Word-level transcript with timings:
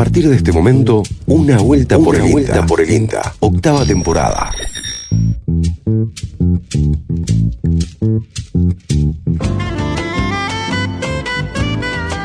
partir 0.00 0.30
de 0.30 0.36
este 0.36 0.50
momento, 0.50 1.02
una 1.26 1.58
vuelta 1.58 1.98
por 1.98 2.16
el 2.16 2.32
vuelta 2.32 2.64
por 2.64 2.80
el 2.80 2.90
INTA, 2.90 3.34
octava 3.40 3.84
temporada. 3.84 4.50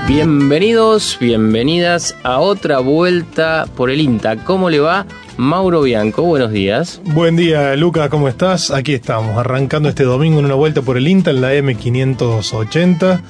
Bienvenidos, 0.08 1.18
bienvenidas 1.20 2.16
a 2.24 2.40
otra 2.40 2.80
vuelta 2.80 3.68
por 3.76 3.90
el 3.90 4.00
INTA. 4.00 4.38
¿Cómo 4.46 4.70
le 4.70 4.80
va? 4.80 5.06
Mauro 5.38 5.82
Bianco, 5.82 6.22
buenos 6.22 6.52
días. 6.52 7.02
Buen 7.04 7.36
día, 7.36 7.76
Lucas, 7.76 8.08
¿cómo 8.10 8.30
estás? 8.30 8.72
Aquí 8.72 8.94
estamos, 8.94 9.38
arrancando 9.38 9.90
este 9.90 10.04
domingo 10.04 10.40
en 10.40 10.46
una 10.46 10.56
vuelta 10.56 10.82
por 10.82 10.96
el 10.96 11.08
INTA 11.08 11.32
en 11.32 11.42
la 11.42 11.54
M580. 11.54 13.22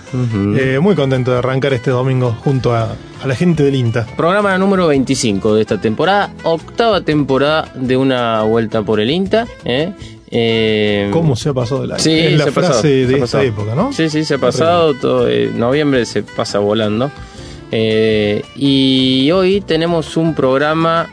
Eh, 0.57 0.79
muy 0.79 0.93
contento 0.95 1.31
de 1.31 1.39
arrancar 1.39 1.73
este 1.73 1.89
domingo 1.89 2.35
junto 2.43 2.75
a, 2.75 2.95
la 3.25 3.35
gente 3.35 3.63
del 3.63 3.75
INTA. 3.75 4.05
Programa 4.15 4.55
número 4.59 4.85
25 4.85 5.55
de 5.55 5.61
esta 5.61 5.81
temporada, 5.81 6.31
octava 6.43 7.01
temporada 7.01 7.71
de 7.73 7.97
una 7.97 8.43
vuelta 8.43 8.83
por 8.83 8.99
el 8.99 9.09
INTA. 9.09 9.47
¿eh? 9.63 9.91
Eh, 10.29 11.09
¿Cómo 11.11 11.35
se 11.35 11.49
ha 11.49 11.53
pasado 11.53 11.85
el 11.85 11.91
año? 11.91 12.03
Sí, 12.03 12.11
es 12.11 12.37
la 12.37 12.51
frase 12.51 13.07
de 13.07 13.17
esta 13.17 13.41
época, 13.43 13.73
¿no? 13.73 13.91
Sí, 13.93 14.09
sí, 14.09 14.23
se 14.25 14.35
ha 14.35 14.37
pasado. 14.37 14.93
Todo, 14.93 15.27
noviembre 15.55 16.05
se 16.05 16.21
pasa 16.21 16.59
volando. 16.59 17.09
y 17.71 19.31
hoy 19.31 19.61
tenemos 19.61 20.17
un 20.17 20.35
programa 20.35 21.09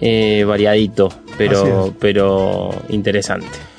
eh, 0.00 0.44
variadito, 0.46 1.10
pero, 1.36 1.94
pero 1.98 2.70
interesante. 2.88 3.70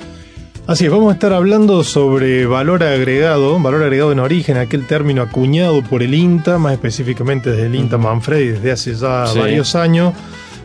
Así 0.68 0.86
es, 0.86 0.92
vamos 0.92 1.10
a 1.10 1.14
estar 1.14 1.34
hablando 1.34 1.84
sobre 1.84 2.46
valor 2.46 2.84
agregado, 2.84 3.60
valor 3.60 3.82
agregado 3.84 4.12
en 4.12 4.20
origen, 4.20 4.58
aquel 4.58 4.86
término 4.86 5.22
acuñado 5.24 5.82
por 5.82 6.04
el 6.04 6.14
INTA, 6.14 6.60
más 6.60 6.74
específicamente 6.74 7.50
desde 7.50 7.66
el 7.66 7.76
INTA 7.76 7.98
Manfredi 7.98 8.50
desde 8.50 8.72
hace 8.72 8.94
ya 8.94 9.26
varios 9.36 9.76
años. 9.76 10.14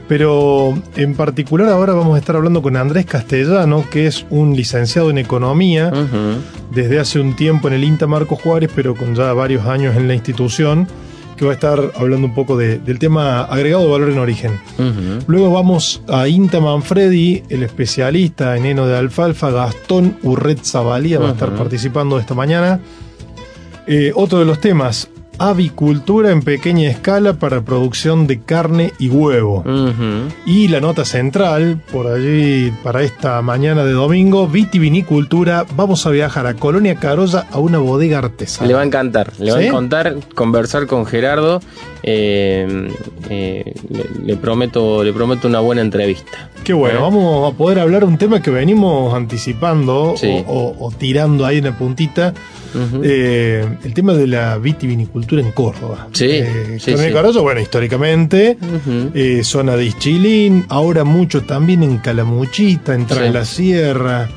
Pero 0.06 0.78
en 0.96 1.14
particular 1.14 1.68
ahora 1.68 1.92
vamos 1.94 2.14
a 2.14 2.18
estar 2.20 2.36
hablando 2.36 2.62
con 2.62 2.76
Andrés 2.76 3.06
Castellano, 3.06 3.84
que 3.90 4.06
es 4.06 4.24
un 4.30 4.54
licenciado 4.54 5.10
en 5.10 5.18
economía 5.18 5.90
desde 6.70 7.00
hace 7.00 7.18
un 7.18 7.34
tiempo 7.34 7.66
en 7.66 7.74
el 7.74 7.82
INTA 7.82 8.06
Marco 8.06 8.36
Juárez, 8.36 8.70
pero 8.72 8.94
con 8.94 9.16
ya 9.16 9.32
varios 9.32 9.66
años 9.66 9.96
en 9.96 10.06
la 10.06 10.14
institución 10.14 10.86
que 11.36 11.44
va 11.44 11.52
a 11.52 11.54
estar 11.54 11.92
hablando 11.96 12.26
un 12.26 12.34
poco 12.34 12.56
del 12.56 12.98
tema 12.98 13.42
agregado 13.42 13.84
de 13.84 13.90
valor 13.90 14.10
en 14.10 14.18
origen. 14.18 14.60
Luego 15.26 15.50
vamos 15.50 16.02
a 16.08 16.28
Inta 16.28 16.60
Manfredi, 16.60 17.42
el 17.48 17.62
especialista 17.62 18.56
en 18.56 18.66
heno 18.66 18.86
de 18.86 18.96
alfalfa, 18.96 19.50
Gastón 19.50 20.18
Urret 20.22 20.64
Zabalía, 20.64 21.18
va 21.18 21.28
a 21.28 21.32
estar 21.32 21.54
participando 21.54 22.18
esta 22.18 22.34
mañana. 22.34 22.80
Eh, 23.86 24.12
otro 24.14 24.40
de 24.40 24.44
los 24.44 24.60
temas, 24.60 25.08
avicultura 25.38 26.30
en 26.30 26.42
pequeña 26.42 26.88
escala 26.88 27.34
para 27.34 27.62
producción 27.62 28.26
de 28.26 28.40
carne 28.40 28.92
y 28.98 29.08
huevo. 29.08 29.64
Y 30.46 30.68
la 30.68 30.80
nota 30.80 31.04
central, 31.04 31.80
por 31.92 32.06
allí 32.06 32.72
para 32.82 33.02
esta 33.02 33.40
mañana 33.42 33.84
de 33.84 33.92
domingo, 33.92 34.48
vitivinicultura. 34.48 35.66
Vamos 35.76 36.06
a 36.06 36.10
viajar 36.10 36.46
a 36.46 36.54
Colonia 36.54 36.96
Carolla 36.96 37.46
a 37.50 37.58
una 37.58 37.78
bodega 37.78 38.18
artesana. 38.18 38.68
Le 38.68 38.74
va 38.74 38.80
a 38.80 38.84
encantar, 38.84 39.32
le 39.38 39.52
va 39.52 39.58
a 39.58 39.64
encantar 39.64 40.16
conversar 40.34 40.86
con 40.86 41.06
Gerardo. 41.06 41.60
Eh, 42.02 42.88
eh, 43.30 43.74
le, 44.24 44.36
prometo, 44.36 45.02
le 45.02 45.12
prometo 45.12 45.48
una 45.48 45.58
buena 45.58 45.82
entrevista. 45.82 46.50
Qué 46.62 46.72
bueno, 46.72 46.98
¿Eh? 46.98 47.02
vamos 47.02 47.52
a 47.52 47.56
poder 47.56 47.80
hablar 47.80 48.04
un 48.04 48.16
tema 48.16 48.40
que 48.40 48.50
venimos 48.50 49.12
anticipando 49.12 50.14
o, 50.46 50.92
tirando 50.96 51.44
ahí 51.44 51.58
en 51.58 51.64
la 51.64 51.76
puntita. 51.76 52.32
el 53.02 53.94
tema 53.94 54.12
de 54.14 54.26
la 54.26 54.58
vitivinicultura 54.58 55.25
en 55.30 55.52
Córdoba. 55.52 56.08
Sí. 56.12 56.28
Eh, 56.30 56.78
sí, 56.80 56.94
bueno, 57.40 57.60
históricamente, 57.60 58.56
zona 59.42 59.76
de 59.76 59.86
Ischilín, 59.86 60.64
ahora 60.68 61.04
mucho 61.04 61.42
también 61.42 61.82
en 61.82 61.98
Calamuchita, 61.98 62.94
en 62.94 63.32
la 63.32 63.44
sierra. 63.44 64.28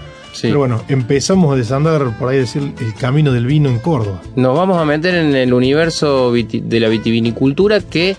Pero 0.42 0.60
bueno, 0.60 0.82
empezamos 0.88 1.54
a 1.54 1.58
desandar, 1.58 2.18
por 2.18 2.30
ahí 2.30 2.38
decir, 2.38 2.74
el 2.80 2.94
camino 2.94 3.32
del 3.34 3.46
vino 3.46 3.70
en 3.70 3.80
Córdoba. 3.80 4.22
Nos 4.36 4.56
vamos 4.56 4.78
a 4.78 4.86
meter 4.86 5.16
en 5.16 5.36
el 5.36 5.54
universo 5.54 6.32
de 6.32 6.80
la 6.80 6.88
vitivinicultura 6.88 7.82
que, 7.82 8.12
eh, 8.12 8.16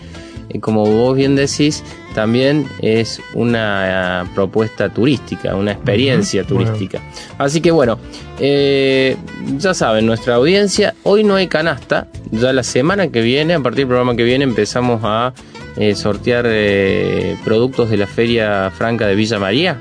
como 0.58 0.84
vos 0.84 1.16
bien 1.16 1.36
decís, 1.36 1.84
también 2.14 2.66
es 2.82 3.20
una 3.34 4.28
propuesta 4.34 4.88
turística, 4.88 5.54
una 5.54 5.72
experiencia 5.72 6.44
turística. 6.44 7.00
Así 7.38 7.60
que 7.60 7.70
bueno, 7.70 7.98
eh, 8.40 9.16
ya 9.56 9.74
saben, 9.74 10.06
nuestra 10.06 10.34
audiencia, 10.34 10.94
hoy 11.04 11.22
no 11.22 11.36
hay 11.36 11.46
canasta, 11.46 12.08
ya 12.32 12.52
la 12.52 12.62
semana 12.62 13.08
que 13.08 13.20
viene, 13.20 13.54
a 13.54 13.60
partir 13.60 13.80
del 13.80 13.88
programa 13.88 14.16
que 14.16 14.24
viene, 14.24 14.44
empezamos 14.44 15.00
a 15.04 15.32
eh, 15.76 15.94
sortear 15.94 16.44
productos 17.44 17.90
de 17.90 17.96
la 17.96 18.06
Feria 18.06 18.72
Franca 18.76 19.06
de 19.06 19.14
Villa 19.14 19.38
María. 19.38 19.78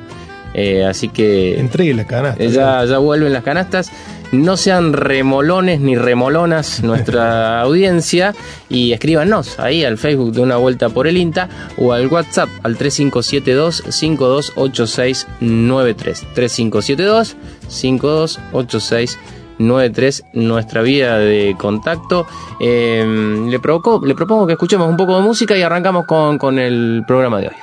Eh, 0.54 0.86
así 0.86 1.10
que. 1.10 1.60
Entregue 1.60 1.94
la 1.94 2.06
canasta. 2.06 2.44
Ya, 2.44 2.84
ya 2.86 2.98
vuelven 2.98 3.34
las 3.34 3.44
canastas. 3.44 3.92
No 4.32 4.58
sean 4.58 4.94
remolones 4.94 5.82
ni 5.82 5.96
remolonas 5.96 6.84
nuestra 6.84 7.62
audiencia 7.62 8.36
y 8.70 8.92
escríbanos 8.92 9.60
ahí 9.60 9.84
al 9.84 9.98
Facebook 9.98 10.34
de 10.34 10.42
una 10.42 10.58
vuelta 10.58 10.90
por 10.90 11.08
el 11.08 11.18
INTA 11.18 11.50
o 11.78 11.94
al 11.94 12.06
WhatsApp 12.08 12.48
al 12.64 12.78
3572 12.78 13.86
528693 13.90 16.28
3572 16.36 17.38
528693 17.68 20.24
nuestra 20.34 20.84
vía 20.84 21.18
de 21.18 21.56
contacto. 21.58 22.28
Eh, 22.60 23.04
le, 23.46 23.50
le 23.50 23.60
propongo 23.60 24.46
que 24.46 24.54
escuchemos 24.54 24.88
un 24.88 24.98
poco 24.98 25.16
de 25.16 25.24
música 25.24 25.58
y 25.58 25.64
arrancamos 25.64 26.06
con, 26.06 26.38
con 26.38 26.60
el 26.60 27.04
programa 27.08 27.40
de 27.40 27.48
hoy. 27.48 27.56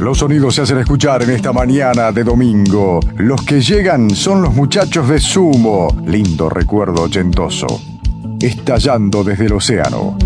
Los 0.00 0.16
sonidos 0.16 0.54
se 0.54 0.62
hacen 0.62 0.78
escuchar 0.78 1.22
en 1.24 1.30
esta 1.30 1.52
mañana 1.52 2.10
de 2.10 2.24
domingo. 2.24 3.00
Los 3.18 3.42
que 3.42 3.60
llegan 3.60 4.08
son 4.08 4.40
los 4.40 4.54
muchachos 4.54 5.06
de 5.06 5.20
Sumo. 5.20 5.94
Lindo 6.06 6.48
recuerdo 6.48 7.02
ochentoso. 7.02 7.66
Estallando 8.40 9.22
desde 9.22 9.44
el 9.44 9.52
océano. 9.52 10.16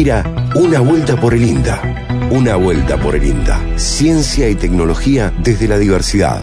Gira 0.00 0.24
una 0.54 0.80
vuelta 0.80 1.14
por 1.20 1.34
el 1.34 1.42
INDA. 1.42 1.78
Una 2.30 2.56
vuelta 2.56 2.96
por 2.96 3.14
el 3.14 3.22
INDA. 3.22 3.60
Ciencia 3.76 4.48
y 4.48 4.54
tecnología 4.54 5.30
desde 5.44 5.68
la 5.68 5.78
diversidad. 5.78 6.40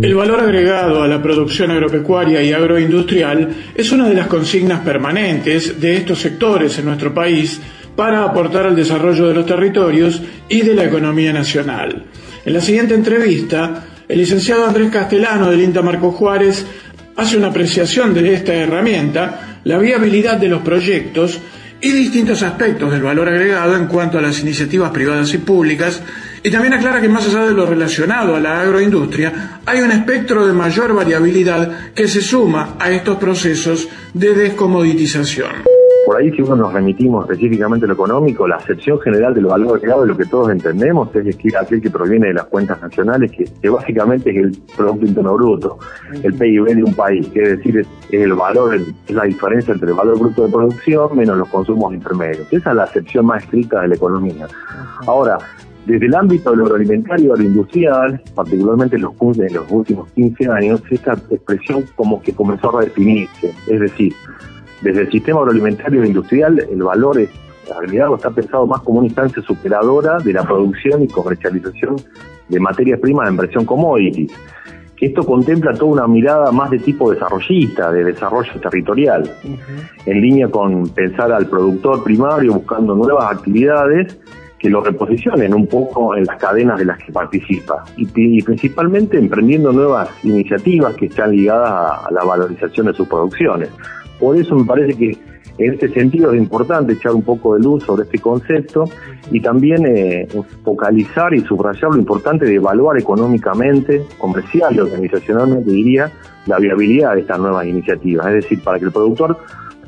El 0.00 0.14
valor 0.14 0.40
agregado 0.40 1.02
a 1.02 1.06
la 1.06 1.22
producción 1.22 1.70
agropecuaria 1.70 2.42
y 2.42 2.50
agroindustrial 2.54 3.54
es 3.74 3.92
una 3.92 4.08
de 4.08 4.14
las 4.14 4.26
consignas 4.26 4.80
permanentes 4.80 5.78
de 5.78 5.98
estos 5.98 6.20
sectores 6.20 6.78
en 6.78 6.86
nuestro 6.86 7.12
país 7.12 7.60
para 7.94 8.24
aportar 8.24 8.64
al 8.64 8.74
desarrollo 8.74 9.28
de 9.28 9.34
los 9.34 9.44
territorios 9.44 10.22
y 10.48 10.62
de 10.62 10.74
la 10.74 10.84
economía 10.84 11.34
nacional. 11.34 12.04
En 12.42 12.52
la 12.54 12.62
siguiente 12.62 12.94
entrevista, 12.94 13.84
el 14.08 14.16
licenciado 14.16 14.66
Andrés 14.66 14.90
Castellano 14.90 15.50
del 15.50 15.60
INTA 15.60 15.82
Marco 15.82 16.10
Juárez 16.12 16.64
hace 17.16 17.36
una 17.36 17.48
apreciación 17.48 18.14
de 18.14 18.32
esta 18.32 18.54
herramienta, 18.54 19.60
la 19.64 19.76
viabilidad 19.76 20.38
de 20.38 20.48
los 20.48 20.62
proyectos 20.62 21.38
y 21.80 21.90
distintos 21.92 22.42
aspectos 22.42 22.90
del 22.90 23.02
valor 23.02 23.28
agregado 23.28 23.76
en 23.76 23.86
cuanto 23.86 24.18
a 24.18 24.22
las 24.22 24.40
iniciativas 24.40 24.90
privadas 24.90 25.32
y 25.34 25.38
públicas, 25.38 26.02
y 26.42 26.50
también 26.50 26.74
aclara 26.74 27.00
que 27.00 27.08
más 27.08 27.26
allá 27.26 27.46
de 27.46 27.54
lo 27.54 27.66
relacionado 27.66 28.34
a 28.34 28.40
la 28.40 28.60
agroindustria, 28.60 29.60
hay 29.64 29.80
un 29.80 29.92
espectro 29.92 30.46
de 30.46 30.52
mayor 30.52 30.94
variabilidad 30.94 31.92
que 31.94 32.08
se 32.08 32.20
suma 32.20 32.76
a 32.78 32.90
estos 32.90 33.18
procesos 33.18 33.88
de 34.12 34.34
descomoditización. 34.34 35.77
Por 36.08 36.16
ahí, 36.16 36.32
si 36.32 36.40
uno 36.40 36.56
nos 36.56 36.72
remitimos 36.72 37.28
específicamente 37.28 37.84
a 37.84 37.88
lo 37.88 37.92
económico, 37.92 38.48
la 38.48 38.56
acepción 38.56 38.98
general 38.98 39.34
del 39.34 39.44
valor 39.44 39.76
agregado 39.76 40.00
de 40.00 40.08
lo 40.08 40.16
que 40.16 40.24
todos 40.24 40.50
entendemos 40.50 41.14
es 41.14 41.36
que 41.36 41.54
aquel 41.54 41.82
que 41.82 41.90
proviene 41.90 42.28
de 42.28 42.32
las 42.32 42.46
cuentas 42.46 42.80
nacionales, 42.80 43.30
que, 43.30 43.44
que 43.44 43.68
básicamente 43.68 44.30
es 44.30 44.36
el 44.36 44.58
Producto 44.74 45.04
Interno 45.04 45.34
Bruto, 45.34 45.78
el 46.22 46.32
PIB 46.32 46.64
de 46.64 46.82
un 46.82 46.94
país, 46.94 47.28
que 47.28 47.42
es 47.42 47.58
decir, 47.58 47.80
es, 47.80 47.86
el 48.10 48.32
valor, 48.32 48.74
es 48.74 49.14
la 49.14 49.24
diferencia 49.24 49.74
entre 49.74 49.90
el 49.90 49.94
valor 49.96 50.18
bruto 50.18 50.46
de 50.46 50.50
producción 50.50 51.14
menos 51.14 51.36
los 51.36 51.48
consumos 51.50 51.92
intermedios. 51.92 52.50
Esa 52.50 52.70
es 52.70 52.76
la 52.76 52.84
acepción 52.84 53.26
más 53.26 53.44
estricta 53.44 53.82
de 53.82 53.88
la 53.88 53.94
economía. 53.96 54.46
Ahora, 55.06 55.36
desde 55.84 56.06
el 56.06 56.14
ámbito 56.14 56.52
de 56.52 56.56
lo 56.56 56.64
agroalimentario, 56.64 57.34
agroindustrial, 57.34 58.18
particularmente 58.34 58.96
en 58.96 59.02
los, 59.02 59.12
en 59.20 59.52
los 59.52 59.70
últimos 59.70 60.10
15 60.12 60.48
años, 60.48 60.82
esta 60.90 61.12
expresión 61.30 61.84
como 61.96 62.22
que 62.22 62.32
comenzó 62.32 62.74
a 62.74 62.80
redefinirse. 62.80 63.52
Es 63.66 63.80
decir, 63.80 64.14
desde 64.80 65.02
el 65.02 65.10
sistema 65.10 65.40
agroalimentario 65.40 66.02
e 66.02 66.06
industrial, 66.06 66.58
el 66.70 66.82
valor 66.82 67.20
es, 67.20 67.30
agregado 67.76 68.16
está 68.16 68.30
pensado 68.30 68.66
más 68.66 68.80
como 68.82 68.98
una 68.98 69.08
instancia 69.08 69.42
superadora 69.42 70.18
de 70.18 70.32
la 70.32 70.44
producción 70.44 71.02
y 71.02 71.08
comercialización 71.08 71.96
de 72.48 72.60
materias 72.60 73.00
primas 73.00 73.28
en 73.28 73.36
versión 73.36 73.64
commodities. 73.64 74.32
Que 74.96 75.06
esto 75.06 75.22
contempla 75.24 75.74
toda 75.74 75.92
una 75.92 76.06
mirada 76.08 76.50
más 76.50 76.70
de 76.70 76.78
tipo 76.78 77.10
desarrollista, 77.10 77.92
de 77.92 78.04
desarrollo 78.04 78.52
territorial, 78.60 79.30
en 80.06 80.20
línea 80.20 80.48
con 80.48 80.88
pensar 80.88 81.30
al 81.30 81.46
productor 81.46 82.02
primario 82.02 82.54
buscando 82.54 82.96
nuevas 82.96 83.30
actividades 83.32 84.18
que 84.58 84.68
lo 84.68 84.80
reposicionen 84.80 85.54
un 85.54 85.68
poco 85.68 86.16
en 86.16 86.24
las 86.24 86.36
cadenas 86.36 86.78
de 86.80 86.84
las 86.84 86.98
que 86.98 87.12
participa 87.12 87.84
y, 87.96 88.08
y 88.16 88.42
principalmente 88.42 89.16
emprendiendo 89.16 89.72
nuevas 89.72 90.10
iniciativas 90.24 90.96
que 90.96 91.06
están 91.06 91.30
ligadas 91.30 91.70
a, 91.70 92.06
a 92.08 92.10
la 92.10 92.24
valorización 92.24 92.86
de 92.86 92.94
sus 92.94 93.06
producciones. 93.06 93.70
Por 94.18 94.36
eso 94.36 94.54
me 94.54 94.64
parece 94.64 94.96
que 94.96 95.16
en 95.58 95.74
este 95.74 95.88
sentido 95.88 96.32
es 96.32 96.38
importante 96.38 96.92
echar 96.92 97.12
un 97.12 97.22
poco 97.22 97.54
de 97.54 97.62
luz 97.62 97.84
sobre 97.84 98.04
este 98.04 98.18
concepto 98.18 98.84
y 99.30 99.40
también 99.40 99.84
eh, 99.86 100.28
focalizar 100.64 101.34
y 101.34 101.40
subrayar 101.40 101.90
lo 101.90 101.98
importante 101.98 102.46
de 102.46 102.54
evaluar 102.54 102.98
económicamente, 102.98 104.02
comercial 104.18 104.74
y 104.76 104.78
organizacionalmente, 104.78 105.70
diría, 105.70 106.12
la 106.46 106.58
viabilidad 106.58 107.14
de 107.14 107.22
estas 107.22 107.40
nuevas 107.40 107.66
iniciativas. 107.66 108.26
Es 108.28 108.34
decir, 108.44 108.62
para 108.62 108.78
que 108.78 108.84
el 108.86 108.92
productor 108.92 109.36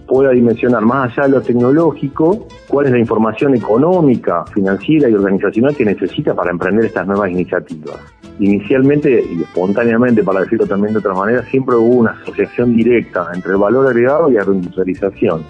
pueda 0.09 0.33
dimensionar 0.33 0.83
más 0.83 1.13
allá 1.13 1.29
de 1.29 1.35
lo 1.37 1.41
tecnológico 1.41 2.49
cuál 2.67 2.87
es 2.87 2.93
la 2.93 2.99
información 2.99 3.55
económica, 3.55 4.45
financiera 4.47 5.09
y 5.09 5.15
organizacional 5.15 5.77
que 5.77 5.85
necesita 5.85 6.35
para 6.35 6.51
emprender 6.51 6.87
estas 6.87 7.07
nuevas 7.07 7.31
iniciativas. 7.31 8.20
Inicialmente 8.41 9.23
y 9.23 9.43
espontáneamente, 9.43 10.25
para 10.25 10.41
decirlo 10.41 10.67
también 10.67 10.95
de 10.95 11.01
otra 11.01 11.13
manera, 11.13 11.43
siempre 11.45 11.77
hubo 11.77 11.97
una 11.97 12.13
asociación 12.13 12.75
directa 12.75 13.29
entre 13.35 13.53
el 13.53 13.59
valor 13.59 13.87
agregado 13.87 14.31
y 14.31 14.35
la 14.35 14.45
reindustrialización. 14.45 15.45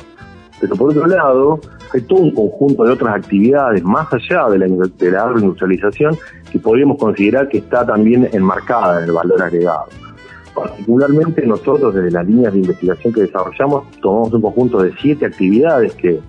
Pero 0.61 0.75
por 0.75 0.91
otro 0.91 1.07
lado, 1.07 1.61
hay 1.95 2.01
todo 2.01 2.19
un 2.19 2.35
conjunto 2.35 2.83
de 2.83 2.93
otras 2.93 3.15
actividades 3.15 3.85
más 3.85 4.13
allá 4.13 4.49
de 4.49 4.59
la, 4.59 4.67
de 4.67 5.11
la 5.11 5.23
agroindustrialización 5.23 6.19
que 6.51 6.59
podríamos 6.59 6.99
considerar 6.99 7.49
que 7.49 7.59
está 7.59 7.87
también 7.87 8.29
enmarcada 8.33 8.99
en 8.99 9.05
el 9.05 9.13
valor 9.13 9.41
agregado. 9.41 9.87
Particularmente 10.53 11.47
nosotros 11.47 11.95
desde 11.95 12.11
las 12.11 12.27
líneas 12.27 12.53
de 12.53 12.59
investigación 12.59 13.15
que 13.15 13.21
desarrollamos 13.21 13.89
tomamos 14.01 14.33
un 14.33 14.43
conjunto 14.43 14.83
de 14.83 14.93
siete 15.01 15.27
actividades 15.27 15.95
que 15.95 16.21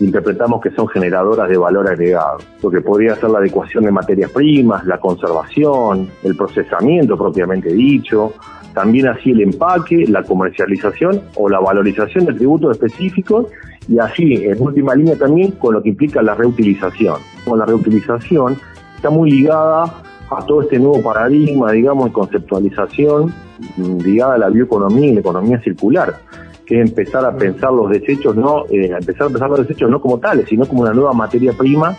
interpretamos 0.00 0.60
que 0.60 0.70
son 0.70 0.88
generadoras 0.88 1.48
de 1.48 1.56
valor 1.56 1.88
agregado, 1.88 2.38
lo 2.62 2.70
que 2.70 2.80
podría 2.80 3.14
ser 3.16 3.30
la 3.30 3.38
adecuación 3.38 3.84
de 3.84 3.92
materias 3.92 4.30
primas, 4.30 4.84
la 4.86 4.98
conservación, 4.98 6.08
el 6.22 6.36
procesamiento 6.36 7.16
propiamente 7.16 7.72
dicho, 7.72 8.32
también 8.74 9.08
así 9.08 9.30
el 9.30 9.42
empaque, 9.42 10.06
la 10.08 10.22
comercialización 10.22 11.20
o 11.36 11.48
la 11.48 11.60
valorización 11.60 12.24
de 12.24 12.34
tributos 12.34 12.72
específicos 12.72 13.46
y 13.88 13.98
así 13.98 14.44
en 14.44 14.60
última 14.60 14.94
línea 14.94 15.16
también 15.16 15.52
con 15.52 15.74
lo 15.74 15.82
que 15.82 15.90
implica 15.90 16.22
la 16.22 16.34
reutilización. 16.34 17.16
Con 17.44 17.58
la 17.58 17.66
reutilización 17.66 18.56
está 18.96 19.10
muy 19.10 19.30
ligada 19.30 19.84
a 20.30 20.46
todo 20.46 20.62
este 20.62 20.78
nuevo 20.78 21.02
paradigma, 21.02 21.72
digamos, 21.72 22.06
de 22.06 22.12
conceptualización 22.12 23.34
ligada 23.76 24.34
a 24.34 24.38
la 24.38 24.48
bioeconomía 24.48 25.08
y 25.08 25.14
la 25.14 25.20
economía 25.20 25.60
circular, 25.60 26.20
que 26.70 26.80
empezar 26.80 27.24
a 27.24 27.36
pensar 27.36 27.72
los 27.72 27.90
desechos 27.90 28.36
no, 28.36 28.64
eh, 28.70 28.92
empezar 28.96 29.26
a 29.26 29.30
pensar 29.30 29.50
los 29.50 29.66
desechos 29.66 29.90
no 29.90 30.00
como 30.00 30.20
tales, 30.20 30.48
sino 30.48 30.64
como 30.66 30.82
una 30.82 30.92
nueva 30.92 31.12
materia 31.12 31.52
prima 31.52 31.96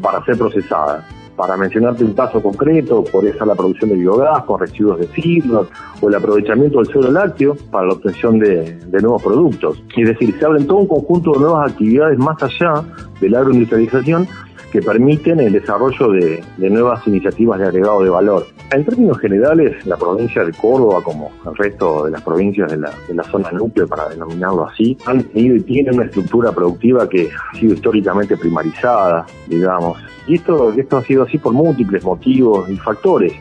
para 0.00 0.24
ser 0.24 0.38
procesada. 0.38 1.04
Para 1.34 1.56
mencionarte 1.56 2.04
un 2.04 2.12
caso 2.12 2.40
concreto, 2.40 3.02
podría 3.02 3.32
ser 3.32 3.48
la 3.48 3.56
producción 3.56 3.90
de 3.90 3.96
biogás 3.96 4.44
con 4.44 4.60
residuos 4.60 5.00
de 5.00 5.08
fibra 5.08 5.62
o 6.00 6.08
el 6.08 6.14
aprovechamiento 6.14 6.78
del 6.78 6.86
suelo 6.86 7.10
lácteo 7.10 7.56
para 7.72 7.88
la 7.88 7.94
obtención 7.94 8.38
de, 8.38 8.78
de 8.86 9.02
nuevos 9.02 9.20
productos. 9.20 9.82
Es 9.96 10.08
decir, 10.08 10.32
se 10.38 10.46
abren 10.46 10.64
todo 10.68 10.78
un 10.78 10.86
conjunto 10.86 11.32
de 11.32 11.40
nuevas 11.40 11.72
actividades 11.72 12.16
más 12.16 12.40
allá 12.40 12.84
de 13.20 13.30
la 13.30 13.40
agroindustrialización 13.40 14.28
que 14.74 14.82
permiten 14.82 15.38
el 15.38 15.52
desarrollo 15.52 16.10
de, 16.10 16.42
nuevas 16.58 17.06
iniciativas 17.06 17.60
de 17.60 17.66
agregado 17.66 18.02
de 18.02 18.10
valor. 18.10 18.44
En 18.72 18.84
términos 18.84 19.20
generales, 19.20 19.86
la 19.86 19.96
provincia 19.96 20.44
de 20.44 20.50
Córdoba, 20.50 21.00
como 21.00 21.30
el 21.46 21.54
resto 21.54 22.06
de 22.06 22.10
las 22.10 22.20
provincias 22.22 22.72
de 22.72 22.78
la, 22.78 22.90
de 23.06 23.14
la 23.14 23.22
zona 23.22 23.52
núcleo, 23.52 23.86
para 23.86 24.08
denominarlo 24.08 24.66
así, 24.66 24.98
han 25.06 25.22
tenido 25.22 25.54
y 25.54 25.60
tienen 25.60 25.94
una 25.94 26.06
estructura 26.06 26.50
productiva 26.50 27.08
que 27.08 27.28
ha 27.30 27.56
sido 27.56 27.74
históricamente 27.74 28.36
primarizada, 28.36 29.24
digamos. 29.46 29.96
Y 30.26 30.34
esto, 30.34 30.72
esto 30.72 30.96
ha 30.96 31.04
sido 31.04 31.22
así 31.22 31.38
por 31.38 31.52
múltiples 31.52 32.02
motivos 32.02 32.68
y 32.68 32.76
factores. 32.76 33.32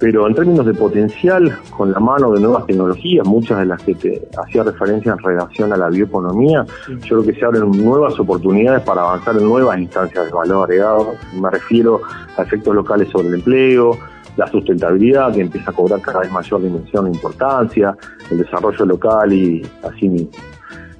Pero 0.00 0.26
en 0.26 0.34
términos 0.34 0.64
de 0.64 0.72
potencial, 0.72 1.58
con 1.76 1.92
la 1.92 2.00
mano 2.00 2.32
de 2.32 2.40
nuevas 2.40 2.66
tecnologías, 2.66 3.26
muchas 3.26 3.58
de 3.58 3.66
las 3.66 3.82
que 3.82 3.94
te 3.94 4.28
hacía 4.42 4.62
referencia 4.62 5.12
en 5.12 5.18
relación 5.18 5.74
a 5.74 5.76
la 5.76 5.90
bioeconomía, 5.90 6.64
yo 6.88 7.20
creo 7.20 7.22
que 7.22 7.38
se 7.38 7.44
abren 7.44 7.70
nuevas 7.70 8.18
oportunidades 8.18 8.82
para 8.82 9.02
avanzar 9.02 9.36
en 9.36 9.44
nuevas 9.44 9.78
instancias 9.78 10.24
de 10.24 10.32
valor 10.32 10.64
agregado. 10.64 11.12
Me 11.38 11.50
refiero 11.50 12.00
a 12.38 12.42
efectos 12.42 12.74
locales 12.74 13.10
sobre 13.10 13.28
el 13.28 13.34
empleo, 13.34 13.98
la 14.38 14.46
sustentabilidad 14.46 15.34
que 15.34 15.42
empieza 15.42 15.70
a 15.70 15.74
cobrar 15.74 16.00
cada 16.00 16.20
vez 16.20 16.32
mayor 16.32 16.62
dimensión 16.62 17.06
e 17.06 17.10
importancia, 17.10 17.94
el 18.30 18.38
desarrollo 18.38 18.86
local 18.86 19.30
y 19.34 19.60
así 19.82 20.08
mismo. 20.08 20.30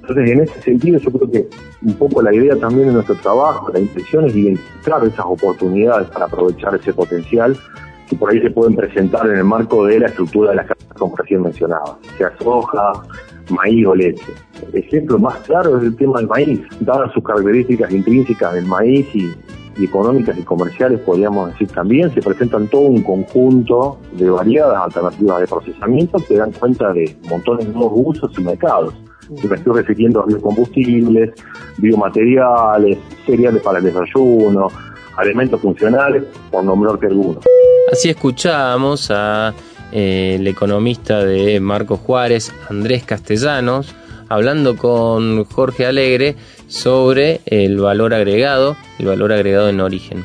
Entonces, 0.01 0.29
en 0.29 0.41
ese 0.41 0.61
sentido, 0.61 0.99
yo 0.99 1.11
creo 1.11 1.31
que 1.31 1.49
un 1.81 1.93
poco 1.95 2.21
la 2.21 2.35
idea 2.35 2.55
también 2.55 2.89
de 2.89 2.93
nuestro 2.93 3.15
trabajo, 3.15 3.71
la 3.73 3.79
intención 3.79 4.25
es 4.25 4.35
identificar 4.35 5.03
esas 5.03 5.25
oportunidades 5.25 6.07
para 6.09 6.25
aprovechar 6.25 6.75
ese 6.75 6.93
potencial 6.93 7.57
que 8.11 8.17
por 8.17 8.29
ahí 8.29 8.41
se 8.41 8.51
pueden 8.51 8.75
presentar 8.75 9.25
en 9.27 9.37
el 9.37 9.45
marco 9.45 9.85
de 9.85 9.99
la 9.99 10.07
estructura 10.07 10.49
de 10.49 10.57
las 10.57 10.67
casas 10.67 10.85
como 10.99 11.15
recién 11.15 11.41
mencionaba, 11.41 11.97
sea 12.17 12.31
soja, 12.37 12.91
maíz 13.49 13.87
o 13.87 13.95
leche. 13.95 14.33
El 14.67 14.79
ejemplo 14.79 15.17
más 15.17 15.39
claro 15.39 15.77
es 15.77 15.83
el 15.83 15.95
tema 15.95 16.19
del 16.19 16.27
maíz, 16.27 16.59
dadas 16.81 17.11
sus 17.13 17.23
características 17.23 17.89
intrínsecas 17.91 18.53
del 18.53 18.65
maíz 18.65 19.07
y, 19.15 19.31
y 19.77 19.85
económicas 19.85 20.37
y 20.37 20.43
comerciales, 20.43 20.99
podríamos 20.99 21.53
decir 21.53 21.69
también, 21.69 22.13
se 22.13 22.21
presentan 22.21 22.67
todo 22.67 22.81
un 22.81 23.01
conjunto 23.01 23.97
de 24.11 24.29
variadas 24.29 24.83
alternativas 24.83 25.39
de 25.39 25.47
procesamiento 25.47 26.17
que 26.27 26.35
dan 26.35 26.51
cuenta 26.51 26.91
de 26.91 27.15
montones 27.29 27.65
de 27.65 27.73
nuevos 27.73 27.93
usos 27.95 28.37
y 28.37 28.43
mercados. 28.43 28.93
Me 29.29 29.55
estoy 29.55 29.77
refiriendo 29.77 30.21
a 30.21 30.25
biocombustibles, 30.25 31.31
biomateriales, 31.77 32.97
cereales 33.25 33.61
para 33.63 33.77
el 33.77 33.85
desayuno, 33.85 34.67
alimentos 35.15 35.61
funcionales, 35.61 36.25
por 36.51 36.65
nombrarte 36.65 37.07
algunos. 37.07 37.45
Así 37.91 38.09
escuchábamos 38.09 39.11
a 39.11 39.53
eh, 39.91 40.41
economista 40.45 41.25
de 41.25 41.59
Marcos 41.59 41.99
Juárez, 41.99 42.53
Andrés 42.69 43.03
Castellanos, 43.03 43.93
hablando 44.29 44.77
con 44.77 45.43
Jorge 45.43 45.85
Alegre 45.85 46.35
sobre 46.67 47.41
el 47.45 47.77
valor 47.79 48.13
agregado, 48.13 48.77
el 48.97 49.07
valor 49.07 49.33
agregado 49.33 49.67
en 49.67 49.81
origen. 49.81 50.23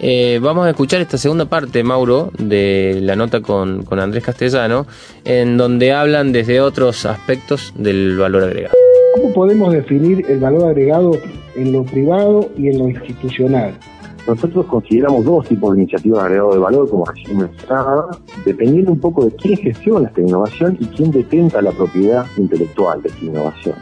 Eh, 0.00 0.40
vamos 0.42 0.66
a 0.66 0.70
escuchar 0.70 1.00
esta 1.02 1.16
segunda 1.16 1.44
parte, 1.44 1.84
Mauro, 1.84 2.32
de 2.36 2.98
la 3.00 3.14
nota 3.14 3.40
con, 3.40 3.84
con 3.84 4.00
Andrés 4.00 4.24
Castellano, 4.24 4.88
en 5.24 5.56
donde 5.56 5.92
hablan 5.92 6.32
desde 6.32 6.60
otros 6.60 7.06
aspectos 7.06 7.72
del 7.76 8.18
valor 8.18 8.42
agregado. 8.42 8.74
¿Cómo 9.14 9.32
podemos 9.32 9.72
definir 9.72 10.28
el 10.28 10.40
valor 10.40 10.64
agregado 10.70 11.12
en 11.54 11.72
lo 11.72 11.84
privado 11.84 12.50
y 12.58 12.70
en 12.70 12.78
lo 12.78 12.88
institucional? 12.88 13.78
Nosotros 14.26 14.64
consideramos 14.66 15.24
dos 15.24 15.46
tipos 15.46 15.74
de 15.74 15.82
iniciativas 15.82 16.20
de 16.20 16.24
agregado 16.24 16.52
de 16.54 16.58
valor, 16.58 16.88
como 16.88 17.04
recién 17.04 17.38
mencionaba, 17.38 18.08
dependiendo 18.44 18.92
un 18.92 19.00
poco 19.00 19.26
de 19.26 19.32
quién 19.32 19.56
gestiona 19.58 20.08
esta 20.08 20.20
innovación 20.22 20.76
y 20.80 20.86
quién 20.86 21.10
detenta 21.10 21.60
la 21.60 21.72
propiedad 21.72 22.24
intelectual 22.38 23.02
de 23.02 23.08
esta 23.08 23.24
innovación. 23.24 23.74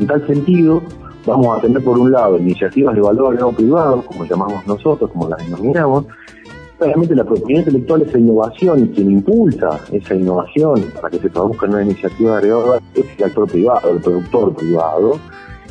En 0.00 0.06
tal 0.06 0.26
sentido, 0.26 0.82
vamos 1.24 1.58
a 1.58 1.60
tener 1.60 1.82
por 1.84 1.98
un 1.98 2.10
lado 2.10 2.36
iniciativas 2.38 2.94
de 2.94 3.00
valor 3.00 3.26
agregado 3.28 3.52
privado, 3.52 4.04
como 4.04 4.24
llamamos 4.24 4.66
nosotros, 4.66 5.10
como 5.12 5.28
las 5.28 5.38
denominamos. 5.38 6.06
Claramente 6.78 7.14
la 7.14 7.24
propiedad 7.24 7.60
intelectual 7.60 8.02
es 8.02 8.12
la 8.12 8.18
innovación 8.18 8.84
y 8.84 8.88
quien 8.88 9.10
impulsa 9.10 9.80
esa 9.92 10.14
innovación 10.14 10.84
para 10.94 11.08
que 11.08 11.18
se 11.18 11.30
traduzca 11.30 11.66
en 11.66 11.72
una 11.72 11.82
iniciativa 11.84 12.32
de 12.32 12.36
agregado 12.36 12.60
de 12.60 12.68
valor 12.68 12.82
es 12.94 13.06
el 13.18 13.24
actor 13.24 13.50
privado, 13.50 13.90
el 13.92 14.00
productor 14.00 14.54
privado. 14.54 15.18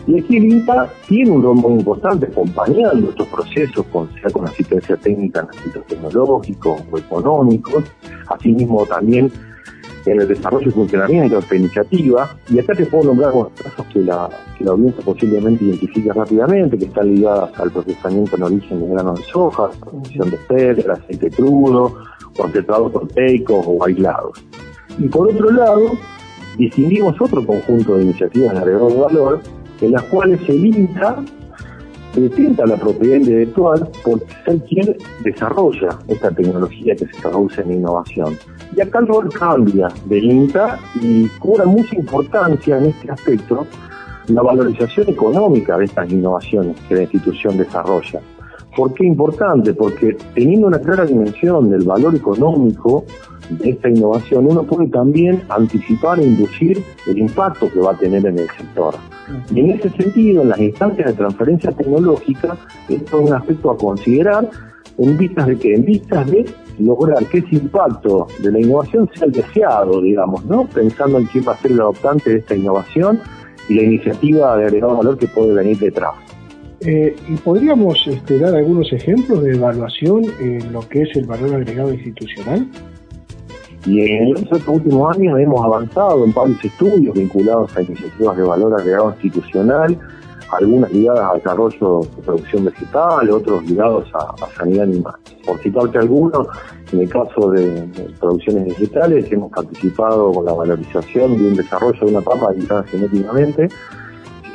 Y 0.08 0.20
aquí 0.20 0.38
el 0.38 0.46
INTA 0.46 0.92
tiene 1.08 1.32
un 1.32 1.42
rol 1.42 1.56
muy 1.56 1.74
importante 1.80 2.28
acompañando 2.28 3.10
estos 3.10 3.28
procesos, 3.28 3.86
con, 3.88 4.12
sea 4.14 4.30
con 4.32 4.48
asistencia 4.48 4.96
técnica 4.98 5.42
en 5.42 5.50
aspectos 5.50 5.86
tecnológicos 5.88 6.82
o 6.92 6.98
económicos, 6.98 7.84
asimismo 8.28 8.86
también 8.86 9.32
en 10.06 10.22
el 10.22 10.28
desarrollo 10.28 10.70
y 10.70 10.72
funcionamiento 10.72 11.36
de 11.36 11.42
esta 11.42 11.56
iniciativa. 11.56 12.38
Y 12.50 12.60
acá 12.60 12.74
te 12.74 12.86
puedo 12.86 13.06
nombrar 13.06 13.30
algunos 13.30 13.54
casos 13.54 13.86
que 13.88 14.00
la, 14.00 14.30
que 14.58 14.64
la 14.64 14.72
audiencia 14.72 15.04
posiblemente 15.04 15.66
identifique 15.66 16.14
rápidamente, 16.14 16.78
que 16.78 16.86
están 16.86 17.16
ligadas 17.16 17.60
al 17.60 17.72
procesamiento 17.72 18.36
en 18.36 18.44
origen 18.44 18.82
de 18.82 18.88
grano 18.94 19.14
de 19.14 19.24
soja, 19.24 19.70
producción 19.72 20.30
de 20.30 20.38
pedra, 20.38 20.94
aceite 20.94 21.32
crudo, 21.32 21.98
concentrados 22.38 22.92
proteicos 22.92 23.66
o 23.68 23.84
aislados. 23.84 24.46
Y 25.00 25.08
por 25.08 25.28
otro 25.28 25.50
lado, 25.52 25.94
distinguimos 26.58 27.20
otro 27.20 27.46
conjunto 27.46 27.96
de 27.96 28.04
iniciativas 28.04 28.54
de 28.54 28.60
agregado 28.60 28.90
de 28.90 29.00
valor 29.00 29.42
en 29.82 29.92
las 29.92 30.04
cuales 30.04 30.40
el 30.48 30.66
INTA 30.66 31.24
detenta 32.16 32.66
la 32.66 32.78
propiedad 32.78 33.18
intelectual 33.18 33.90
por 34.04 34.22
ser 34.46 34.60
quien 34.66 34.96
desarrolla 35.24 35.90
esta 36.08 36.32
tecnología 36.32 36.96
que 36.96 37.08
se 37.08 37.22
traduce 37.22 37.62
en 37.62 37.74
innovación. 37.74 38.38
Y 38.76 38.82
acá 38.82 39.00
el 39.00 39.08
rol 39.08 39.30
cambia 39.34 39.90
del 40.06 40.24
INTA 40.24 40.80
y 41.02 41.28
cobra 41.40 41.66
mucha 41.66 41.96
importancia 41.96 42.78
en 42.78 42.86
este 42.86 43.12
aspecto 43.12 43.68
la 44.28 44.42
valorización 44.42 45.10
económica 45.10 45.78
de 45.78 45.86
estas 45.86 46.10
innovaciones 46.10 46.76
que 46.88 46.96
la 46.96 47.02
institución 47.04 47.58
desarrolla. 47.58 48.22
¿Por 48.76 48.94
qué 48.94 49.06
importante? 49.06 49.74
Porque 49.74 50.18
teniendo 50.34 50.68
una 50.68 50.80
clara 50.80 51.06
dimensión 51.06 51.70
del 51.70 51.84
valor 51.84 52.16
económico 52.16 53.06
de 53.50 53.70
esta 53.70 53.90
innovación, 53.90 54.48
uno 54.48 54.64
puede 54.64 54.90
también 54.90 55.42
anticipar 55.50 56.20
e 56.20 56.26
inducir 56.26 56.84
el 57.08 57.18
impacto 57.18 57.72
que 57.72 57.80
va 57.80 57.92
a 57.92 57.98
tener 57.98 58.26
en 58.26 58.40
el 58.40 58.50
sector. 58.50 58.96
Y 59.54 59.60
en 59.62 59.72
ese 59.72 59.90
sentido, 59.92 60.42
en 60.42 60.50
las 60.50 60.60
instancias 60.60 61.08
de 61.08 61.14
transferencia 61.14 61.72
tecnológica, 61.72 62.58
esto 62.90 63.20
es 63.20 63.28
un 63.30 63.34
aspecto 63.34 63.72
a 63.72 63.78
considerar 63.78 64.50
en 64.98 65.18
vistas 65.18 65.48
de 65.48 65.58
que, 65.58 65.74
en 65.74 65.86
vistas 65.86 66.30
de 66.30 66.46
lograr 66.80 67.26
que 67.28 67.40
ese 67.40 67.56
impacto 67.56 68.28
de 68.40 68.52
la 68.52 68.60
innovación 68.60 69.10
sea 69.14 69.28
el 69.28 69.32
deseado, 69.32 70.02
digamos, 70.02 70.46
¿no? 70.46 70.66
Pensando 70.66 71.18
en 71.18 71.26
quién 71.26 71.46
va 71.48 71.54
a 71.54 71.58
ser 71.58 71.72
el 71.72 71.80
adoptante 71.80 72.30
de 72.30 72.38
esta 72.40 72.56
innovación 72.56 73.20
y 73.70 73.76
la 73.76 73.84
iniciativa 73.84 74.58
de 74.58 74.66
agregado 74.66 74.98
valor 74.98 75.18
que 75.18 75.28
puede 75.28 75.54
venir 75.54 75.78
detrás. 75.80 76.25
Eh, 76.86 77.16
¿Y 77.28 77.36
podríamos 77.38 77.98
este, 78.06 78.38
dar 78.38 78.54
algunos 78.54 78.94
ejemplos 78.94 79.42
de 79.42 79.56
evaluación 79.56 80.24
en 80.40 80.72
lo 80.72 80.82
que 80.82 81.02
es 81.02 81.16
el 81.16 81.26
valor 81.26 81.56
agregado 81.56 81.92
institucional? 81.92 82.68
Y 83.88 84.02
en 84.02 84.34
los 84.34 84.68
últimos 84.68 85.16
años 85.16 85.40
hemos 85.40 85.66
avanzado 85.66 86.24
en 86.24 86.32
varios 86.32 86.64
estudios 86.64 87.16
vinculados 87.16 87.76
a 87.76 87.82
iniciativas 87.82 88.38
de 88.38 88.44
valor 88.44 88.80
agregado 88.80 89.12
institucional, 89.14 89.98
algunas 90.52 90.92
ligadas 90.92 91.32
al 91.32 91.38
desarrollo 91.38 92.02
de 92.02 92.22
producción 92.22 92.66
vegetal, 92.66 93.30
otros 93.32 93.66
ligados 93.66 94.08
a, 94.14 94.48
sanidad 94.56 94.84
animal. 94.84 95.16
Por 95.44 95.60
citarte 95.62 95.98
algunos, 95.98 96.48
en 96.92 97.00
el 97.00 97.10
caso 97.10 97.50
de, 97.50 97.82
de, 97.88 98.04
producciones 98.20 98.66
vegetales 98.66 99.32
hemos 99.32 99.52
participado 99.52 100.32
con 100.32 100.46
la 100.46 100.54
valorización 100.54 101.36
de 101.36 101.48
un 101.48 101.56
desarrollo 101.56 102.00
de 102.00 102.12
una 102.12 102.22
papa 102.22 102.54
editada 102.54 102.84
genéticamente, 102.84 103.70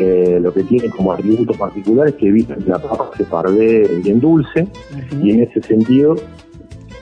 eh, 0.00 0.40
lo 0.40 0.52
que 0.52 0.64
tiene 0.64 0.88
como 0.88 1.12
atributos 1.12 1.56
particulares 1.56 2.14
que 2.14 2.28
evita 2.28 2.54
que 2.56 2.70
la 2.70 2.78
papa 2.78 3.10
se 3.16 4.10
endulce, 4.10 4.62
uh 4.62 4.66
-huh. 4.66 5.24
y 5.24 5.30
en 5.32 5.42
ese 5.42 5.60
sentido 5.62 6.16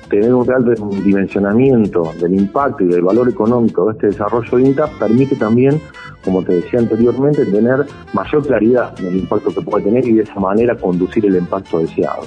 tener 0.09 0.35
un 0.35 0.45
real 0.45 0.75
dimensionamiento 1.05 2.13
del 2.21 2.35
impacto 2.35 2.85
y 2.85 2.89
del 2.89 3.03
valor 3.03 3.29
económico 3.29 3.87
de 3.87 3.93
este 3.93 4.07
desarrollo 4.09 4.57
de 4.57 4.63
INTA 4.65 4.91
permite 4.99 5.37
también, 5.37 5.81
como 6.25 6.43
te 6.43 6.55
decía 6.55 6.81
anteriormente, 6.81 7.45
tener 7.47 7.87
mayor 8.13 8.47
claridad 8.47 8.97
del 8.97 9.17
impacto 9.17 9.51
que 9.55 9.61
puede 9.61 9.85
tener 9.85 10.07
y 10.07 10.15
de 10.15 10.23
esa 10.23 10.41
manera 10.41 10.77
conducir 10.77 11.25
el 11.27 11.37
impacto 11.37 11.79
deseado. 11.79 12.23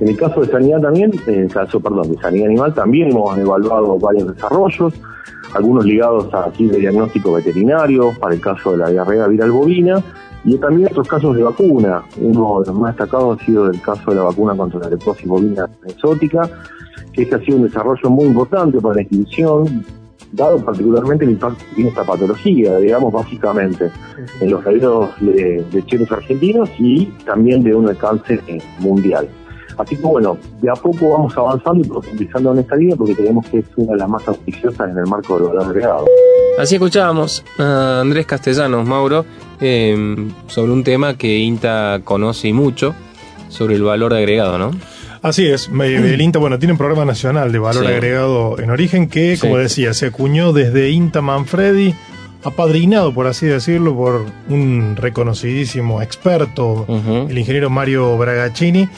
En 0.00 0.08
el 0.08 0.16
caso 0.16 0.40
de 0.40 0.48
sanidad 0.48 0.80
también, 0.80 1.12
en 1.26 1.40
el 1.44 1.50
caso, 1.50 1.78
perdón, 1.80 2.10
de 2.12 2.18
sanidad 2.18 2.48
animal 2.48 2.74
también 2.74 3.10
hemos 3.10 3.38
evaluado 3.38 3.98
varios 3.98 4.34
desarrollos, 4.34 4.94
algunos 5.54 5.84
ligados 5.84 6.32
a 6.32 6.50
kits 6.52 6.72
de 6.72 6.78
diagnóstico 6.78 7.32
veterinario, 7.32 8.12
para 8.20 8.34
el 8.34 8.40
caso 8.40 8.72
de 8.72 8.78
la 8.78 8.90
diarrea 8.90 9.26
viral 9.26 9.50
bovina, 9.50 10.02
y 10.44 10.56
también 10.58 10.88
otros 10.90 11.08
casos 11.08 11.36
de 11.36 11.42
vacuna. 11.42 12.02
Uno 12.20 12.60
de 12.60 12.66
los 12.66 12.76
más 12.76 12.96
destacados 12.96 13.40
ha 13.40 13.44
sido 13.44 13.70
el 13.70 13.80
caso 13.80 14.10
de 14.10 14.16
la 14.16 14.22
vacuna 14.22 14.56
contra 14.56 14.80
la 14.80 14.90
leprosis 14.90 15.26
bovina 15.26 15.68
exótica, 15.86 16.48
que 17.12 17.22
este 17.22 17.36
ha 17.36 17.40
sido 17.40 17.58
un 17.58 17.64
desarrollo 17.64 18.10
muy 18.10 18.24
importante 18.24 18.80
para 18.80 18.96
la 18.96 19.02
institución, 19.02 19.84
dado 20.32 20.64
particularmente 20.64 21.24
el 21.24 21.32
impacto 21.32 21.62
que 21.68 21.74
tiene 21.74 21.90
esta 21.90 22.04
patología, 22.04 22.78
digamos, 22.78 23.12
básicamente, 23.12 23.90
en 24.40 24.50
los 24.50 24.64
ríos 24.64 25.10
de, 25.20 25.64
lecheros 25.72 26.10
argentinos 26.10 26.70
y 26.78 27.06
también 27.24 27.62
de 27.62 27.74
un 27.74 27.88
alcance 27.88 28.40
mundial. 28.80 29.28
Así 29.82 29.96
que 29.96 30.02
bueno, 30.02 30.38
de 30.60 30.70
a 30.70 30.74
poco 30.74 31.10
vamos 31.10 31.36
avanzando 31.36 31.84
y 31.84 31.88
profundizando 31.88 32.52
en 32.52 32.58
esta 32.60 32.76
línea 32.76 32.96
porque 32.96 33.16
creemos 33.16 33.46
que 33.46 33.58
es 33.58 33.64
una 33.76 33.92
de 33.92 33.98
las 33.98 34.08
más 34.08 34.28
auspiciosas 34.28 34.90
en 34.90 34.98
el 34.98 35.06
marco 35.06 35.34
del 35.38 35.48
valor 35.48 35.64
agregado. 35.64 36.06
Así 36.58 36.76
escuchábamos 36.76 37.44
a 37.58 38.00
Andrés 38.00 38.26
Castellanos, 38.26 38.86
Mauro, 38.86 39.24
eh, 39.60 40.16
sobre 40.46 40.72
un 40.72 40.84
tema 40.84 41.16
que 41.18 41.38
INTA 41.38 42.00
conoce 42.04 42.48
y 42.48 42.52
mucho, 42.52 42.94
sobre 43.48 43.74
el 43.74 43.82
valor 43.82 44.14
agregado, 44.14 44.58
¿no? 44.58 44.70
Así 45.22 45.46
es, 45.46 45.70
el 45.72 46.20
INTA, 46.20 46.38
bueno, 46.40 46.58
tiene 46.58 46.72
un 46.72 46.78
programa 46.78 47.04
nacional 47.04 47.52
de 47.52 47.58
valor 47.58 47.84
sí. 47.84 47.92
agregado 47.92 48.58
en 48.58 48.70
origen 48.70 49.08
que, 49.08 49.38
como 49.40 49.56
sí. 49.56 49.62
decía, 49.62 49.94
se 49.94 50.06
acuñó 50.06 50.52
desde 50.52 50.90
INTA 50.90 51.20
Manfredi, 51.20 51.94
apadrinado, 52.42 53.14
por 53.14 53.28
así 53.28 53.46
decirlo, 53.46 53.94
por 53.94 54.26
un 54.48 54.96
reconocidísimo 54.96 56.02
experto, 56.02 56.84
uh 56.88 56.98
-huh. 56.98 57.30
el 57.30 57.38
ingeniero 57.38 57.70
Mario 57.70 58.18
Bragaccini, 58.18 58.88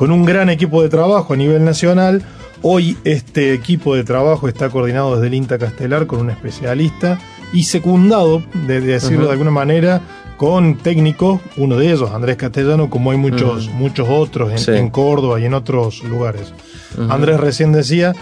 con 0.00 0.12
un 0.12 0.24
gran 0.24 0.48
equipo 0.48 0.82
de 0.82 0.88
trabajo 0.88 1.34
a 1.34 1.36
nivel 1.36 1.62
nacional, 1.62 2.22
Hoy 2.62 2.96
este 3.04 3.54
equipo 3.54 3.94
de 3.94 4.04
trabajo 4.04 4.46
está 4.48 4.68
coordinado 4.68 5.14
desde 5.14 5.28
el 5.28 5.34
INTA 5.34 5.58
Castelar 5.58 6.06
con 6.06 6.20
un 6.20 6.28
especialista 6.30 7.18
y 7.54 7.64
secundado, 7.64 8.42
de, 8.66 8.80
de 8.82 8.92
decirlo 8.92 9.26
de 9.26 9.32
alguna 9.32 9.50
manera, 9.50 10.00
con 10.36 10.76
técnicos, 10.76 11.40
uno 11.56 11.76
de 11.76 11.86
ellos, 11.92 12.10
Andrés 12.10 12.36
Castellano, 12.36 12.88
como 12.90 13.10
hay 13.12 13.16
muchos, 13.18 13.68
muchos 13.70 14.08
otros 14.10 14.52
en, 14.52 14.58
Sí. 14.58 14.72
en 14.72 14.90
Córdoba 14.90 15.40
y 15.40 15.46
en 15.46 15.54
otros 15.54 16.02
lugares. 16.04 16.52
Andrés 17.08 17.40
recién 17.40 17.72
decía, 17.72 18.14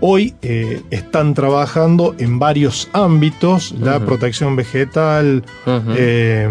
hoy 0.00 0.34
eh, 0.42 0.82
están 0.90 1.32
trabajando 1.34 2.14
en 2.18 2.38
varios 2.38 2.88
ámbitos, 2.92 3.74
la 3.80 4.00
protección 4.00 4.56
vegetal, 4.56 5.42
eh, 5.66 6.48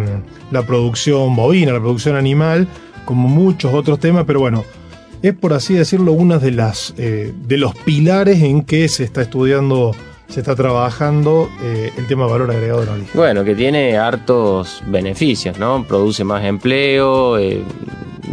la 0.52 0.62
producción 0.64 1.36
bovina, 1.36 1.74
la 1.74 1.80
producción 1.80 2.16
animal, 2.16 2.68
como 3.06 3.28
muchos 3.28 3.74
otros 3.74 4.00
temas, 4.00 4.26
pero 4.26 4.40
bueno, 4.40 4.66
es 5.22 5.34
por 5.34 5.54
así 5.54 5.74
decirlo 5.74 6.12
una 6.14 6.38
de 6.38 6.52
las 6.52 6.94
eh, 6.98 7.34
de 7.48 7.58
los 7.58 7.76
pilares 7.76 8.42
en 8.42 8.64
que 8.64 8.88
se 8.88 9.04
está 9.04 9.22
estudiando, 9.22 9.96
se 10.28 10.42
está 10.42 10.56
trabajando 10.56 11.50
eh, 11.64 11.92
el 11.98 12.08
tema 12.08 12.26
valor 12.26 12.52
agregado 12.52 12.82
del 12.82 12.90
origen. 12.90 13.12
Bueno, 13.14 13.44
que 13.44 13.56
tiene 13.56 13.98
hartos 13.98 14.84
beneficios, 14.88 15.58
¿no? 15.58 15.86
Produce 15.88 16.24
más 16.24 16.44
empleo, 16.44 17.38
eh, 17.38 17.64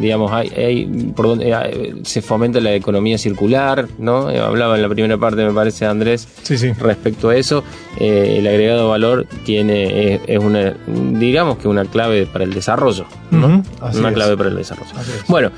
digamos, 0.00 0.32
hay, 0.32 0.49
hay- 0.56 0.87
por 1.14 1.26
donde, 1.26 1.50
eh, 1.50 1.94
se 2.02 2.22
fomenta 2.22 2.61
la 2.61 2.75
economía 2.75 3.18
circular, 3.18 3.87
¿no? 3.99 4.30
Eh, 4.30 4.38
hablaba 4.38 4.76
en 4.76 4.82
la 4.82 4.88
primera 4.88 5.18
parte, 5.18 5.44
me 5.44 5.52
parece, 5.52 5.87
Andrés, 5.87 6.26
Sí, 6.42 6.56
sí. 6.58 6.72
respecto 6.72 7.28
a 7.30 7.37
eso. 7.37 7.62
Eh, 7.99 8.37
el 8.38 8.46
agregado 8.46 8.88
valor 8.88 9.26
tiene, 9.44 10.14
es, 10.14 10.20
es 10.26 10.38
una, 10.38 10.75
digamos 10.87 11.58
que 11.58 11.68
una 11.68 11.84
clave 11.84 12.26
para 12.26 12.44
el 12.44 12.54
desarrollo, 12.54 13.04
una 13.30 13.62
es. 13.90 14.14
clave 14.14 14.37
para 14.37 14.49
el 14.49 14.56
desarrollo. 14.56 14.90
Bueno, 15.28 15.50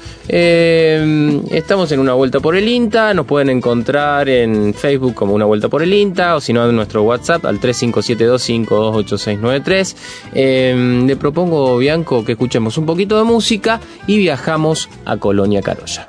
estamos 1.51 1.91
en 1.93 2.01
una 2.01 2.13
vuelta 2.15 2.41
por 2.41 2.57
el 2.57 2.69
INTA, 2.69 3.15
nos 3.15 3.27
pueden 3.27 3.51
encontrar 3.51 4.29
en 4.29 4.75
Facebook 4.75 5.15
como 5.15 5.35
una 5.35 5.45
vuelta 5.45 5.69
por 5.69 5.83
el 5.83 5.93
INTA 5.93 6.37
o 6.37 6.41
si 6.41 6.53
no 6.53 6.69
en 6.69 6.75
nuestro 6.77 7.03
WhatsApp 7.03 7.45
al 7.47 7.61
3572528693. 7.61 9.97
Eh, 10.35 11.05
le 11.07 11.17
propongo, 11.17 11.77
Bianco, 11.79 12.25
que 12.25 12.33
escuchemos 12.33 12.77
un 12.79 12.87
poquito 12.87 13.17
de 13.19 13.25
música 13.25 13.81
y 14.07 14.17
viajamos 14.25 14.89
a 15.05 15.19
Colonia 15.19 15.61
Carolla. 15.61 16.09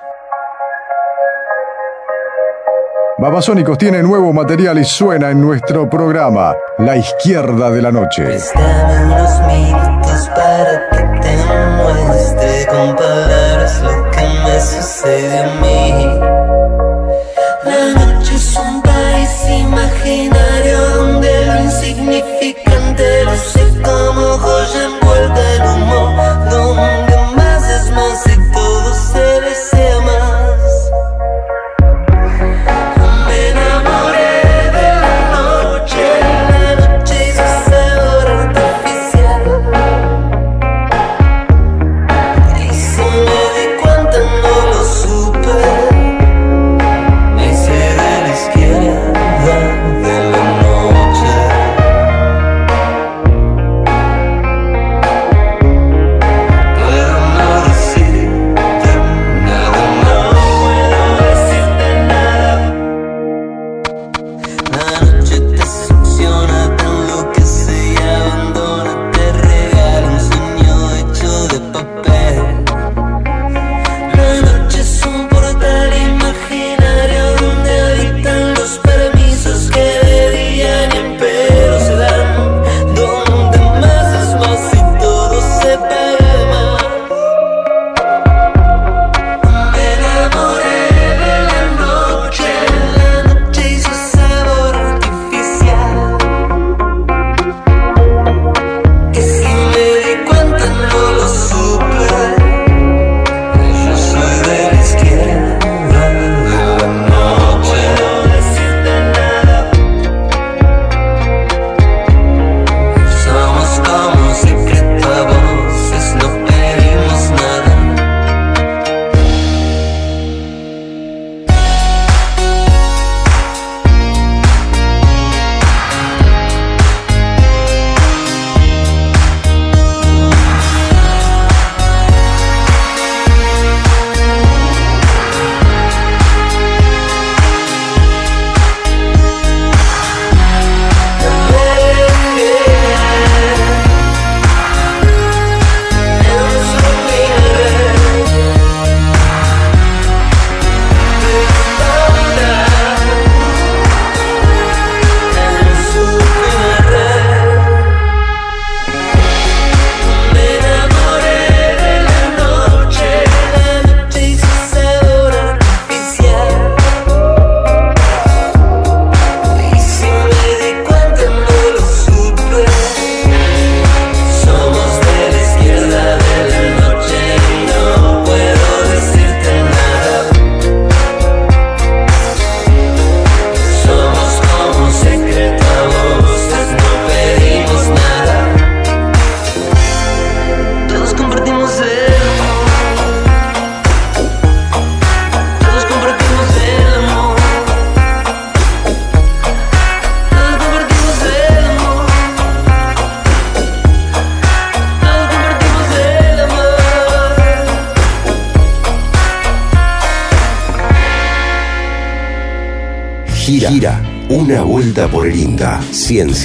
Babasónicos 3.18 3.78
tiene 3.78 4.02
nuevo 4.02 4.32
material 4.32 4.80
y 4.80 4.86
suena 4.86 5.32
en 5.32 5.42
nuestro 5.42 5.90
programa 5.90 6.56
La 6.78 6.96
Izquierda 6.96 7.70
de 7.72 7.82
la 7.82 7.92
Noche. 7.92 8.24
Dame 8.24 9.06
unos 9.06 9.40
minutos 9.48 10.30
para 10.34 10.90
que 10.92 11.20
te 11.24 11.36
muestre 12.06 12.68
con 12.68 12.96
palabras 12.96 13.82
lo 13.82 14.12
que 14.12 14.22
me 14.46 14.62
sucede 14.62 15.40
a 15.40 15.62
mí. 15.62 16.45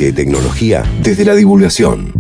Ciencia 0.01 0.23
y 0.23 0.25
tecnología 0.25 0.83
desde 1.03 1.27
la 1.27 1.35
divulgación. 1.35 2.11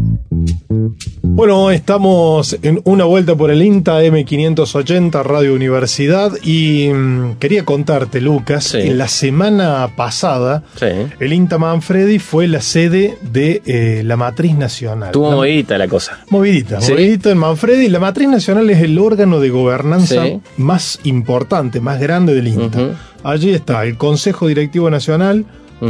Bueno, 1.22 1.70
estamos 1.70 2.58
en 2.60 2.82
una 2.84 3.04
vuelta 3.04 3.34
por 3.36 3.50
el 3.50 3.62
INTA 3.62 4.02
M580 4.02 5.22
Radio 5.24 5.54
Universidad 5.54 6.30
y 6.44 6.90
mm, 6.92 7.36
quería 7.38 7.64
contarte, 7.64 8.20
Lucas, 8.20 8.64
Sí. 8.64 8.80
en 8.82 8.98
la 8.98 9.08
semana 9.08 9.88
pasada 9.96 10.62
Sí. 10.76 10.88
el 11.20 11.32
INTA 11.32 11.56
Manfredi 11.56 12.18
fue 12.18 12.48
la 12.48 12.60
sede 12.60 13.16
de 13.32 13.62
eh, 13.64 14.02
la 14.04 14.18
Matriz 14.18 14.54
Nacional. 14.56 15.12
Tuvo 15.12 15.30
La- 15.30 15.36
movidita 15.36 15.78
la 15.78 15.88
cosa. 15.88 16.18
Movidita, 16.28 16.82
Sí. 16.82 16.92
movidita 16.92 17.30
en 17.30 17.38
Manfredi. 17.38 17.88
La 17.88 17.98
Matriz 17.98 18.28
Nacional 18.28 18.68
es 18.68 18.82
el 18.82 18.98
órgano 18.98 19.40
de 19.40 19.48
gobernanza 19.48 20.26
Sí. 20.26 20.38
más 20.58 21.00
importante, 21.04 21.80
más 21.80 21.98
grande 21.98 22.34
del 22.34 22.46
INTA. 22.48 22.90
Allí 23.24 23.50
está 23.54 23.82
el 23.86 23.96
Consejo 23.96 24.48
Directivo 24.48 24.90
Nacional, 24.90 25.46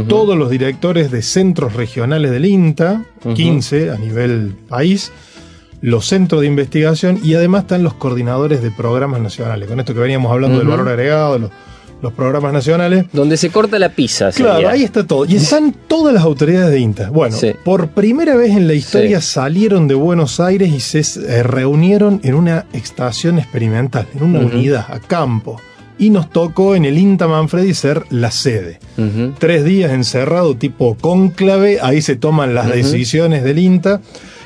Todos 0.07 0.37
los 0.37 0.49
directores 0.49 1.11
de 1.11 1.21
centros 1.21 1.73
regionales 1.73 2.31
del 2.31 2.45
INTA, 2.45 3.03
Ujú. 3.25 3.33
15 3.33 3.91
a 3.91 3.97
nivel 3.97 4.55
país, 4.69 5.11
los 5.81 6.05
centros 6.05 6.41
de 6.41 6.47
investigación 6.47 7.19
y 7.23 7.33
además 7.33 7.63
están 7.63 7.83
los 7.83 7.93
coordinadores 7.95 8.61
de 8.61 8.71
programas 8.71 9.19
nacionales. 9.19 9.67
Con 9.67 9.79
esto 9.79 9.93
que 9.93 9.99
veníamos 9.99 10.31
hablando 10.31 10.59
del 10.59 10.67
valor 10.67 10.87
agregado, 10.87 11.39
los, 11.39 11.51
los 12.01 12.13
programas 12.13 12.53
nacionales. 12.53 13.05
Donde 13.11 13.35
se 13.35 13.49
corta 13.49 13.77
la 13.79 13.89
pizza. 13.89 14.31
Claro, 14.31 14.53
sería. 14.55 14.69
ahí 14.71 14.83
está 14.83 15.05
todo. 15.05 15.25
Y 15.25 15.35
están 15.35 15.75
todas 15.87 16.13
las 16.13 16.23
autoridades 16.23 16.71
de 16.71 16.79
INTA. 16.79 17.09
Bueno, 17.09 17.35
Sí. 17.35 17.51
por 17.65 17.89
primera 17.89 18.35
vez 18.35 18.51
en 18.55 18.67
la 18.67 18.73
historia 18.73 19.19
Sí. 19.21 19.27
salieron 19.31 19.87
de 19.87 19.95
Buenos 19.95 20.39
Aires 20.39 20.71
y 20.71 20.79
se 20.79 20.99
eh, 21.21 21.43
reunieron 21.43 22.21
en 22.23 22.35
una 22.35 22.65
estación 22.73 23.39
experimental, 23.39 24.07
en 24.15 24.23
una 24.23 24.39
unidad, 24.39 24.85
a 24.89 24.99
campo. 24.99 25.59
Y 25.97 26.09
nos 26.09 26.29
tocó 26.31 26.75
en 26.75 26.85
el 26.85 26.97
INTA 26.97 27.27
Manfredi 27.27 27.73
ser 27.73 28.05
la 28.09 28.31
sede. 28.31 28.79
Tres 29.37 29.63
días 29.63 29.91
encerrado, 29.91 30.55
tipo 30.55 30.95
cónclave, 30.99 31.79
ahí 31.81 32.01
se 32.01 32.15
toman 32.15 32.55
las 32.55 32.67
decisiones 32.73 33.43
del 33.43 33.59
INTA. 33.59 34.01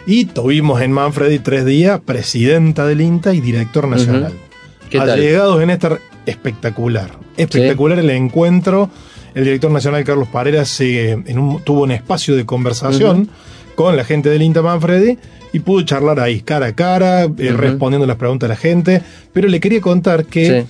Y 0.07 0.25
tuvimos 0.25 0.81
en 0.81 0.91
Manfredi 0.91 1.39
tres 1.39 1.65
días 1.65 1.99
presidenta 2.03 2.85
del 2.85 3.01
INTA 3.01 3.33
y 3.33 3.41
director 3.41 3.87
nacional. 3.87 4.33
¿Qué 4.89 4.97
tal? 4.99 5.07
Allegados 5.19 5.63
en 5.63 5.69
esta 5.71 5.97
espectacular. 6.25 7.11
Espectacular 7.37 7.99
el 7.99 8.09
encuentro. 8.09 8.89
El 9.33 9.43
director 9.45 9.71
nacional 9.71 10.03
Carlos 10.03 10.27
Parera 10.29 10.63
se, 10.65 11.11
en 11.11 11.39
un- 11.39 11.61
tuvo 11.63 11.83
un 11.83 11.91
espacio 11.91 12.35
de 12.35 12.45
conversación 12.45 13.29
con 13.75 13.97
la 13.97 14.03
gente 14.05 14.29
del 14.29 14.41
INTA 14.41 14.61
Manfredi 14.61 15.17
y 15.53 15.59
pudo 15.59 15.81
charlar 15.83 16.19
ahí 16.19 16.41
cara 16.41 16.67
a 16.67 16.73
cara, 16.75 17.23
eh, 17.23 17.51
respondiendo 17.51 18.05
las 18.07 18.15
preguntas 18.17 18.47
de 18.47 18.53
la 18.55 18.59
gente. 18.59 19.01
Pero 19.33 19.47
le 19.47 19.59
quería 19.59 19.81
contar 19.81 20.25
que 20.25 20.61
Sí. 20.61 20.67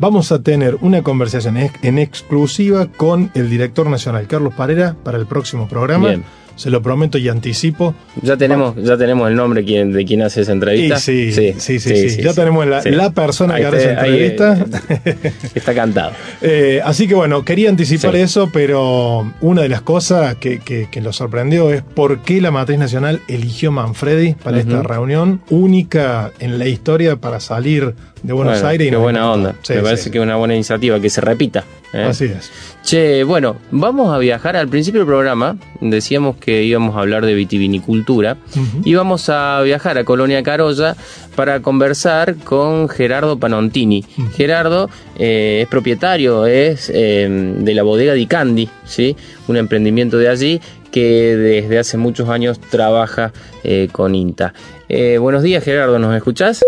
Vamos 0.00 0.32
a 0.32 0.42
tener 0.42 0.78
una 0.80 1.02
conversación 1.02 1.58
en 1.58 1.98
exclusiva 1.98 2.86
con 2.86 3.30
el 3.34 3.50
director 3.50 3.88
nacional 3.88 4.26
Carlos 4.26 4.54
Parera 4.54 4.96
para 5.04 5.18
el 5.18 5.26
próximo 5.26 5.68
programa. 5.68 6.08
Bien. 6.08 6.24
Se 6.60 6.68
lo 6.68 6.82
prometo 6.82 7.16
y 7.16 7.26
anticipo. 7.26 7.94
Ya 8.20 8.36
tenemos, 8.36 8.74
ya 8.76 8.98
tenemos 8.98 9.30
el 9.30 9.34
nombre 9.34 9.64
quien- 9.64 9.92
de 9.92 10.04
quien 10.04 10.20
hace 10.20 10.42
esa 10.42 10.52
entrevista. 10.52 10.98
Sí, 10.98 11.32
sí, 11.32 11.54
sí, 11.58 11.80
sí, 11.80 12.22
Ya 12.22 12.34
tenemos 12.34 12.66
la, 12.66 13.10
persona 13.12 13.56
que 13.56 13.64
hará 13.64 13.78
esa 13.78 13.92
entrevista. 13.92 14.66
eh, 15.06 15.32
está 15.54 15.74
cantado. 15.74 16.12
Eh, 16.42 16.82
así 16.84 17.08
que 17.08 17.14
bueno, 17.14 17.46
quería 17.46 17.70
anticipar 17.70 18.12
Sí. 18.14 18.20
eso, 18.20 18.50
pero 18.52 19.32
una 19.40 19.62
de 19.62 19.70
las 19.70 19.80
cosas 19.80 20.34
que, 20.34 20.60
lo 21.02 21.14
sorprendió 21.14 21.70
es 21.72 21.80
por 21.82 22.20
qué 22.20 22.42
la 22.42 22.50
Matriz 22.50 22.78
Nacional 22.78 23.22
eligió 23.26 23.72
Manfredi 23.72 24.34
para 24.34 24.60
esta 24.60 24.82
reunión 24.82 25.40
única 25.48 26.30
en 26.40 26.58
la 26.58 26.66
historia 26.66 27.16
para 27.16 27.40
salir 27.40 27.94
de 28.22 28.32
Buenos 28.34 28.56
Bueno, 28.56 28.68
Aires. 28.68 28.86
y 28.88 28.90
Qué 28.90 28.96
buena 28.96 29.32
onda. 29.32 29.54
Me 29.66 29.76
parece 29.80 30.10
que 30.10 30.18
es 30.18 30.22
una 30.24 30.36
buena 30.36 30.54
iniciativa, 30.54 31.00
que 31.00 31.08
se 31.08 31.22
repita. 31.22 31.64
¿Eh? 31.92 32.02
Así 32.02 32.24
es. 32.24 32.50
Che, 32.82 33.24
bueno, 33.24 33.56
vamos 33.70 34.14
a 34.14 34.18
viajar. 34.18 34.56
Al 34.56 34.68
principio 34.68 35.00
del 35.00 35.06
programa 35.06 35.56
decíamos 35.80 36.36
que 36.36 36.64
íbamos 36.64 36.96
a 36.96 37.00
hablar 37.00 37.26
de 37.26 37.34
vitivinicultura. 37.34 38.36
Y 38.84 38.94
vamos 38.94 39.28
a 39.28 39.60
viajar 39.62 39.98
a 39.98 40.04
Colonia 40.04 40.42
Carolla 40.42 40.96
para 41.36 41.60
conversar 41.60 42.36
con 42.36 42.88
Gerardo 42.88 43.38
Panontini. 43.38 44.04
Gerardo 44.34 44.90
eh, 45.18 45.60
es 45.62 45.68
propietario 45.68 46.46
es, 46.46 46.90
eh, 46.92 47.28
de 47.58 47.74
la 47.74 47.82
bodega 47.82 48.14
Di 48.14 48.26
Candy, 48.26 48.68
¿sí? 48.84 49.16
un 49.48 49.56
emprendimiento 49.56 50.18
de 50.18 50.28
allí 50.28 50.60
que 50.90 51.36
desde 51.36 51.78
hace 51.78 51.96
muchos 51.96 52.28
años 52.28 52.60
trabaja 52.60 53.32
eh, 53.64 53.88
con 53.92 54.14
INTA. 54.14 54.52
Eh, 54.88 55.18
buenos 55.18 55.42
días 55.42 55.62
Gerardo, 55.64 55.98
¿nos 55.98 56.14
escuchás? 56.16 56.64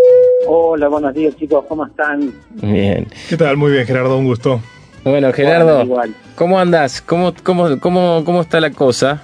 Hola, 0.46 0.88
buenos 0.88 1.14
días 1.14 1.36
chicos, 1.36 1.64
¿cómo 1.68 1.86
están? 1.86 2.32
Bien. 2.62 3.06
¿Qué 3.28 3.36
tal? 3.36 3.56
Muy 3.56 3.72
bien, 3.72 3.86
Gerardo, 3.86 4.16
un 4.16 4.26
gusto. 4.26 4.60
Bueno, 5.04 5.32
Gerardo, 5.32 5.84
Bueno. 5.84 6.14
¿cómo 6.36 6.58
andás? 6.58 7.02
¿Cómo, 7.02 7.32
cómo, 7.42 7.80
cómo, 7.80 8.22
¿Cómo 8.24 8.40
está 8.40 8.60
la 8.60 8.70
cosa? 8.70 9.20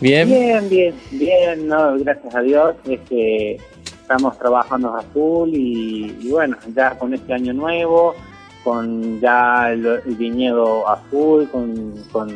¿Bien? 0.00 0.28
Bien, 0.28 0.68
bien, 0.68 0.94
bien, 1.12 1.68
no, 1.68 1.96
gracias 1.98 2.34
a 2.34 2.40
Dios. 2.40 2.74
Este, 2.84 3.58
estamos 3.84 4.36
trabajando 4.38 4.96
a 4.96 5.02
full 5.02 5.50
y, 5.50 6.16
y 6.20 6.30
bueno, 6.32 6.56
ya 6.74 6.98
con 6.98 7.14
este 7.14 7.32
año 7.32 7.52
nuevo, 7.52 8.16
con 8.64 9.20
ya 9.20 9.70
el, 9.70 9.86
el 9.86 10.16
viñedo 10.16 10.88
a 10.88 10.96
full, 10.96 11.44
con, 11.46 11.94
con, 12.10 12.28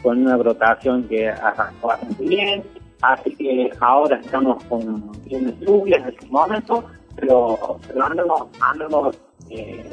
con 0.00 0.24
una 0.24 0.36
brotación 0.36 1.02
que 1.08 1.28
arrancó 1.28 1.88
bastante 1.88 2.24
bien. 2.24 2.62
Así 3.02 3.34
que 3.34 3.70
ahora 3.80 4.20
estamos 4.24 4.62
con 4.64 5.10
bien 5.24 5.58
lluvias 5.60 6.02
en 6.02 6.08
este 6.10 6.26
momento, 6.28 6.84
pero, 7.16 7.80
pero 7.88 8.04
andamos, 8.04 8.42
andamos 8.60 9.16
eh, 9.50 9.90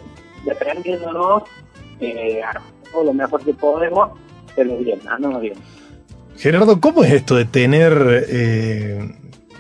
eh, 2.02 2.42
a 2.44 2.62
todo 2.92 3.06
lo 3.06 3.14
mejor 3.14 3.44
que 3.44 3.54
podemos, 3.54 4.12
pero 4.56 4.78
bien, 4.78 5.00
andamos 5.08 5.42
bien. 5.42 5.54
Gerardo, 6.38 6.82
¿cómo 6.82 7.04
es 7.04 7.12
esto 7.12 7.36
de 7.36 7.46
tener, 7.46 8.26
eh, 8.28 9.14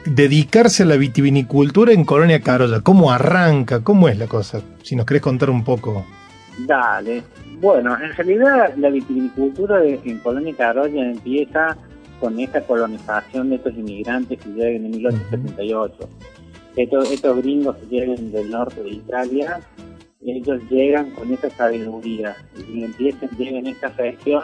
dedicarse 0.06 0.84
a 0.84 0.88
la 0.88 0.98
vitivinicultura 0.98 1.94
en 1.94 2.06
Colonia 2.06 2.42
Carolla? 2.42 2.82
¿Cómo 2.82 3.12
arranca? 3.12 3.84
¿Cómo 3.84 4.10
es 4.10 4.18
la 4.18 4.28
cosa? 4.28 4.62
Si 4.82 4.96
nos 4.96 5.06
querés 5.06 5.22
contar 5.22 5.50
un 5.50 5.64
poco. 5.64 6.06
Dale. 6.60 7.24
Bueno, 7.60 7.96
en 8.02 8.12
realidad 8.14 8.74
la 8.78 8.90
vitivinicultura 8.90 9.84
en 9.86 10.18
Colonia 10.20 10.56
Carolla 10.58 11.12
empieza 11.12 11.78
con 12.20 12.40
esta 12.40 12.62
colonización 12.62 13.50
de 13.50 13.56
estos 13.58 13.74
inmigrantes 13.74 14.40
que 14.40 14.50
llegan 14.50 14.86
en 14.86 14.92
1878. 14.92 16.10
Estos, 16.76 17.12
estos 17.12 17.38
gringos 17.38 17.76
que 17.78 17.86
llegan 17.88 18.32
del 18.32 18.50
norte 18.50 18.82
de 18.82 18.92
Italia, 18.92 19.60
ellos 20.26 20.62
llegan 20.70 21.10
con 21.12 21.32
esa 21.34 21.50
sabiduría 21.50 22.36
y 22.72 22.84
empiezan, 22.84 23.30
llegan 23.38 23.66
a 23.66 23.70
esta 23.72 23.90
región 23.90 24.44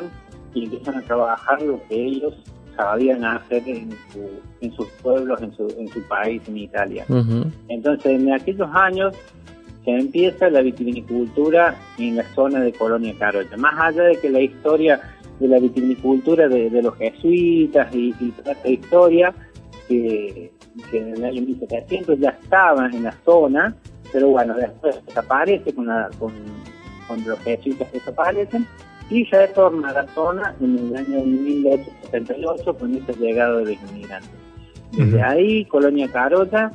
y 0.54 0.64
empiezan 0.66 0.96
a 0.96 1.02
trabajar 1.02 1.62
lo 1.62 1.80
que 1.88 1.96
ellos 2.06 2.34
sabían 2.76 3.24
hacer 3.26 3.64
en, 3.68 3.92
su- 4.12 4.40
en 4.62 4.72
sus 4.74 4.88
pueblos, 5.04 5.42
en 5.42 5.52
su, 5.56 5.68
en 5.78 5.88
su 5.88 6.02
país, 6.08 6.42
en 6.48 6.58
Italia. 6.58 7.06
Entonces, 7.70 8.06
en 8.20 8.32
aquellos 8.34 8.70
años 8.74 9.16
se 9.84 9.92
empieza 9.92 10.50
la 10.50 10.62
vitivinicultura 10.62 11.76
en 11.98 12.18
la 12.18 12.24
zona 12.34 12.60
de 12.62 12.74
Colonia 12.74 13.14
Carolla. 13.18 13.56
Más 13.58 13.74
allá 13.80 14.04
de 14.04 14.18
que 14.20 14.30
la 14.30 14.42
historia 14.42 15.00
de 15.40 15.48
la 15.48 15.60
vitivinicultura 15.60 16.48
de, 16.48 16.70
de 16.70 16.82
los 16.82 16.96
jesuitas 16.98 17.94
y, 17.96 18.14
y 18.20 18.32
toda 18.32 18.52
esta 18.54 18.70
historia, 18.70 19.34
que, 19.88 20.52
que 20.92 20.98
en 20.98 21.14
el 21.16 21.24
año 21.24 21.42
1700 21.44 22.20
ya 22.20 22.30
estaba 22.30 22.88
en 22.88 23.04
la 23.04 23.12
zona, 23.24 23.76
pero 24.14 24.30
bueno, 24.30 24.56
después 24.56 25.04
desaparece 25.06 25.74
con, 25.74 25.88
la- 25.88 26.10
con, 26.20 26.34
con 27.08 27.24
los 27.26 27.40
jesuitas 27.40 27.92
desaparecen 27.92 28.66
y 29.10 29.26
se 29.26 29.48
retorna 29.48 29.90
a 29.90 29.94
la 29.94 30.08
zona 30.14 30.54
en 30.62 30.78
el 30.78 30.96
año 30.96 31.24
1878 31.24 32.74
con 32.78 32.96
esta 32.96 33.14
llegada 33.14 33.58
de 33.60 33.76
los 33.76 33.92
inmigrantes. 33.92 34.30
Desde 34.92 35.22
ahí, 35.22 35.66
Colonia 35.66 36.08
Carolla 36.12 36.72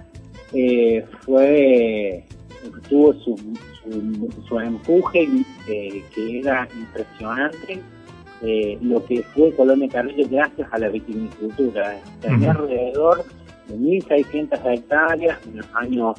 eh, 0.53 1.05
fue 1.21 2.25
tuvo 2.89 3.13
su, 3.15 3.37
su, 3.83 4.29
su 4.47 4.61
empuje 4.61 5.29
eh, 5.69 6.03
que 6.15 6.39
era 6.41 6.69
impresionante 6.77 7.81
eh, 8.43 8.79
lo 8.83 9.05
que 9.05 9.23
fue 9.35 9.53
Colonia 9.55 9.89
Carolla 9.89 10.27
gracias 10.31 10.69
a 10.73 10.79
la 10.79 10.89
vitivinicultura. 10.89 11.99
Tenía 12.21 12.53
alrededor 12.53 13.25
de 13.69 13.77
1.600 13.77 14.61
hectáreas 14.75 15.39
en 15.47 15.57
los 15.59 15.67
años 15.75 16.17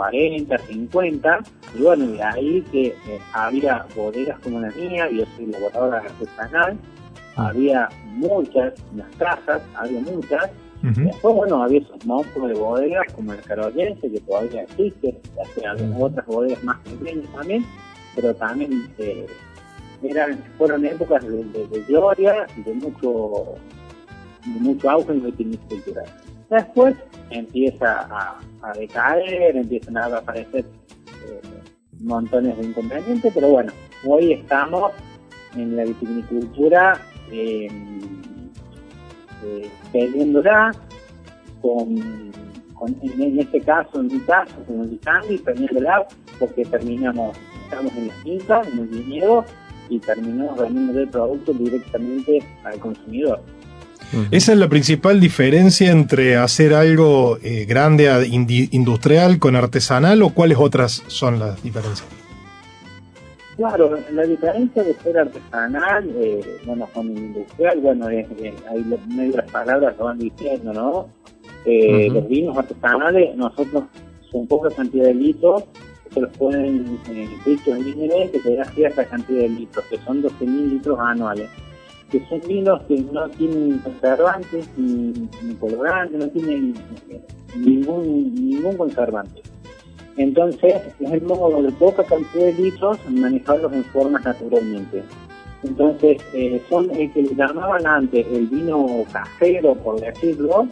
40, 0.00 0.58
50, 0.58 1.38
y 1.74 1.82
bueno, 1.82 2.06
de 2.08 2.22
ahí 2.22 2.60
que 2.70 2.88
eh, 2.88 2.94
había 3.32 3.86
bodegas 3.96 4.38
como 4.40 4.60
la 4.60 4.68
mía, 4.72 5.08
yo 5.10 5.24
soy 5.34 5.46
elaboradora 5.46 5.98
artesanal, 6.00 6.76
había 7.36 7.88
muchas, 8.04 8.74
las 8.94 9.08
casas, 9.16 9.62
había 9.74 10.00
muchas, 10.00 10.50
Ujú. 10.82 11.00
Después, 11.00 11.34
bueno, 11.34 11.62
había 11.62 11.80
esos 11.80 12.04
monstruos 12.04 12.48
de 12.50 12.54
bodegas 12.54 13.10
como 13.14 13.32
el 13.32 13.40
Carollense, 13.40 14.10
que 14.12 14.20
todavía 14.20 14.62
existe, 14.64 15.18
había 15.66 15.96
otras 15.98 16.26
bodegas 16.26 16.62
más 16.62 16.76
pequeñas 16.80 17.32
también, 17.34 17.64
pero 18.14 18.34
también 18.34 18.86
eh, 18.98 19.26
eran, 20.02 20.38
fueron 20.58 20.84
épocas 20.84 21.24
de, 21.26 21.42
de- 21.44 21.66
de 21.66 21.80
gloria 21.88 22.46
y 22.58 22.62
de 22.62 22.74
mucho, 22.74 23.54
de 24.44 24.60
mucho 24.60 24.90
auge 24.90 25.12
en 25.12 25.22
la 25.22 25.30
viticultura. 25.30 26.02
Después 26.50 26.94
empieza 27.30 28.02
a, 28.10 28.38
a 28.62 28.72
decaer, 28.74 29.56
empiezan 29.56 29.96
a 29.96 30.06
aparecer 30.06 30.64
eh, 30.64 31.40
montones 32.00 32.56
de 32.58 32.64
inconvenientes, 32.64 33.32
pero 33.34 33.48
bueno, 33.48 33.72
hoy 34.06 34.32
estamos 34.34 34.92
en 35.56 35.74
la 35.76 35.84
vitivinicultura 35.84 37.00
eh, 37.32 37.68
eh, 39.44 39.70
con, 41.60 42.32
con- 42.74 42.96
en, 43.02 43.38
este 43.40 43.60
caso, 43.62 44.00
en 44.00 44.06
mi 44.06 44.20
caso, 44.20 44.54
con 44.66 44.82
el 44.82 45.00
candy, 45.00 45.38
Lab, 45.80 46.06
porque 46.38 46.64
terminamos, 46.64 47.36
estamos 47.64 47.92
en 47.96 48.08
la 48.08 48.14
finca, 48.14 48.62
en 48.70 48.78
el 48.78 48.86
viñedo, 48.86 49.44
y 49.88 49.98
terminamos 50.00 50.58
vendiendo 50.58 51.00
el 51.00 51.08
producto 51.08 51.52
directamente 51.54 52.38
al 52.64 52.78
consumidor. 52.78 53.40
Esa 54.30 54.52
es 54.52 54.58
la 54.58 54.68
principal 54.68 55.18
diferencia 55.20 55.90
entre 55.90 56.36
hacer 56.36 56.72
algo 56.74 57.38
eh, 57.42 57.64
grande, 57.68 58.08
industrial, 58.70 59.38
con 59.38 59.56
artesanal, 59.56 60.22
o 60.22 60.30
cuáles 60.30 60.58
otras 60.58 61.02
son 61.08 61.38
las 61.38 61.62
diferencias? 61.62 62.06
Claro, 63.56 63.98
la 64.12 64.22
diferencia 64.24 64.82
de 64.84 64.94
ser 65.02 65.18
artesanal, 65.18 66.10
eh, 66.16 66.40
bueno, 66.66 66.86
con 66.92 67.10
el 67.10 67.16
industrial, 67.18 67.80
bueno, 67.80 68.08
es, 68.10 68.26
es- 68.42 68.54
ahí 68.70 68.84
medio 69.08 69.36
las 69.38 69.50
palabras 69.50 69.94
lo 69.98 70.04
van 70.04 70.18
diciendo, 70.18 70.72
¿no? 70.74 71.08
Eh, 71.64 72.06
Ujú. 72.08 72.14
Los 72.20 72.28
vinos 72.28 72.56
artesanales, 72.58 73.34
nosotros 73.34 73.84
son 74.30 74.46
poca 74.46 74.68
cantidad 74.74 75.06
de 75.06 75.14
litros, 75.14 75.64
se 76.12 76.20
los 76.20 76.36
ponen 76.36 76.98
en 77.08 77.28
litros 77.46 77.78
límites 77.78 78.30
que 78.30 78.38
te 78.40 78.56
da 78.56 78.64
cierta 78.66 79.04
cantidad 79.06 79.40
de 79.40 79.48
litros, 79.48 79.84
que 79.86 79.96
son 80.04 80.22
12.000 80.22 80.70
litros 80.74 80.98
anuales, 81.00 81.48
que 82.10 82.24
son 82.28 82.40
vinos 82.46 82.82
que 82.88 83.00
no 83.00 83.28
tienen 83.30 83.78
conservantes 83.78 84.68
ni, 84.76 85.12
ni 85.42 85.54
colorantes, 85.54 86.18
no 86.18 86.28
tienen 86.28 86.74
ningún, 87.56 88.34
ningún 88.34 88.76
conservante. 88.76 89.42
Entonces, 90.16 90.74
es 90.98 91.12
el 91.12 91.22
modo 91.22 91.62
de 91.62 91.72
poca 91.72 92.04
cantidad 92.04 92.46
de 92.46 92.52
litros 92.54 92.98
manejarlos 93.10 93.72
en 93.72 93.84
formas 93.84 94.24
naturalmente. 94.24 95.02
Entonces, 95.62 96.18
eh, 96.32 96.62
son 96.70 96.90
el 96.92 97.12
que 97.12 97.22
llamaban 97.34 97.86
antes 97.86 98.26
el 98.28 98.46
vino 98.46 99.04
casero, 99.12 99.74
por 99.74 100.00
decirlo, 100.00 100.68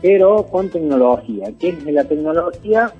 pero 0.00 0.44
con 0.46 0.68
tecnología. 0.70 1.52
¿Qué 1.58 1.68
es 1.70 1.84
la 1.84 2.04
tecnología? 2.04 2.92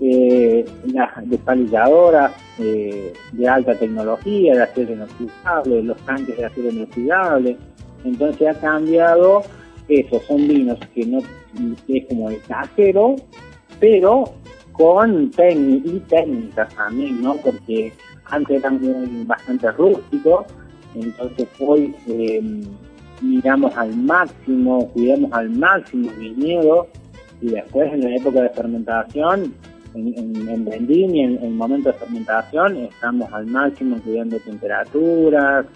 Eh, 0.00 0.64
las 0.92 1.28
despalilladoras 1.28 2.32
eh, 2.58 3.12
de 3.32 3.48
alta 3.48 3.74
tecnología, 3.74 4.54
de 4.54 4.62
acero 4.62 4.92
inoxidable, 4.92 5.82
los 5.82 5.96
tanques 6.04 6.36
de 6.36 6.44
acero 6.44 6.70
inoxidable. 6.70 7.56
Entonces 8.04 8.48
ha 8.48 8.60
cambiado 8.60 9.42
eso, 9.88 10.20
son 10.26 10.48
vinos 10.48 10.78
que 10.94 11.06
no 11.06 11.18
es 11.88 12.06
como 12.06 12.30
el 12.30 12.40
casero, 12.42 13.16
pero 13.80 14.24
con 14.72 15.30
técnicas 15.30 16.74
también, 16.74 17.22
¿no? 17.22 17.36
Porque 17.36 17.92
antes 18.26 18.58
eran 18.58 19.26
bastante 19.26 19.70
rústicos, 19.72 20.46
entonces 20.94 21.48
hoy 21.58 21.94
eh, 22.08 22.42
miramos 23.20 23.76
al 23.76 23.94
máximo, 23.96 24.88
cuidamos 24.92 25.32
al 25.32 25.50
máximo 25.50 26.10
el 26.10 26.34
viñedo 26.34 26.88
y 27.40 27.48
después 27.48 27.92
en 27.92 28.00
la 28.00 28.16
época 28.16 28.42
de 28.42 28.50
fermentación, 28.50 29.54
en, 29.94 30.18
en, 30.18 30.48
en 30.48 30.64
vendimia, 30.64 31.24
en, 31.24 31.36
en 31.38 31.44
el 31.44 31.54
momento 31.54 31.90
de 31.90 31.98
fermentación, 31.98 32.76
estamos 32.76 33.32
al 33.32 33.46
máximo 33.46 34.00
cuidando 34.02 34.38
temperaturas, 34.40 35.66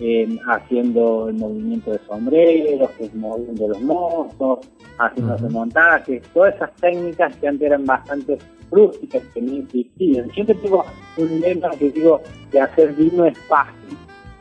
eh, 0.00 0.38
haciendo 0.46 1.28
el 1.28 1.34
movimiento 1.34 1.90
de 1.90 1.98
sombreros, 2.06 2.90
moviendo 3.14 3.68
los 3.68 3.80
mozos, 3.80 4.60
haciendo 4.98 5.36
los 5.38 5.52
montajes, 5.52 6.22
todas 6.32 6.54
esas 6.54 6.72
técnicas 6.76 7.34
que 7.36 7.48
antes 7.48 7.66
eran 7.66 7.84
bastante 7.84 8.38
rústicas, 8.70 9.22
que 9.34 9.42
no 9.42 9.56
existían. 9.56 10.30
Siempre 10.30 10.54
tengo 10.56 10.84
un 11.16 11.40
lema 11.40 11.70
que 11.70 11.90
digo 11.90 12.20
que 12.52 12.60
hacer 12.60 12.94
vino 12.94 13.24
es 13.24 13.36
fácil, 13.48 13.96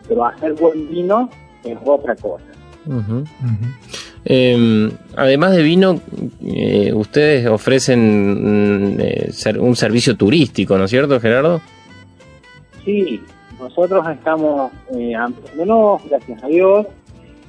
pero 0.08 0.26
hacer 0.26 0.54
buen 0.54 0.90
vino 0.90 1.28
es 1.64 1.78
otra 1.84 2.16
cosa. 2.16 2.46
Eh, 4.30 4.92
además 5.16 5.56
de 5.56 5.64
vino, 5.64 6.02
eh, 6.46 6.92
ustedes 6.94 7.48
ofrecen 7.48 8.96
mm, 8.96 9.00
eh, 9.00 9.32
un 9.58 9.74
servicio 9.78 10.18
turístico, 10.18 10.78
¿no 10.78 10.84
es 10.84 10.90
cierto, 10.90 11.18
Gerardo? 11.22 11.62
Sí, 12.84 13.22
nosotros 13.58 14.06
estamos 14.10 14.70
eh, 14.94 15.16
ampliándonos, 15.16 16.02
gracias 16.10 16.44
a 16.44 16.48
Dios, 16.48 16.88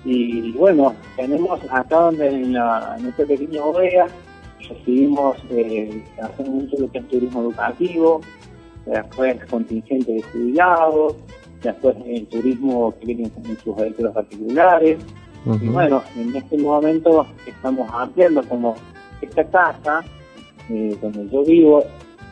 y 0.04 0.52
bueno, 0.52 0.94
tenemos 1.16 1.60
acá 1.68 1.96
donde 1.96 2.28
en, 2.28 2.52
la, 2.52 2.94
en 2.96 3.06
esta 3.06 3.24
pequeña 3.24 3.60
bodega 3.60 4.06
recibimos, 4.68 5.36
eh, 5.50 6.04
hacemos 6.22 6.62
mucho 6.62 6.76
lo 6.78 6.92
que 6.92 6.98
es 6.98 7.08
turismo 7.08 7.40
educativo, 7.42 8.20
después 8.86 9.44
contingente 9.46 10.12
de 10.12 10.22
jubilados, 10.22 11.16
después 11.60 11.96
el 12.06 12.24
turismo 12.28 12.94
que 13.00 13.06
viene 13.06 13.24
en 13.24 13.58
sus 13.58 13.74
vehículos 13.74 14.14
particulares, 14.14 14.98
y 15.46 15.68
bueno, 15.68 16.02
en 16.16 16.36
este 16.36 16.58
momento 16.58 17.26
estamos 17.46 17.88
ampliando 17.92 18.42
como 18.42 18.74
esta 19.20 19.44
casa 19.44 20.04
eh, 20.68 20.96
donde 21.00 21.28
yo 21.30 21.44
vivo, 21.44 21.84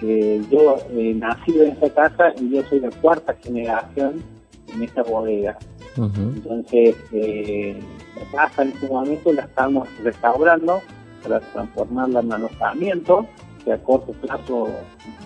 eh, 0.03 0.43
yo 0.51 0.77
eh, 0.91 1.15
nací 1.15 1.59
en 1.59 1.73
esta 1.73 1.91
casa 1.91 2.33
y 2.41 2.51
yo 2.51 2.63
soy 2.65 2.81
la 2.81 2.91
cuarta 2.91 3.35
generación 3.43 4.23
en 4.75 4.83
esta 4.83 5.03
bodega. 5.03 5.57
Entonces, 5.97 6.95
eh, 7.13 7.81
la 8.17 8.39
casa 8.39 8.63
en 8.63 8.69
este 8.69 8.89
momento 8.89 9.33
la 9.33 9.43
estamos 9.43 9.89
restaurando 10.03 10.83
para 11.23 11.41
transformarla 11.41 12.21
en 12.21 12.33
alojamiento, 12.33 13.27
que 13.65 13.73
a 13.73 13.79
corto 13.79 14.13
plazo 14.13 14.69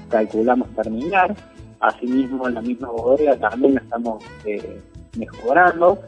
calculamos 0.09 0.69
terminar. 0.77 1.35
Asimismo, 1.81 2.47
en 2.47 2.55
la 2.55 2.62
misma 2.62 2.90
bodega 2.90 3.37
también 3.37 3.75
la 3.75 3.81
estamos 3.81 4.23
eh, 4.45 4.81
mejorando 5.19 5.99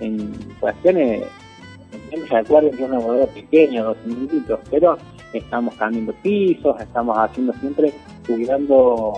en 0.00 0.32
cuestiones, 0.60 1.22
en 2.10 2.26
recuerden 2.28 2.76
que 2.76 2.84
es 2.84 2.90
una 2.90 2.98
bodega 2.98 3.26
pequeña, 3.26 3.82
12 3.82 4.00
litros, 4.32 4.60
pero 4.70 4.98
estamos 5.32 5.74
cambiando 5.76 6.12
pisos, 6.22 6.80
estamos 6.80 7.16
haciendo 7.18 7.52
siempre, 7.54 7.92
cuidando 8.26 9.12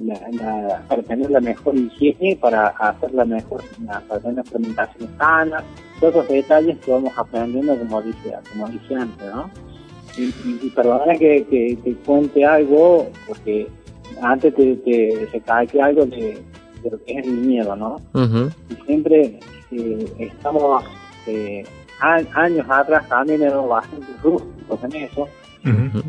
la, 0.00 0.14
la- 0.32 0.82
para 0.88 1.02
tener 1.02 1.30
la 1.30 1.40
mejor 1.40 1.74
higiene, 1.76 2.36
para 2.36 2.68
hacer 2.68 3.12
la 3.14 3.24
mejor, 3.24 3.62
la- 3.84 4.00
para 4.00 4.20
tener 4.20 4.44
fermentación 4.46 5.08
sana, 5.18 5.62
todos 6.00 6.14
esos 6.16 6.28
detalles 6.28 6.78
que 6.78 6.90
vamos 6.90 7.12
aprendiendo 7.16 7.76
como 7.78 8.02
dije, 8.02 8.32
como 8.52 8.68
dije 8.68 8.94
antes, 8.94 9.26
¿no? 9.34 9.50
Y, 10.18 10.22
y, 10.24 10.60
y 10.62 10.70
perdona 10.70 11.14
que, 11.16 11.44
que, 11.44 11.78
que 11.84 11.94
cuente 12.04 12.44
algo, 12.44 13.08
porque 13.26 13.68
antes 14.22 14.54
te, 14.54 14.76
te 14.76 15.28
recalqué 15.32 15.80
algo 15.80 16.06
de, 16.06 16.38
de 16.82 16.90
lo 16.90 17.02
que 17.04 17.12
es 17.18 17.26
el 17.26 17.36
viñedo, 17.36 17.76
¿no? 17.76 18.00
Y 18.70 18.86
siempre 18.86 19.38
eh, 19.72 20.12
estamos 20.18 20.84
eh, 21.26 21.64
a- 22.00 22.22
años 22.34 22.66
atrás 22.68 23.08
también 23.08 23.42
éramos 23.42 23.68
bastante 23.68 24.06
rústicos 24.22 24.84
en 24.84 24.96
eso 25.02 25.28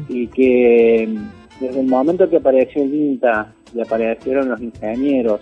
y 0.10 0.28
que 0.28 1.08
mm, 1.10 1.62
desde 1.62 1.80
el 1.80 1.88
momento 1.88 2.30
que 2.30 2.38
apareció 2.38 2.84
el 2.84 2.94
INTA 2.94 3.52
y 3.74 3.82
aparecieron 3.82 4.50
los 4.50 4.62
ingenieros 4.62 5.42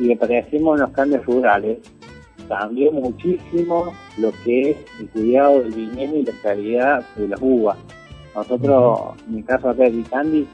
y 0.00 0.12
aparecimos 0.12 0.80
los 0.80 0.90
cambios 0.90 1.24
rurales 1.26 1.78
cambió 2.48 2.92
muchísimo 2.92 3.92
lo 4.18 4.30
que 4.44 4.70
es 4.70 4.76
el 5.00 5.08
cuidado 5.08 5.60
del 5.60 5.72
viñedo 5.72 6.16
y 6.16 6.22
la 6.24 6.32
calidad 6.42 7.04
de 7.16 7.28
las 7.28 7.40
uvas. 7.42 7.78
Nosotros 8.34 8.98
en 9.28 9.34
mi 9.36 9.42
caso 9.42 9.68
acá 9.70 9.84
de 9.84 9.90
Vicandi 9.90 10.46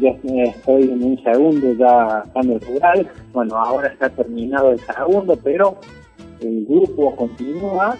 yo 0.00 0.08
estoy 0.08 0.82
en 0.84 1.02
un 1.02 1.22
segundo 1.22 1.72
ya 1.74 2.24
cambio 2.34 2.58
rural. 2.60 3.08
Bueno, 3.32 3.56
ahora 3.56 3.88
está 3.88 4.08
terminado 4.10 4.72
el 4.72 4.80
segundo, 4.80 5.38
pero 5.42 5.76
el 6.40 6.66
grupo 6.66 7.14
continúa 7.14 7.96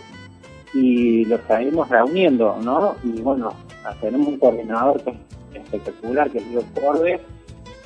y 0.72 1.24
lo 1.26 1.38
seguimos 1.46 1.88
reuniendo, 1.88 2.56
¿no? 2.62 2.96
Y 3.04 3.20
bueno, 3.20 3.52
tenemos 4.00 4.28
un 4.28 4.38
coordinador 4.38 5.00
que 5.02 5.10
es 5.10 5.64
espectacular, 5.64 6.30
que 6.30 6.38
es 6.38 6.48
Diego 6.48 6.64
Cordes, 6.80 7.20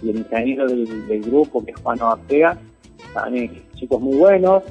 y 0.02 0.10
el 0.10 0.18
ingeniero 0.18 0.66
del, 0.66 1.22
grupo, 1.22 1.64
que 1.64 1.72
es 1.72 1.80
Juan 1.80 2.00
Ortega, 2.00 2.56
también 3.12 3.62
chicos 3.74 4.00
muy 4.00 4.16
buenos, 4.16 4.62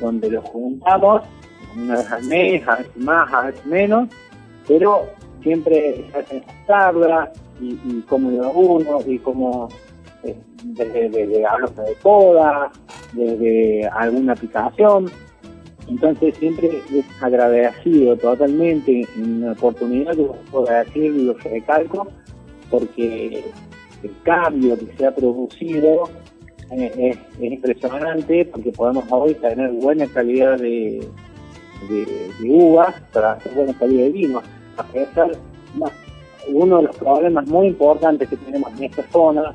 donde 0.00 0.30
los 0.30 0.44
juntamos 0.44 1.22
una 1.76 1.96
vez 1.96 2.12
al 2.12 2.24
mes, 2.24 2.68
a 2.68 2.76
veces 2.76 2.96
más, 2.96 3.32
a 3.32 3.42
veces 3.46 3.66
menos, 3.66 4.08
pero 4.66 5.06
siempre 5.42 6.04
se 6.12 6.18
hacen 6.18 6.44
charlas 6.66 7.30
y, 7.60 7.78
y 7.84 8.04
cómo 8.08 8.36
va 8.36 8.48
uno 8.50 8.98
y 9.06 9.18
cómo 9.18 9.68
eh, 10.24 10.36
desde, 10.64 11.08
desde 11.08 11.46
hablar 11.46 11.74
de 11.74 11.94
poda, 12.02 12.70
desde 13.12 13.86
alguna 13.88 14.32
aplicación. 14.32 15.10
Entonces 15.88 16.36
siempre 16.36 16.82
es 16.92 17.22
agradecido 17.22 18.16
totalmente 18.16 19.06
en 19.16 19.40
la 19.40 19.52
oportunidad 19.52 20.14
puedo 20.50 20.66
decir 20.66 21.12
lo 21.12 21.34
recalco, 21.34 22.08
porque 22.70 23.44
el 24.02 24.22
cambio 24.22 24.78
que 24.78 24.86
se 24.96 25.06
ha 25.06 25.14
producido 25.14 26.04
eh, 26.72 26.92
es, 26.98 27.16
es 27.40 27.52
impresionante 27.52 28.44
porque 28.46 28.70
podemos 28.72 29.04
hoy 29.10 29.34
tener 29.34 29.70
buena 29.72 30.06
calidad 30.08 30.58
de, 30.58 31.06
de, 31.88 32.04
de 32.40 32.50
uvas 32.50 32.94
para 33.12 33.32
hacer 33.32 33.54
buena 33.54 33.72
calidad 33.78 34.04
de 34.04 34.10
vino. 34.10 34.42
A 34.76 34.82
pesar, 34.84 35.30
más, 35.74 35.92
uno 36.52 36.78
de 36.78 36.82
los 36.84 36.96
problemas 36.96 37.46
muy 37.48 37.68
importantes 37.68 38.28
que 38.28 38.36
tenemos 38.36 38.72
en 38.78 38.84
esta 38.84 39.02
zona 39.10 39.54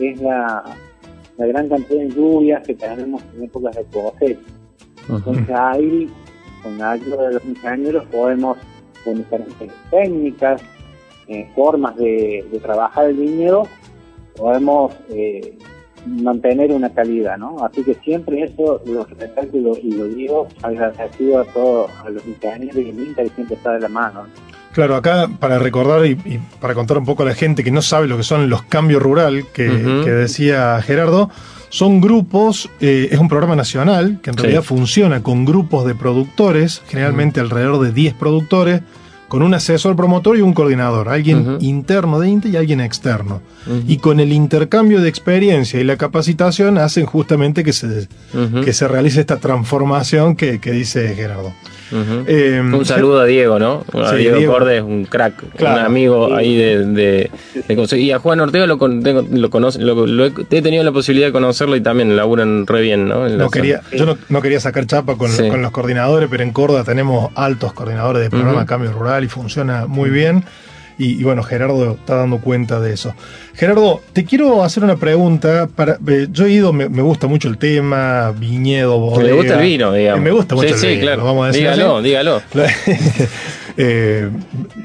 es 0.00 0.20
la, 0.20 0.64
la 1.36 1.46
gran 1.46 1.68
cantidad 1.68 2.00
de 2.00 2.10
lluvias 2.10 2.66
que 2.66 2.74
tenemos 2.74 3.22
en 3.34 3.44
épocas 3.44 3.76
de 3.76 3.84
cosecha. 3.84 4.40
Entonces 5.08 5.48
ahí, 5.50 6.10
con 6.62 6.78
la 6.78 6.92
ayuda 6.92 7.28
de 7.28 7.34
los 7.34 7.44
ingenieros, 7.44 8.04
podemos 8.06 8.56
con 9.04 9.16
diferentes 9.16 9.70
técnicas, 9.90 10.60
eh, 11.28 11.48
formas 11.54 11.96
de, 11.96 12.44
de 12.50 12.58
trabajar 12.58 13.06
el 13.06 13.16
viñedo, 13.16 13.68
podemos 14.36 14.92
eh, 15.10 15.56
mantener 16.06 16.72
una 16.72 16.92
calidad, 16.92 17.36
¿no? 17.36 17.56
Así 17.64 17.82
que 17.82 17.94
siempre 17.94 18.42
eso 18.42 18.80
lo 18.86 19.04
recalco 19.04 19.56
y 19.56 19.90
lo, 19.92 20.04
digo, 20.06 20.48
agradecido 20.62 21.40
a 21.40 21.44
todos, 21.46 21.90
a 22.04 22.10
los 22.10 22.24
ingenieros 22.26 22.76
y 22.76 22.90
el 22.90 23.00
INTA 23.00 23.22
que 23.24 23.30
siempre 23.30 23.56
está 23.56 23.72
de 23.72 23.80
la 23.80 23.88
mano. 23.88 24.26
Claro, 24.76 24.94
acá 24.94 25.30
para 25.40 25.58
recordar 25.58 26.04
y, 26.04 26.10
y 26.26 26.38
para 26.60 26.74
contar 26.74 26.98
un 26.98 27.06
poco 27.06 27.22
a 27.22 27.26
la 27.26 27.34
gente 27.34 27.64
que 27.64 27.70
no 27.70 27.80
sabe 27.80 28.06
lo 28.08 28.18
que 28.18 28.22
son 28.22 28.50
los 28.50 28.60
cambios 28.60 29.02
rural 29.02 29.46
que, 29.54 29.64
decía 29.64 30.78
Gerardo, 30.82 31.30
son 31.70 32.02
grupos, 32.02 32.68
eh, 32.82 33.08
es 33.10 33.18
un 33.18 33.26
programa 33.30 33.56
nacional 33.56 34.18
que 34.22 34.28
en 34.28 34.36
Sí. 34.36 34.42
realidad 34.42 34.62
funciona 34.62 35.22
con 35.22 35.46
grupos 35.46 35.86
de 35.86 35.94
productores, 35.94 36.82
generalmente 36.88 37.40
alrededor 37.40 37.80
de 37.80 37.90
10 37.90 38.12
productores, 38.16 38.82
con 39.28 39.42
un 39.42 39.54
asesor 39.54 39.96
promotor 39.96 40.36
y 40.36 40.42
un 40.42 40.52
coordinador, 40.52 41.08
alguien 41.08 41.56
interno 41.60 42.20
de 42.20 42.28
INTE 42.28 42.50
y 42.50 42.56
alguien 42.56 42.82
externo. 42.82 43.40
Y 43.88 43.96
con 43.96 44.20
el 44.20 44.30
intercambio 44.30 45.00
de 45.00 45.08
experiencia 45.08 45.80
y 45.80 45.84
la 45.84 45.96
capacitación 45.96 46.76
hacen 46.76 47.06
justamente 47.06 47.64
que 47.64 47.72
se, 47.72 48.08
que 48.62 48.72
se 48.74 48.86
realice 48.88 49.20
esta 49.20 49.38
transformación 49.38 50.36
que, 50.36 50.60
que 50.60 50.70
dice 50.72 51.14
Gerardo. 51.14 51.54
Eh, 51.92 52.60
Un 52.62 52.84
saludo 52.84 53.20
a 53.20 53.24
Diego, 53.24 53.58
¿no? 53.58 53.84
A 53.94 54.10
Sí, 54.10 54.16
Diego, 54.16 54.36
Diego. 54.38 54.52
Cordes, 54.52 54.82
un 54.82 55.04
crack, 55.04 55.34
Claro. 55.56 55.80
un 55.80 55.86
amigo 55.86 56.34
ahí 56.34 56.56
de, 56.56 56.84
de, 56.86 57.30
de. 57.68 57.98
Y 57.98 58.10
a 58.12 58.18
Juan 58.18 58.40
Ortega 58.40 58.66
lo, 58.66 58.76
lo 58.76 59.50
conoce, 59.50 59.78
lo, 59.80 60.06
lo 60.06 60.26
he, 60.26 60.32
he 60.50 60.62
tenido 60.62 60.82
la 60.84 60.92
posibilidad 60.92 61.28
de 61.28 61.32
conocerlo 61.32 61.76
y 61.76 61.80
también 61.80 62.16
laburan 62.16 62.66
re 62.66 62.80
bien, 62.82 63.08
¿no? 63.08 63.26
En 63.26 63.38
la 63.38 63.44
No 63.44 63.50
quería, 63.50 63.82
yo 63.92 64.06
no, 64.06 64.18
no 64.28 64.42
quería 64.42 64.60
sacar 64.60 64.86
chapa 64.86 65.16
con, 65.16 65.30
Sí. 65.30 65.48
con 65.48 65.62
los 65.62 65.70
coordinadores, 65.70 66.28
pero 66.30 66.42
en 66.42 66.52
Córdoba 66.52 66.84
tenemos 66.84 67.30
altos 67.34 67.72
coordinadores 67.72 68.22
de 68.22 68.30
programa 68.30 68.58
Ujú. 68.58 68.66
Cambio 68.66 68.92
Rural 68.92 69.24
y 69.24 69.28
funciona 69.28 69.86
muy 69.86 70.10
bien. 70.10 70.44
Y, 70.98 71.20
y 71.20 71.22
bueno, 71.24 71.42
Gerardo 71.42 71.92
está 71.92 72.16
dando 72.16 72.38
cuenta 72.38 72.80
de 72.80 72.94
eso. 72.94 73.14
Gerardo, 73.54 74.00
te 74.14 74.24
quiero 74.24 74.62
hacer 74.64 74.82
una 74.82 74.96
pregunta. 74.96 75.68
Para, 75.74 75.98
eh, 76.08 76.28
yo 76.32 76.46
he 76.46 76.52
ido, 76.52 76.72
me, 76.72 76.88
me 76.88 77.02
gusta 77.02 77.26
mucho 77.26 77.48
el 77.48 77.58
tema, 77.58 78.32
viñedo, 78.32 78.98
bodega. 78.98 79.28
Le 79.28 79.32
gusta 79.34 79.54
el 79.54 79.60
vino, 79.68 79.92
digamos. 79.92 80.20
Eh, 80.20 80.24
Me 80.24 80.30
gusta 80.30 80.54
mucho 80.54 80.68
sí, 80.68 80.74
el 80.74 80.80
sí, 80.80 80.86
vino, 80.88 81.00
claro. 81.02 81.24
vamos 81.24 81.44
a 81.44 81.46
decir 81.48 81.62
dígalo, 81.62 81.96
así. 81.98 82.08
dígalo. 82.08 82.42
Eh, 83.78 84.30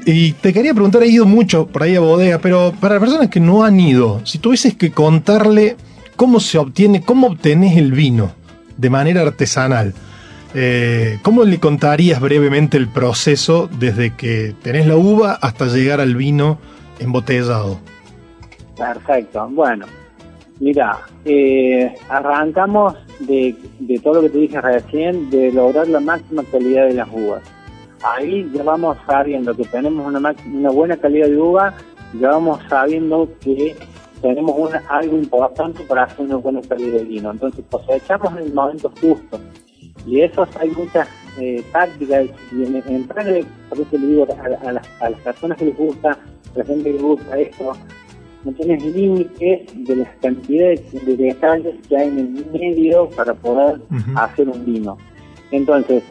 y 0.04 0.32
te 0.32 0.52
quería 0.52 0.74
preguntar, 0.74 1.02
he 1.02 1.06
ido 1.06 1.24
mucho 1.24 1.66
por 1.66 1.82
ahí 1.82 1.96
a 1.96 2.00
bodega, 2.00 2.38
pero 2.40 2.74
para 2.78 2.96
las 2.96 3.00
personas 3.02 3.30
que 3.30 3.40
no 3.40 3.64
han 3.64 3.80
ido, 3.80 4.20
si 4.26 4.36
tuvieses 4.38 4.74
que 4.74 4.90
contarle 4.90 5.76
cómo 6.14 6.40
se 6.40 6.58
obtiene, 6.58 7.00
cómo 7.00 7.28
obtenés 7.28 7.78
el 7.78 7.92
vino 7.92 8.32
de 8.76 8.90
manera 8.90 9.22
artesanal, 9.22 9.94
eh, 10.54 11.18
¿cómo 11.22 11.44
le 11.44 11.58
contarías 11.60 12.20
brevemente 12.20 12.76
el 12.76 12.88
proceso 12.88 13.68
desde 13.78 14.14
que 14.16 14.54
tenés 14.62 14.86
la 14.86 14.96
uva 14.96 15.32
hasta 15.40 15.66
llegar 15.66 16.00
al 16.00 16.14
vino 16.16 16.58
embotellado? 16.98 17.78
Perfecto. 18.76 19.48
Bueno, 19.50 19.86
mira, 20.60 20.98
eh, 21.24 21.94
arrancamos 22.08 22.94
de, 23.20 23.54
de 23.80 23.98
todo 23.98 24.14
lo 24.14 24.22
que 24.22 24.30
te 24.30 24.38
dije 24.38 24.60
recién, 24.60 25.30
de 25.30 25.52
lograr 25.52 25.88
la 25.88 26.00
máxima 26.00 26.42
calidad 26.50 26.86
de 26.88 26.94
las 26.94 27.08
uvas. 27.12 27.42
Ahí 28.02 28.50
ya 28.52 28.62
vamos 28.64 28.96
sabiendo 29.06 29.54
que 29.54 29.64
tenemos 29.64 30.04
una, 30.06 30.34
una 30.52 30.70
buena 30.70 30.96
calidad 30.96 31.28
de 31.28 31.36
uva, 31.38 31.74
ya 32.20 32.30
vamos 32.30 32.58
sabiendo 32.68 33.28
que 33.40 33.76
tenemos 34.20 34.54
una- 34.58 34.82
algo 34.88 35.16
importante 35.16 35.84
para 35.84 36.04
hacer 36.04 36.24
una 36.24 36.36
buena 36.36 36.60
calidad 36.62 36.98
de 36.98 37.04
vino. 37.04 37.30
Entonces 37.30 37.64
cosechamos 37.70 38.32
en 38.32 38.38
el 38.46 38.52
momento 38.54 38.92
justo. 39.00 39.38
Y 40.06 40.20
eso 40.20 40.46
hay 40.60 40.70
muchas 40.70 41.08
eh, 41.38 41.62
tácticas 41.72 42.26
y 42.52 42.62
en, 42.64 42.76
en 42.86 43.08
realidad, 43.08 43.46
por 43.68 43.80
eso 43.80 43.98
le 43.98 44.06
digo 44.06 44.26
a, 44.30 44.68
a 44.68 44.72
las, 44.72 44.88
a 45.00 45.10
las 45.10 45.20
personas 45.20 45.58
que 45.58 45.66
les 45.66 45.76
gusta, 45.76 46.10
a 46.12 46.58
la 46.58 46.64
gente 46.64 46.84
que 46.84 46.92
les 46.94 47.02
gusta 47.02 47.38
esto, 47.38 47.72
no 48.44 48.52
tienes 48.52 48.84
límites 48.84 49.86
de 49.86 49.96
las 49.96 50.08
cantidades 50.20 50.92
de 51.06 51.16
detalles 51.16 51.74
que 51.88 51.96
hay 51.96 52.08
en 52.08 52.18
el 52.18 52.46
medio 52.52 53.08
para 53.10 53.32
poder 53.34 53.80
hacer 54.16 54.48
un 54.48 54.64
vino. 54.64 54.98
Entonces, 55.52 56.02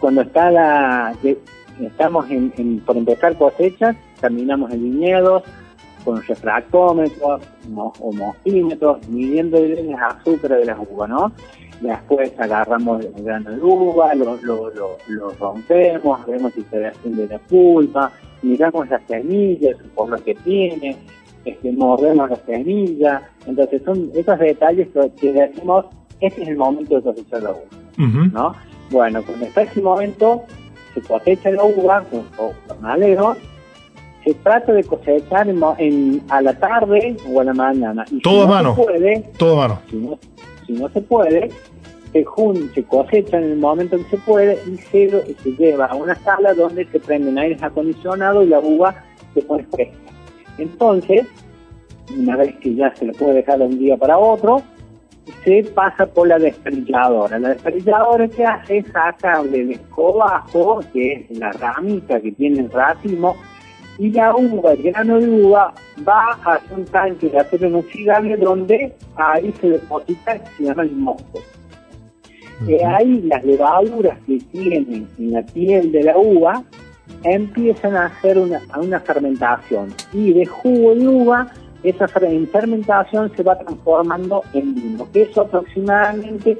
cuando 0.00 0.22
está 0.22 0.50
la 0.50 1.14
estamos 1.80 2.30
en, 2.30 2.52
en- 2.56 2.80
por 2.80 2.96
empezar 2.96 3.36
cosechas, 3.36 3.96
terminamos 4.20 4.72
en 4.72 4.82
viñedos 4.82 5.42
con 6.04 6.22
refractómetros 6.22 7.42
mo- 7.68 7.92
o 8.00 8.12
mosímetros, 8.12 9.06
midiendo 9.08 9.56
el 9.58 9.94
azúcar 9.94 10.52
de 10.58 10.64
las 10.66 10.78
uvas, 10.90 11.08
¿no? 11.10 11.32
Después 11.80 12.32
agarramos 12.38 13.04
el 13.04 13.24
grano 13.24 13.50
de 13.50 13.60
uva, 13.62 14.14
lo, 14.14 14.36
lo, 14.42 14.70
lo, 14.70 14.96
lo 15.08 15.30
rompemos, 15.38 16.24
vemos 16.26 16.52
si 16.54 16.62
se 16.70 16.78
de 16.78 17.26
la 17.28 17.38
pulpa, 17.38 18.12
miramos 18.42 18.88
las 18.88 19.02
semillas, 19.06 19.76
por 19.94 20.08
lo 20.08 20.16
que 20.22 20.34
tiene, 20.36 20.96
este, 21.44 21.72
mordemos 21.72 22.30
la 22.30 22.36
semilla. 22.36 23.22
Entonces 23.46 23.82
son 23.84 24.10
esos 24.14 24.38
detalles 24.38 24.88
que, 25.20 25.32
decimos, 25.32 25.86
este 26.20 26.42
es 26.42 26.48
el 26.48 26.56
momento 26.56 26.96
de 26.96 27.02
cosechar 27.02 27.42
la 27.42 27.50
uva. 27.50 27.60
¿no? 28.32 28.54
Bueno, 28.90 29.22
cuando 29.24 29.46
está 29.46 29.62
ese 29.62 29.82
momento, 29.82 30.42
se 30.94 31.00
cosecha 31.02 31.50
la 31.50 31.64
uva 31.64 32.04
con 32.04 32.22
jornalero, 32.66 33.36
se 34.24 34.32
trata 34.34 34.72
de 34.72 34.84
cosechar 34.84 35.48
en, 35.48 36.22
a 36.28 36.40
la 36.40 36.58
tarde 36.58 37.16
o 37.30 37.40
a 37.40 37.44
la 37.44 37.52
mañana. 37.54 38.04
Y 38.10 38.20
Todo 38.20 38.34
si 38.34 38.40
a 38.42 38.46
no 38.46 38.52
mano. 38.54 38.74
Puede, 38.76 39.30
Todo 39.36 39.60
a 39.60 39.68
mano. 39.68 39.80
si 39.90 39.96
no, 39.96 40.18
si 40.66 40.72
no 40.72 40.88
se 40.90 41.00
puede, 41.00 41.50
se, 42.12 42.24
jun- 42.24 42.72
se 42.74 42.82
cosecha 42.84 43.38
en 43.38 43.44
el 43.44 43.56
momento 43.56 43.96
que 43.98 44.04
se 44.04 44.16
puede 44.18 44.58
y 44.66 44.76
se, 44.76 45.10
se 45.34 45.50
lleva 45.52 45.86
a 45.86 45.94
una 45.94 46.14
sala 46.16 46.54
donde 46.54 46.84
se 46.86 47.00
prenden 47.00 47.38
aires 47.38 47.62
acondicionados 47.62 48.44
y 48.46 48.48
la 48.48 48.60
uva 48.60 48.94
se 49.34 49.42
pone 49.42 49.64
fresca. 49.64 49.96
Entonces, 50.58 51.26
una 52.16 52.36
vez 52.36 52.54
que 52.56 52.74
ya 52.74 52.94
se 52.94 53.06
le 53.06 53.12
puede 53.12 53.34
dejar 53.34 53.58
de 53.58 53.64
un 53.66 53.78
día 53.78 53.96
para 53.96 54.16
otro, 54.18 54.62
se 55.42 55.62
pasa 55.74 56.06
por 56.06 56.28
la 56.28 56.38
desperilladora. 56.38 57.38
La 57.38 57.50
desperilladora 57.50 58.28
que 58.28 58.44
hace 58.44 58.78
es 58.78 58.86
sacarle 58.92 59.62
el 59.62 59.70
escobajo, 59.72 60.80
que 60.92 61.12
es 61.30 61.38
la 61.38 61.50
ramita 61.52 62.20
que 62.20 62.30
tiene 62.32 62.60
el 62.60 62.70
racimo, 62.70 63.34
y 63.98 64.10
la 64.10 64.34
uva, 64.34 64.72
el 64.72 64.82
grano 64.82 65.20
de 65.20 65.28
uva, 65.28 65.72
va 66.06 66.32
hacia 66.44 66.76
un 66.76 66.84
tanque 66.86 67.28
de 67.28 67.38
acero 67.38 67.68
inoxidable 67.68 68.36
donde 68.36 68.92
ahí 69.16 69.52
se 69.60 69.70
deposita, 69.70 70.38
se 70.56 70.64
llama 70.64 70.82
el 70.82 70.92
mosto. 70.92 71.40
Eh, 72.68 72.84
ahí 72.84 73.20
las 73.22 73.44
levaduras 73.44 74.18
que 74.26 74.38
tienen 74.52 75.08
en 75.18 75.32
la 75.32 75.42
piel 75.42 75.90
de 75.92 76.04
la 76.04 76.16
uva 76.16 76.62
empiezan 77.24 77.96
a 77.96 78.06
hacer 78.06 78.38
una, 78.38 78.60
una 78.80 79.00
fermentación 79.00 79.88
y 80.12 80.32
de 80.32 80.46
jugo 80.46 80.94
de 80.94 81.08
uva 81.08 81.48
esa 81.82 82.06
fer- 82.06 82.46
fermentación 82.48 83.30
se 83.36 83.42
va 83.42 83.58
transformando 83.58 84.42
en 84.54 84.74
vino, 84.74 85.06
que 85.12 85.22
eso 85.22 85.42
aproximadamente 85.42 86.56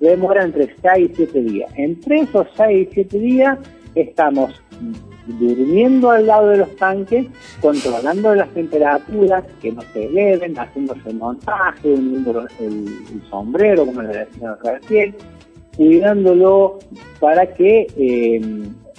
demora 0.00 0.44
entre 0.44 0.72
6 0.80 1.10
y 1.10 1.14
7 1.16 1.42
días. 1.42 1.72
Entre 1.76 2.20
esos 2.20 2.46
6 2.56 2.88
y 2.90 2.94
7 2.94 3.18
días 3.18 3.58
estamos 3.94 4.62
durmiendo 5.28 6.10
al 6.10 6.26
lado 6.26 6.48
de 6.48 6.56
los 6.58 6.76
tanques, 6.76 7.26
controlando 7.60 8.34
las 8.34 8.48
temperaturas, 8.50 9.44
que 9.60 9.72
no 9.72 9.82
se 9.92 10.06
eleven, 10.06 10.58
haciendo 10.58 10.94
el 11.04 11.14
montaje, 11.14 11.92
uniendo 11.92 12.46
el, 12.58 13.22
sombrero, 13.30 13.86
como 13.86 14.02
le 14.02 14.18
decía 14.18 14.56
recién, 14.62 15.14
cuidándolo 15.76 16.78
para 17.20 17.46
que 17.46 17.86
eh, 17.96 18.40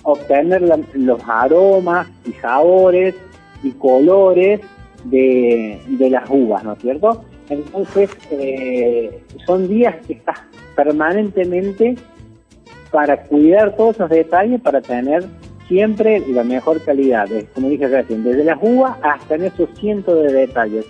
obtener 0.04 0.62
los 0.94 1.22
aromas 1.28 2.08
y 2.26 2.34
sabores 2.34 3.16
y 3.64 3.72
colores 3.72 4.62
de, 5.06 5.80
de 5.88 6.10
las 6.10 6.30
uvas, 6.30 6.64
¿no 6.64 6.74
es 6.74 6.80
cierto? 6.80 7.26
Entonces, 7.50 8.12
eh, 8.32 9.24
son 9.46 9.68
días 9.68 9.96
que 10.06 10.14
estás 10.14 10.40
permanentemente 10.76 11.96
para 12.92 13.24
cuidar 13.24 13.76
todos 13.76 13.96
esos 13.96 14.10
detalles, 14.10 14.62
para 14.62 14.82
tener 14.82 15.26
siempre 15.70 16.20
la 16.28 16.44
mejor 16.44 16.84
calidad, 16.84 17.30
como 17.54 17.70
dije 17.70 17.88
recién, 17.88 18.24
desde 18.24 18.44
las 18.44 18.58
uvas 18.62 18.98
hasta 19.02 19.36
en 19.36 19.46
esos 19.46 19.70
cientos 19.80 20.22
de 20.24 20.34
detalles. 20.34 20.86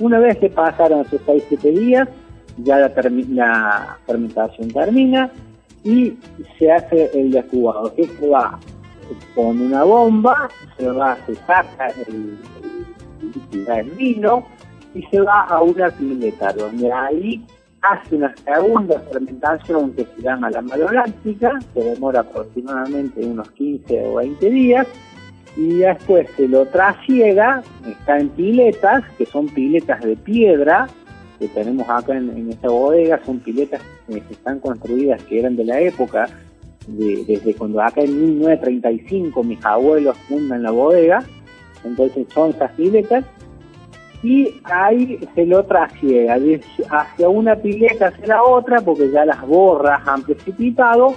Una 0.00 0.18
vez 0.18 0.36
que 0.38 0.50
pasaron 0.50 1.00
esos 1.00 1.22
6-7 1.22 1.78
días, 1.78 2.08
ya 2.58 2.78
la, 2.78 2.92
la 3.30 3.98
fermentación 4.06 4.70
termina 4.70 5.30
y 5.84 6.18
se 6.58 6.70
hace 6.70 7.10
el 7.14 7.30
descubado, 7.30 7.94
que 7.94 8.06
se 8.06 8.28
va 8.28 8.58
con 9.34 9.60
una 9.60 9.84
bomba, 9.84 10.50
se 10.76 10.90
va, 10.90 11.16
se 11.26 11.34
saca 11.36 11.88
el 12.06 12.38
vino 13.96 14.44
y 14.94 15.02
se 15.04 15.20
va 15.20 15.42
a 15.44 15.62
una 15.62 15.88
pileta, 15.90 16.52
donde 16.52 16.92
ahí 16.92 17.44
hace 17.82 18.16
una 18.16 18.34
segunda 18.36 19.00
fermentación 19.00 19.92
que 19.92 20.04
se 20.04 20.22
llama 20.22 20.50
la 20.50 20.60
maloláctica, 20.62 21.58
que 21.74 21.80
demora 21.82 22.20
aproximadamente 22.20 23.24
unos 23.24 23.50
15 23.52 24.06
o 24.06 24.14
20 24.16 24.50
días, 24.50 24.86
y 25.56 25.78
después 25.78 26.28
se 26.36 26.46
lo 26.46 26.66
trasiega, 26.66 27.62
está 27.88 28.18
en 28.18 28.28
piletas, 28.30 29.02
que 29.18 29.26
son 29.26 29.48
piletas 29.48 30.00
de 30.02 30.14
piedra, 30.16 30.86
que 31.38 31.48
tenemos 31.48 31.88
acá 31.88 32.14
en, 32.16 32.30
en 32.30 32.50
esta 32.50 32.68
bodega, 32.68 33.18
son 33.24 33.38
piletas 33.40 33.80
que 34.08 34.18
están 34.30 34.60
construidas, 34.60 35.22
que 35.24 35.38
eran 35.40 35.56
de 35.56 35.64
la 35.64 35.80
época 35.80 36.28
de- 36.86 37.24
desde 37.26 37.54
cuando 37.54 37.80
acá 37.82 38.02
en 38.02 38.36
1935 38.36 39.42
mis 39.42 39.64
abuelos 39.64 40.16
fundan 40.28 40.62
la 40.62 40.70
bodega, 40.70 41.22
entonces 41.84 42.26
son 42.34 42.50
esas 42.50 42.70
piletas, 42.72 43.24
y 44.22 44.60
ahí 44.64 45.18
se 45.34 45.46
lo 45.46 45.64
trasiega 45.64 46.36
hacia 46.90 47.28
una 47.28 47.56
pileta 47.56 48.08
hacia 48.08 48.26
la 48.26 48.42
otra, 48.42 48.80
porque 48.80 49.10
ya 49.10 49.24
las 49.24 49.40
borras 49.46 50.06
han 50.06 50.22
precipitado, 50.22 51.14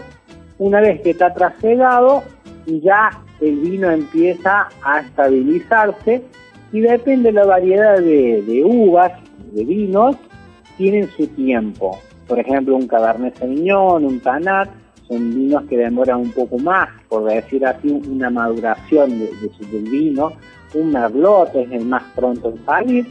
una 0.58 0.80
vez 0.80 1.02
que 1.02 1.10
está 1.12 1.34
trasegado, 1.34 2.24
ya 2.66 3.12
el 3.42 3.58
vino 3.58 3.90
empieza 3.90 4.70
a 4.84 5.00
estabilizarse 5.00 6.24
y 6.72 6.80
depende 6.80 7.30
de 7.30 7.34
la 7.34 7.46
variedad 7.46 7.98
de, 7.98 8.64
uvas, 8.66 9.12
de 9.52 9.66
vinos, 9.66 10.16
tienen 10.78 11.10
su 11.10 11.28
tiempo. 11.28 12.00
Por 12.28 12.40
ejemplo, 12.40 12.76
un 12.76 12.88
Cabernet 12.88 13.38
Sauvignon, 13.38 14.06
un 14.06 14.20
Tanat, 14.22 14.70
son 15.08 15.36
vinos 15.36 15.64
que 15.66 15.78
demoran 15.78 16.22
un 16.22 16.32
poco 16.32 16.58
más, 16.58 16.90
por 17.10 17.26
decir 17.26 17.66
así, 17.66 17.90
una 17.90 18.30
maduración 18.30 19.20
de, 19.20 19.26
de 19.26 19.68
del 19.72 19.90
vino. 19.90 20.32
Un 20.74 20.92
Merlot 20.92 21.56
es 21.56 21.72
el 21.72 21.86
más 21.86 22.04
pronto 22.16 22.50
en 22.50 22.66
salir, 22.66 23.08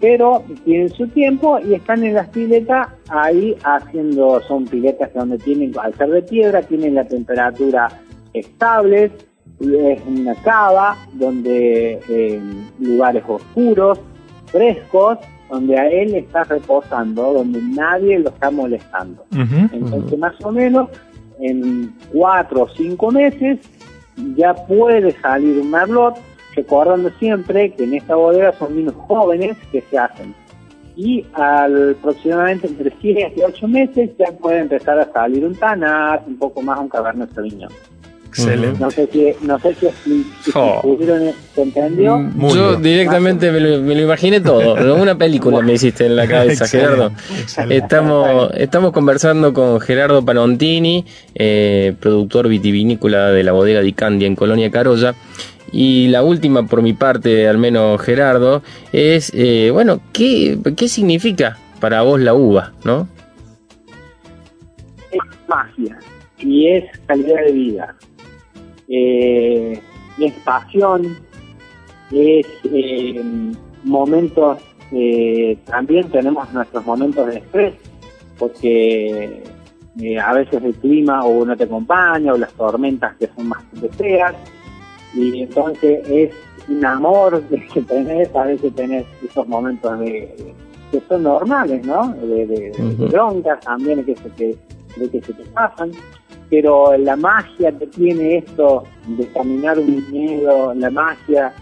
pero 0.00 0.42
tienen 0.64 0.88
su 0.90 1.06
tiempo 1.08 1.58
y 1.60 1.74
están 1.74 2.02
en 2.04 2.14
las 2.14 2.28
piletas 2.28 2.88
ahí 3.08 3.56
haciendo, 3.62 4.40
son 4.42 4.64
piletas 4.66 5.12
donde 5.14 5.38
tienen, 5.38 5.72
al 5.78 5.94
ser 5.94 6.10
de 6.10 6.22
piedra, 6.22 6.62
tienen 6.62 6.94
la 6.94 7.04
temperatura 7.04 7.88
estable, 8.32 9.10
es 9.60 10.02
una 10.06 10.34
cava 10.42 10.96
donde 11.12 12.00
en 12.08 12.68
lugares 12.80 13.22
oscuros, 13.28 14.00
frescos, 14.46 15.18
donde 15.48 15.78
a 15.78 15.86
él 15.88 16.14
está 16.14 16.44
reposando, 16.44 17.34
donde 17.34 17.60
nadie 17.60 18.18
lo 18.18 18.30
está 18.30 18.50
molestando. 18.50 19.24
Entonces, 19.30 20.18
más 20.18 20.34
o 20.42 20.50
menos, 20.50 20.88
en 21.38 21.94
cuatro 22.12 22.62
o 22.62 22.68
cinco 22.70 23.10
meses 23.10 23.58
ya 24.36 24.54
puede 24.54 25.12
salir 25.20 25.58
un 25.58 25.70
merlot, 25.70 26.16
recordando 26.54 27.10
siempre 27.18 27.72
que 27.72 27.84
en 27.84 27.94
esta 27.94 28.14
bodega 28.14 28.52
son 28.58 28.76
vinos 28.76 28.94
jóvenes 29.06 29.56
que 29.70 29.82
se 29.90 29.98
hacen. 29.98 30.34
Y 30.96 31.24
al 31.32 31.96
aproximadamente 31.98 32.66
entre 32.66 32.92
7 33.00 33.32
y 33.36 33.40
8 33.42 33.66
meses 33.68 34.10
ya 34.18 34.26
puede 34.32 34.58
empezar 34.60 34.98
a 34.98 35.10
salir 35.12 35.44
un 35.44 35.54
tanat, 35.54 36.26
un 36.26 36.36
poco 36.38 36.60
más 36.60 36.78
un 36.78 36.88
cabernet 36.88 37.32
sauvignon. 37.34 37.70
Excelente. 38.28 38.78
No 38.80 38.90
sé 38.90 39.06
si, 39.12 39.26
no 39.42 39.58
sé 39.58 39.74
si, 39.74 39.86
si- 40.04 40.24
si 40.42 40.50
Oh. 40.54 40.80
pudieron- 40.80 41.32
¿se 41.54 41.62
entendió? 41.62 42.18
Yo 42.54 42.76
directamente 42.76 43.52
me 43.52 43.60
lo, 43.60 43.82
me 43.82 43.94
lo 43.94 44.00
imaginé 44.02 44.40
todo. 44.40 44.74
Una 45.02 45.16
película 45.18 45.60
me 45.60 45.74
hiciste 45.74 46.06
en 46.06 46.16
la 46.16 46.26
cabeza, 46.26 46.64
Excelente, 46.64 46.94
Gerardo. 46.94 47.12
excelente. 47.38 47.76
Estamos, 47.76 48.50
estamos 48.56 48.92
conversando 48.92 49.52
con 49.52 49.78
Gerardo 49.80 50.24
Panontini, 50.24 51.04
eh, 51.34 51.94
productor 52.00 52.48
vitivinícola 52.48 53.30
de 53.32 53.42
la 53.44 53.52
bodega 53.52 53.80
Di 53.82 53.92
Candia 53.92 54.26
en 54.26 54.34
Colonia 54.34 54.70
Carolla. 54.70 55.14
Y 55.72 56.08
la 56.08 56.22
última, 56.22 56.66
por 56.66 56.82
mi 56.82 56.92
parte, 56.92 57.48
al 57.48 57.58
menos 57.58 58.00
Gerardo, 58.02 58.62
es, 58.92 59.32
eh, 59.34 59.70
bueno, 59.72 60.00
¿qué, 60.12 60.58
¿qué 60.76 60.88
significa 60.88 61.58
para 61.80 62.02
vos 62.02 62.20
la 62.20 62.34
uva, 62.34 62.72
no? 62.84 63.08
es 65.12 65.20
magia 65.48 65.98
y 66.38 66.68
es 66.68 66.84
calidad 67.06 67.44
de 67.44 67.52
vida. 67.52 67.94
Eh, 68.88 69.80
es 70.18 70.32
pasión, 70.44 71.16
es 72.10 72.46
eh, 72.64 73.22
momentos, 73.84 74.58
eh, 74.90 75.56
también 75.64 76.08
tenemos 76.10 76.52
nuestros 76.52 76.84
momentos 76.84 77.26
de 77.28 77.38
estrés, 77.38 77.74
porque 78.38 79.42
eh, 80.00 80.18
a 80.18 80.32
veces 80.34 80.62
el 80.62 80.74
clima 80.74 81.24
o 81.24 81.44
no 81.44 81.56
te 81.56 81.64
acompaña 81.64 82.32
o 82.32 82.38
las 82.38 82.52
tormentas 82.54 83.16
que 83.16 83.28
son 83.34 83.48
más 83.48 83.62
feas 83.96 84.34
y 85.14 85.42
entonces 85.42 86.08
es 86.08 86.34
un 86.68 86.84
amor 86.84 87.42
que 87.72 87.82
tenés, 87.82 88.34
a 88.34 88.44
veces 88.44 88.74
tenés 88.74 89.04
esos 89.22 89.46
momentos 89.46 89.98
de, 90.00 90.54
que 90.90 91.00
son 91.08 91.24
normales, 91.24 91.84
¿no? 91.86 92.08
De, 92.14 92.46
de, 92.46 92.70
de 92.70 92.82
Ujú. 92.82 93.08
broncas 93.08 93.60
también 93.60 94.04
que 94.04 94.16
se 94.16 94.30
te, 94.30 94.56
de 94.96 95.10
que 95.10 95.20
se 95.22 95.32
te 95.32 95.44
pasan, 95.46 95.90
pero 96.50 96.96
la 96.96 97.16
magia 97.16 97.72
que 97.78 97.86
tiene 97.86 98.38
esto 98.38 98.84
de 99.06 99.26
caminar 99.28 99.78
un 99.78 100.04
miedo, 100.10 100.74
la 100.74 100.90
magia 100.90 101.52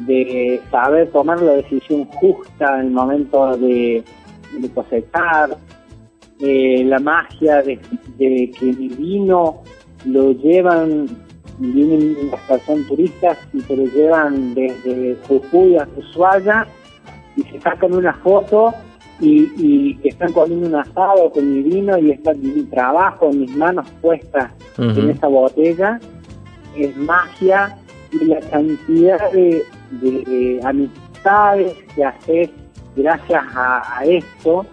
de 0.00 0.60
saber 0.70 1.10
tomar 1.10 1.40
la 1.40 1.52
decisión 1.52 2.04
justa 2.04 2.80
en 2.80 2.86
el 2.86 2.92
momento 2.92 3.56
de, 3.56 4.04
de 4.58 4.70
cosechar, 4.70 5.56
eh, 6.40 6.84
la 6.84 6.98
magia 6.98 7.62
de, 7.62 7.78
de 8.18 8.50
que 8.58 8.66
mi 8.66 8.88
vino 8.88 9.62
lo 10.04 10.32
llevan, 10.32 11.06
vienen 11.58 12.30
las 12.30 12.40
personas 12.42 12.86
turistas 12.86 13.38
y 13.52 13.60
te 13.62 13.76
lo 13.76 13.84
llevan 13.86 14.54
desde 14.54 15.16
Jujuy 15.26 15.76
a 15.76 15.88
Ushuaia 15.96 16.66
y 17.36 17.42
se 17.42 17.60
sacan 17.60 17.94
una 17.94 18.12
foto 18.14 18.74
y, 19.20 19.98
están 20.04 20.32
comiendo 20.32 20.68
un 20.68 20.74
asado 20.74 21.30
con 21.30 21.50
mi 21.50 21.62
vino 21.62 21.96
y 21.98 22.10
está 22.10 22.32
mi 22.34 22.62
trabajo, 22.64 23.32
mis 23.32 23.54
manos 23.56 23.86
puestas 24.02 24.50
en 24.78 25.10
esa 25.10 25.26
botella, 25.26 25.98
es 26.76 26.96
magia 26.96 27.78
y 28.12 28.24
la 28.26 28.40
cantidad 28.40 29.32
de, 29.32 29.64
de, 29.90 30.10
de 30.24 30.60
amistades 30.62 31.74
que 31.94 32.04
haces 32.04 32.50
gracias 32.94 33.44
a, 33.54 33.98
a 33.98 34.04
esto. 34.04 34.66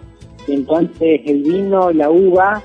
Entonces 0.46 1.22
el 1.24 1.42
vino, 1.42 1.90
la 1.90 2.10
uva, 2.10 2.62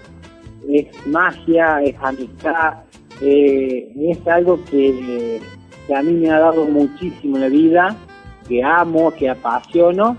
es 0.67 1.07
magia, 1.07 1.82
es 1.82 1.95
amistad, 2.01 2.74
eh, 3.22 3.91
es 3.99 4.28
algo 4.28 4.59
que, 4.65 5.41
a 5.93 6.01
mí 6.01 6.13
me 6.13 6.30
ha 6.30 6.39
dado 6.39 6.65
muchísimo 6.65 7.38
la 7.38 7.47
vida, 7.47 7.95
que 8.47 8.63
amo, 8.63 9.11
que 9.11 9.30
apasiono 9.30 10.17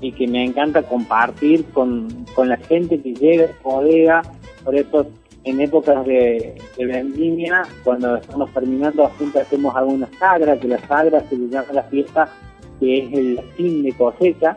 y 0.00 0.12
que 0.12 0.26
me 0.26 0.44
encanta 0.44 0.82
compartir 0.82 1.64
con, 1.66 2.08
con 2.34 2.48
la 2.48 2.56
gente 2.56 3.00
que 3.00 3.14
llega. 3.14 3.48
Por 3.62 3.86
eso, 3.88 5.06
en 5.44 5.60
épocas 5.60 6.04
de, 6.04 6.60
vendimia, 6.76 7.62
cuando 7.84 8.16
estamos 8.16 8.52
terminando, 8.52 9.10
siempre 9.16 9.42
hacemos 9.42 9.74
alguna 9.74 10.08
sagra, 10.18 10.58
que 10.58 10.68
la 10.68 10.78
sagra 10.86 11.20
se 11.28 11.36
le 11.36 11.48
llama 11.48 11.72
la 11.72 11.82
fiesta, 11.84 12.28
que 12.80 12.98
es 12.98 13.12
el 13.12 13.40
fin 13.56 13.82
de 13.82 13.92
cosecha, 13.92 14.56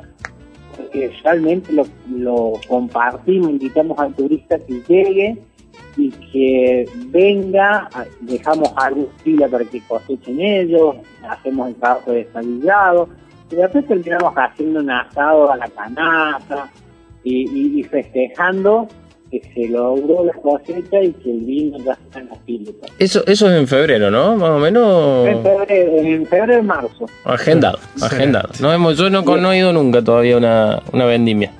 porque 0.75 1.11
realmente 1.23 1.71
lo, 1.71 1.85
lo 2.09 2.53
compartimos, 2.67 3.51
invitamos 3.51 3.97
al 3.99 4.13
turista 4.13 4.57
que 4.59 4.81
llegue 4.87 5.37
y 5.97 6.09
que 6.11 6.85
venga, 7.07 7.89
dejamos 8.21 8.71
algo 8.75 9.09
fila 9.23 9.47
para 9.47 9.63
que 9.65 9.79
cosechen 9.87 10.39
ellos, 10.41 10.95
hacemos 11.29 11.69
el 11.69 11.75
trabajo 11.75 12.11
de 12.11 12.25
desabillado, 12.25 13.09
y 13.51 13.55
después 13.55 13.87
terminamos 13.87 14.33
haciendo 14.35 14.79
un 14.81 14.89
asado 14.91 15.51
a 15.51 15.55
la 15.57 15.67
canasta 15.69 16.69
y, 17.23 17.49
y- 17.49 17.79
y 17.79 17.83
festejando 17.83 18.87
que 19.31 19.41
se 19.55 19.67
logró 19.69 20.23
la 20.25 20.33
cosecha 20.33 21.01
y 21.01 21.11
que 21.13 21.31
el 21.31 21.39
vino 21.41 21.77
ya 21.79 21.93
está 21.93 22.19
en 22.19 22.29
las 22.29 22.37
piletas. 22.39 22.91
Eso, 22.99 23.23
eso 23.25 23.49
es 23.51 23.57
en 23.59 23.67
febrero, 23.67 24.11
¿no? 24.11 24.35
Más 24.35 24.49
o 24.51 24.59
menos. 24.59 25.27
En 25.27 25.41
febrero, 25.41 25.91
en 25.97 26.25
febrero 26.27 26.59
y 26.59 26.61
marzo. 26.61 27.05
Agendado, 27.23 27.79
agendado. 28.01 28.49
No 28.61 28.71
hemos, 28.71 28.97
yo 28.97 29.09
no, 29.09 29.25
con- 29.25 29.41
no 29.41 29.51
he 29.51 29.57
ido 29.57 29.73
nunca 29.73 30.03
todavía 30.03 30.35
a 30.35 30.37
una, 30.37 30.81
una 30.93 31.05
vendimia. 31.05 31.51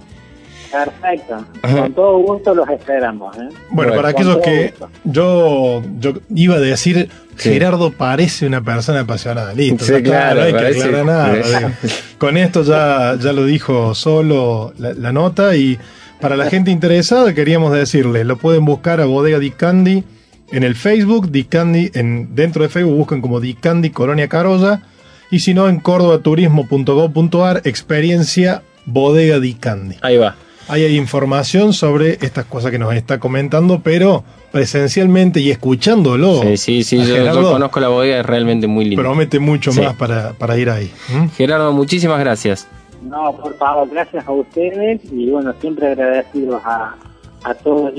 Perfecto. 0.84 1.46
Con 1.62 1.94
todo 1.94 2.18
gusto 2.20 2.54
los 2.54 2.68
esperamos. 2.70 3.36
¿eh? 3.38 3.50
Bueno, 3.70 3.94
para 3.94 4.10
aquellos 4.10 4.38
que 4.38 4.74
yo, 5.04 5.82
yo 6.00 6.14
iba 6.34 6.56
a 6.56 6.60
decir, 6.60 7.10
Sí. 7.38 7.50
Gerardo 7.50 7.92
parece 7.92 8.48
una 8.48 8.62
persona 8.62 9.02
apasionada. 9.02 9.54
Listo, 9.54 9.84
Sí, 9.84 9.92
claro, 10.02 10.04
claro, 10.04 10.36
no 10.40 10.42
hay 10.46 10.54
que 10.54 10.80
aclarar 10.80 11.06
nada. 11.06 11.74
Con 12.18 12.38
esto 12.38 12.64
ya, 12.64 13.18
ya 13.20 13.34
lo 13.34 13.44
dijo 13.44 13.94
solo 13.94 14.74
la, 14.78 14.94
la 14.94 15.12
nota 15.12 15.54
y 15.56 15.78
para 16.22 16.38
la 16.38 16.50
gente 16.50 16.72
interesada 16.72 17.34
queríamos 17.34 17.74
decirle, 17.74 18.24
lo 18.24 18.38
pueden 18.38 18.64
buscar 18.64 19.02
a 19.02 19.06
Bodega 19.06 19.40
Di 19.40 19.52
Candy 19.52 20.06
en 20.52 20.64
el 20.64 20.76
Facebook, 20.76 21.30
Di 21.30 21.44
Candy, 21.44 21.92
en, 21.94 22.36
dentro 22.36 22.64
de 22.64 22.70
Facebook 22.70 22.96
buscan 22.96 23.20
como 23.22 23.42
Di 23.42 23.54
Candy 23.54 23.90
Colonia 23.90 24.30
Carolla 24.30 24.82
y 25.30 25.40
si 25.40 25.54
no 25.54 25.68
en 25.68 25.80
cordobaturismo.gov.ar 25.82 27.62
experiencia 27.66 28.62
Bodega 28.86 29.40
Di 29.40 29.56
Candy. 29.56 29.98
Ahí 30.02 30.18
va. 30.18 30.36
Ahí 30.68 30.84
hay 30.84 30.98
información 30.98 31.74
sobre 31.74 32.14
estas 32.26 32.46
cosas 32.46 32.72
que 32.72 32.80
nos 32.80 32.94
está 32.96 33.20
comentando, 33.20 33.82
pero 33.84 34.24
presencialmente 34.52 35.40
y 35.40 35.52
escuchándolo. 35.52 36.42
Sí, 36.42 36.58
sí, 36.58 36.84
sí, 36.84 36.98
yo, 36.98 37.04
yo 37.06 37.16
Gerardo, 37.16 37.52
conozco 37.52 37.80
la 37.80 37.90
bodega, 37.90 38.20
es 38.20 38.26
realmente 38.26 38.66
muy 38.68 38.86
lindo. 38.86 39.02
Promete 39.04 39.40
mucho 39.40 39.72
Sí. 39.72 39.82
más 39.82 39.94
para, 39.96 40.34
para 40.34 40.58
ir 40.58 40.70
ahí. 40.70 40.92
¿Mm? 41.10 41.28
Gerardo, 41.36 41.72
muchísimas 41.72 42.20
gracias. 42.20 42.68
No, 43.04 43.36
por 43.38 43.56
favor, 43.58 43.88
gracias 43.92 44.28
a 44.28 44.32
ustedes 44.32 45.02
y 45.12 45.30
bueno, 45.30 45.54
siempre 45.62 45.88
agradecidos 45.92 46.60
a, 46.66 46.96
a 47.44 47.54
todos. 47.54 47.94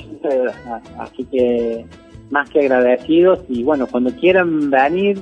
Así 0.99 1.25
que 1.31 1.87
más 2.31 2.51
que 2.51 2.61
agradecidos 2.61 3.41
y 3.49 3.63
bueno, 3.63 3.87
cuando 3.87 4.11
quieran 4.17 4.71
venir 4.71 5.21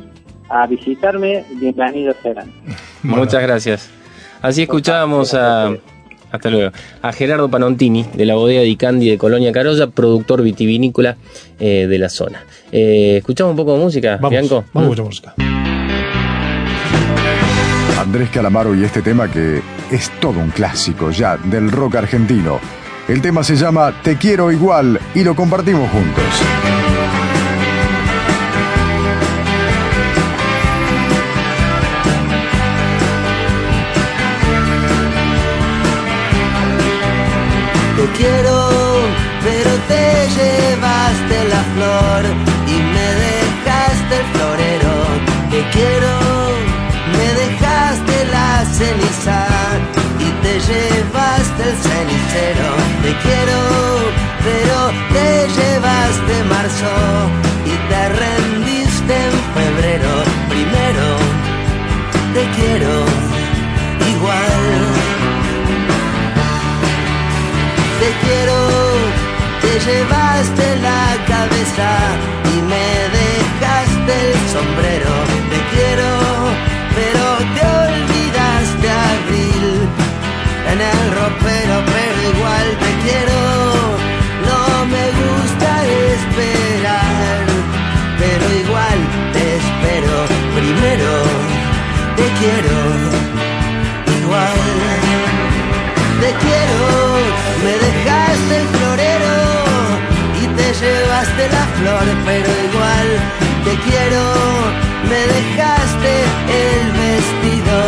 a 0.49 0.67
visitarme, 0.67 1.45
bienvenidos 1.57 2.17
serán. 2.23 2.51
Muchas 3.03 3.43
gracias. 3.43 3.91
Así 4.41 4.63
escuchábamos 4.63 5.35
a, 5.35 5.75
Hasta 6.35 6.51
luego. 6.51 6.73
A 7.01 7.13
Gerardo 7.13 7.49
Panontini, 7.49 8.05
de 8.13 8.27
la 8.27 8.35
bodega 8.35 8.63
Di 8.63 8.75
Candi 8.77 9.09
de 9.09 9.17
Colonia 9.19 9.53
Carolla, 9.53 9.87
productor 9.87 10.43
vitivinícola 10.43 11.17
eh, 11.61 11.87
de 11.89 11.99
la 11.99 12.09
zona. 12.09 12.45
Eh, 12.73 13.19
¿Escuchamos 13.19 13.53
un 13.53 13.57
poco 13.57 13.75
de 13.75 13.85
música, 13.85 14.17
Vamos, 14.17 14.31
Bianco? 14.31 14.65
vamos 14.73 14.89
a 14.99 15.03
escuchar 15.03 15.05
música. 15.05 15.35
Andrés 18.01 18.29
Calamaro 18.31 18.75
y 18.75 18.83
este 18.83 19.01
tema 19.01 19.31
que 19.31 19.63
es 19.93 20.11
todo 20.21 20.41
un 20.41 20.51
clásico 20.51 21.11
ya 21.13 21.37
del 21.37 21.71
rock 21.71 21.95
argentino. 21.97 22.59
El 23.07 23.23
tema 23.23 23.45
se 23.45 23.55
llama 23.55 23.95
Te 24.03 24.17
quiero 24.17 24.51
igual 24.51 24.99
y 25.15 25.23
lo 25.23 25.37
compartimos 25.37 25.89
juntos. 25.91 26.25
Quiero, 38.17 38.69
pero 39.43 39.71
te 39.89 40.29
llevaste 40.37 41.37
la 41.49 41.63
flor 41.75 42.23
y 42.67 42.77
me 42.95 43.09
dejaste 43.27 44.15
el 44.21 44.27
florero. 44.33 44.95
Te 45.51 45.61
quiero, 45.71 46.15
me 47.15 47.27
dejaste 47.43 48.17
la 48.33 48.65
ceniza 48.79 49.47
y 50.19 50.29
te 50.43 50.55
llevaste 50.69 51.63
el 51.71 51.77
cenicero. 51.87 52.69
Te 53.03 53.13
quiero, 53.25 53.61
pero 54.45 54.79
te 55.13 55.49
llevaste 55.57 56.45
marzo 56.45 57.44
llevaste 69.87 70.77
la 70.81 71.05
cabeza 71.27 71.91
y 72.53 72.63
me 72.63 72.89
dejaste 73.21 74.13
el 74.31 74.41
sombrero. 74.55 75.15
Te 75.51 75.59
quiero, 75.73 76.11
pero 76.97 77.25
te 77.55 77.63
olvidaste 77.85 78.87
abril 78.91 79.89
en 80.73 80.81
el 80.81 81.14
te 100.85 100.91
llevaste 100.91 101.49
la 101.49 101.65
flor, 101.79 102.07
pero 102.27 102.49
igual 102.69 103.09
te 103.65 103.75
quiero, 103.87 104.23
me 105.11 105.21
dejaste 105.35 106.13
el 106.67 106.85
vestido 107.03 107.79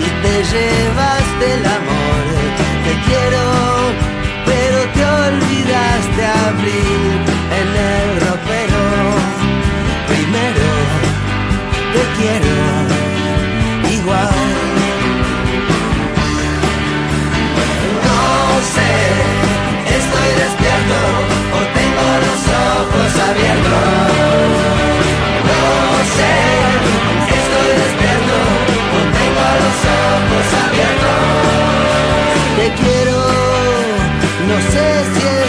y 0.00 0.08
te 0.22 0.34
llevaste 0.52 1.44
el 1.54 1.64
amor. 1.78 2.22
Te 2.86 2.94
quiero, 3.06 3.44
pero 4.46 4.78
te 4.94 5.02
olvidaste 5.26 6.22
abril 6.48 7.02
en 7.60 7.68
el 7.92 8.20
ropero. 8.26 8.69
Quiero, 32.76 33.18
no 34.48 34.56
sé 34.72 35.04
si 35.14 35.26
estoy 35.26 35.39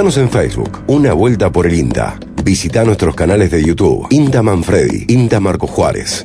Búscanos 0.00 0.16
en 0.16 0.30
Facebook, 0.30 0.78
Una 0.86 1.12
Vuelta 1.12 1.52
por 1.52 1.66
el 1.66 1.74
INTA. 1.74 2.18
Visita 2.42 2.84
nuestros 2.84 3.14
canales 3.14 3.50
de 3.50 3.62
YouTube, 3.62 4.06
INTA 4.08 4.42
Manfredi, 4.42 5.04
INTA 5.08 5.40
Marco 5.40 5.66
Juárez. 5.66 6.24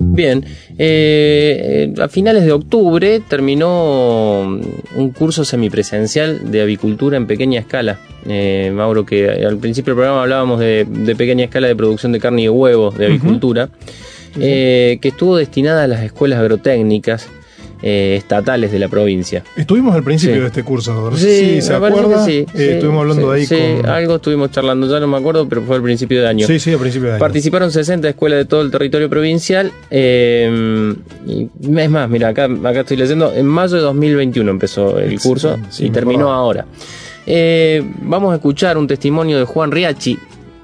Bien, 0.00 0.44
eh, 0.78 1.94
a 1.96 2.08
finales 2.08 2.44
de 2.44 2.50
octubre 2.50 3.20
terminó 3.20 4.40
un 4.96 5.10
curso 5.16 5.44
semipresencial 5.44 6.50
de 6.50 6.60
avicultura 6.60 7.16
en 7.16 7.28
pequeña 7.28 7.60
escala. 7.60 8.00
Eh, 8.26 8.72
Mauro, 8.74 9.06
que 9.06 9.30
al 9.46 9.58
principio 9.58 9.92
del 9.92 9.98
programa 9.98 10.22
hablábamos 10.22 10.58
de, 10.58 10.88
de 10.90 11.14
pequeña 11.14 11.44
escala 11.44 11.68
de 11.68 11.76
producción 11.76 12.10
de 12.10 12.18
carne 12.18 12.42
y 12.42 12.44
de 12.46 12.50
huevos 12.50 12.98
de 12.98 13.06
avicultura, 13.06 13.70
eh, 14.40 14.98
que 15.00 15.08
estuvo 15.10 15.36
destinada 15.36 15.84
a 15.84 15.86
las 15.86 16.02
escuelas 16.02 16.40
agrotécnicas 16.40 17.28
eh, 17.82 18.16
estatales 18.18 18.70
de 18.72 18.78
la 18.78 18.88
provincia. 18.88 19.44
Estuvimos 19.56 19.94
al 19.94 20.02
principio 20.02 20.36
Sí. 20.36 20.40
de 20.40 20.46
este 20.48 20.62
curso, 20.64 21.10
no 21.10 21.16
Sí, 21.16 21.26
si 21.26 21.62
se 21.62 21.74
acuerda. 21.74 22.24
que 22.26 22.30
sí, 22.30 22.38
Eh, 22.38 22.46
sí, 22.54 22.62
estuvimos 22.64 23.00
hablando 23.02 23.34
sí, 23.34 23.40
ahí 23.40 23.46
sí, 23.46 23.76
con. 23.82 23.90
algo 23.90 24.16
estuvimos 24.16 24.50
charlando, 24.50 24.90
ya 24.90 25.00
no 25.00 25.06
me 25.06 25.16
acuerdo, 25.16 25.48
pero 25.48 25.62
fue 25.62 25.76
al 25.76 25.82
principio 25.82 26.20
de 26.20 26.28
año. 26.28 26.46
Sí, 26.46 26.58
sí, 26.58 26.72
a 26.72 26.78
principio 26.78 27.08
de 27.08 27.14
año. 27.14 27.20
Participaron 27.20 27.70
60 27.70 28.08
escuelas 28.08 28.38
de 28.38 28.44
todo 28.44 28.62
el 28.62 28.70
territorio 28.70 29.08
provincial. 29.08 29.70
eh, 29.90 30.94
y 31.26 31.48
es 31.78 31.90
más, 31.90 32.08
mira, 32.08 32.28
acá, 32.28 32.44
acá 32.44 32.80
estoy 32.80 32.96
leyendo, 32.96 33.32
en 33.34 33.46
mayo 33.46 33.76
de 33.76 33.82
2021 33.82 34.50
empezó 34.50 34.98
el 34.98 35.18
curso 35.20 35.56
sí, 35.70 35.86
y 35.86 35.90
terminó 35.90 36.32
ahora. 36.32 36.66
Eh, 37.26 37.82
vamos 38.02 38.32
a 38.32 38.36
escuchar 38.36 38.78
un 38.78 38.86
testimonio 38.86 39.38
de 39.38 39.44
Juan 39.44 39.70
Riachi, 39.70 40.18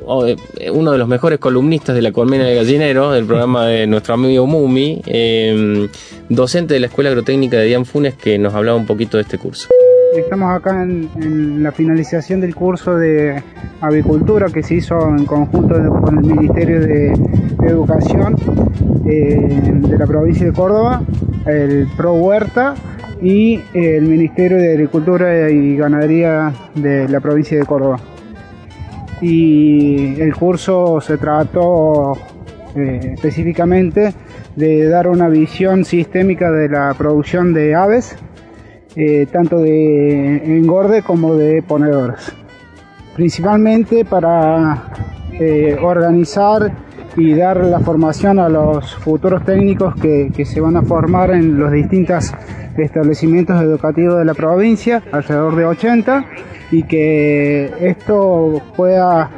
uno 0.06 0.92
de 0.92 0.98
los 0.98 1.08
mejores 1.08 1.38
columnistas 1.38 1.94
de 1.94 2.02
la 2.02 2.12
Colmena 2.12 2.44
de 2.44 2.54
Gallinero, 2.54 3.12
del 3.12 3.24
programa 3.24 3.66
de 3.66 3.86
nuestro 3.86 4.14
amigo 4.14 4.46
Mumi, 4.46 5.02
eh, 5.06 5.88
docente 6.28 6.74
de 6.74 6.80
la 6.80 6.86
Escuela 6.86 7.10
Agrotécnica 7.10 7.56
de 7.56 7.66
Dian 7.66 7.84
Funes, 7.84 8.14
que 8.14 8.38
nos 8.38 8.54
hablaba 8.54 8.76
un 8.76 8.86
poquito 8.86 9.16
de 9.16 9.22
este 9.22 9.38
curso. 9.38 9.68
Estamos 10.16 10.54
acá 10.54 10.82
en, 10.82 11.62
la 11.62 11.72
finalización 11.72 12.40
del 12.40 12.54
curso 12.54 12.94
de 12.96 13.42
avicultura 13.80 14.46
que 14.46 14.62
se 14.62 14.76
hizo 14.76 14.96
en 15.08 15.24
conjunto 15.24 15.74
con 16.02 16.18
el 16.18 16.24
Ministerio 16.24 16.80
de 16.80 17.12
Educación 17.66 18.36
eh, 19.06 19.36
de 19.88 19.98
la 19.98 20.06
provincia 20.06 20.46
de 20.46 20.52
Córdoba, 20.52 21.02
el 21.46 21.88
Pro 21.96 22.14
Huerta 22.14 22.74
y 23.20 23.60
el 23.74 24.02
Ministerio 24.02 24.56
de 24.58 24.72
Agricultura 24.72 25.50
y 25.50 25.76
Ganadería 25.76 26.52
de 26.74 27.08
la 27.08 27.20
provincia 27.20 27.58
de 27.58 27.64
Córdoba. 27.64 27.98
Y 29.20 30.20
el 30.20 30.34
curso 30.34 31.00
se 31.00 31.16
trató 31.18 32.12
eh, 32.76 33.12
específicamente 33.14 34.12
de 34.56 34.88
dar 34.88 35.08
una 35.08 35.28
visión 35.28 35.84
sistémica 35.84 36.50
de 36.50 36.68
la 36.68 36.94
producción 36.94 37.52
de 37.52 37.74
aves, 37.74 38.16
eh, 38.96 39.26
tanto 39.30 39.58
de 39.58 40.56
engorde 40.56 41.02
como 41.02 41.36
de 41.36 41.62
ponedores. 41.62 42.32
Principalmente 43.14 44.04
para 44.04 44.88
eh, 45.38 45.76
organizar 45.80 46.72
y 47.16 47.34
dar 47.34 47.64
la 47.64 47.78
formación 47.78 48.40
a 48.40 48.48
los 48.48 48.94
futuros 48.96 49.44
técnicos 49.44 49.94
que, 49.94 50.32
que 50.34 50.44
se 50.44 50.60
van 50.60 50.76
a 50.76 50.82
formar 50.82 51.30
en 51.30 51.58
los 51.58 51.70
distintos 51.70 52.32
establecimientos 52.76 53.62
educativos 53.62 54.18
de 54.18 54.24
la 54.24 54.34
provincia, 54.34 55.02
alrededor 55.12 55.54
de 55.54 55.64
80, 55.64 56.24
y 56.74 56.82
que 56.82 57.72
esto 57.80 58.60
pueda 58.74 59.30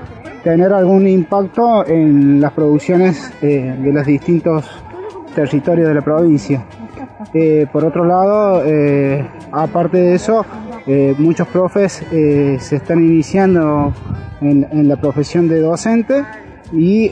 tener 0.43 0.72
algún 0.72 1.07
impacto 1.07 1.87
en 1.87 2.41
las 2.41 2.53
producciones 2.53 3.30
eh, 3.43 3.76
de 3.78 3.93
los 3.93 4.07
distintos 4.07 4.64
territorios 5.34 5.89
de 5.89 5.95
la 5.95 6.01
provincia. 6.01 6.64
Eh, 7.34 7.66
por 7.70 7.84
otro 7.84 8.07
lado, 8.07 8.62
eh, 8.64 9.28
aparte 9.53 9.99
de 9.99 10.14
eso, 10.14 10.47
muchos 11.18 11.49
profes 11.49 12.05
se 12.11 12.76
están 12.76 13.01
iniciando 13.01 13.93
en, 14.41 14.89
la 14.89 14.95
profesión 14.95 15.49
de 15.49 15.61
docente 15.61 16.24
y 16.72 17.09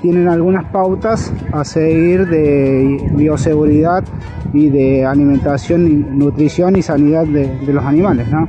tienen 0.00 0.26
algunas 0.26 0.64
pautas 0.72 1.30
a 1.52 1.64
seguir 1.66 2.26
de 2.28 2.98
bioseguridad 3.12 4.02
y 4.54 4.70
de 4.70 5.04
alimentación, 5.04 6.18
nutrición 6.18 6.76
y 6.76 6.82
sanidad 6.82 7.26
de, 7.26 7.46
de 7.58 7.72
los 7.74 7.84
animales. 7.84 8.26
¿no? 8.30 8.48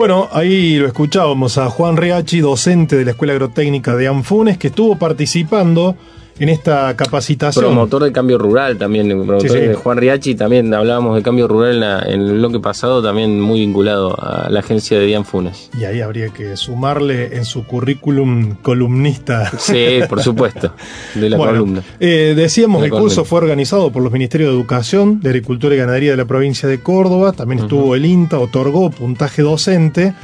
Bueno, 0.00 0.30
ahí 0.32 0.78
lo 0.78 0.86
escuchábamos 0.86 1.58
a 1.58 1.68
Juan 1.68 1.98
Reachi, 1.98 2.40
docente 2.40 2.96
de 2.96 3.04
la 3.04 3.10
Escuela 3.10 3.34
Agrotécnica 3.34 3.94
de 3.96 4.08
Anfunes, 4.08 4.56
que 4.56 4.68
estuvo 4.68 4.96
participando 4.96 5.94
en 6.40 6.48
esta 6.48 6.96
capacitación. 6.96 7.64
Promotor 7.64 8.02
de 8.04 8.12
cambio 8.12 8.38
rural 8.38 8.76
también, 8.76 9.08
promotor 9.08 9.42
Sí, 9.42 9.48
sí. 9.48 9.54
de 9.54 9.74
Juan 9.74 9.98
Riachi, 9.98 10.34
también 10.34 10.74
hablábamos 10.74 11.14
de 11.14 11.22
cambio 11.22 11.46
rural 11.46 11.74
en, 11.74 11.80
la- 11.80 12.00
en 12.00 12.20
el 12.22 12.32
bloque 12.38 12.58
pasado, 12.58 13.00
también 13.02 13.40
muy 13.40 13.60
vinculado 13.60 14.16
a 14.20 14.48
la 14.50 14.60
agencia 14.60 14.98
de 14.98 15.06
Dian 15.06 15.24
Funes. 15.24 15.70
Y 15.78 15.84
ahí 15.84 16.00
habría 16.00 16.30
que 16.30 16.56
sumarle 16.56 17.36
en 17.36 17.44
su 17.44 17.64
currículum 17.64 18.56
columnista. 18.62 19.50
Sí, 19.58 20.00
por 20.08 20.22
supuesto, 20.22 20.72
de 21.14 21.30
la 21.30 21.36
Bueno, 21.40 21.52
columna. 21.52 21.82
eh, 22.00 22.32
decíamos, 22.36 22.80
De 22.80 22.86
el 22.88 22.92
curso 22.92 23.24
fue 23.24 23.38
organizado 23.38 23.92
por 23.92 24.02
los 24.02 24.10
Ministerios 24.12 24.50
de 24.50 24.56
Educación, 24.56 25.20
de 25.20 25.28
Agricultura 25.28 25.74
y 25.74 25.78
Ganadería 25.78 26.12
de 26.12 26.16
la 26.16 26.24
provincia 26.24 26.68
de 26.68 26.80
Córdoba. 26.80 27.32
También 27.32 27.60
estuvo 27.60 27.94
el 27.94 28.04
INTA, 28.06 28.38
otorgó 28.38 28.90
puntaje 28.90 29.42
docente. 29.42 30.14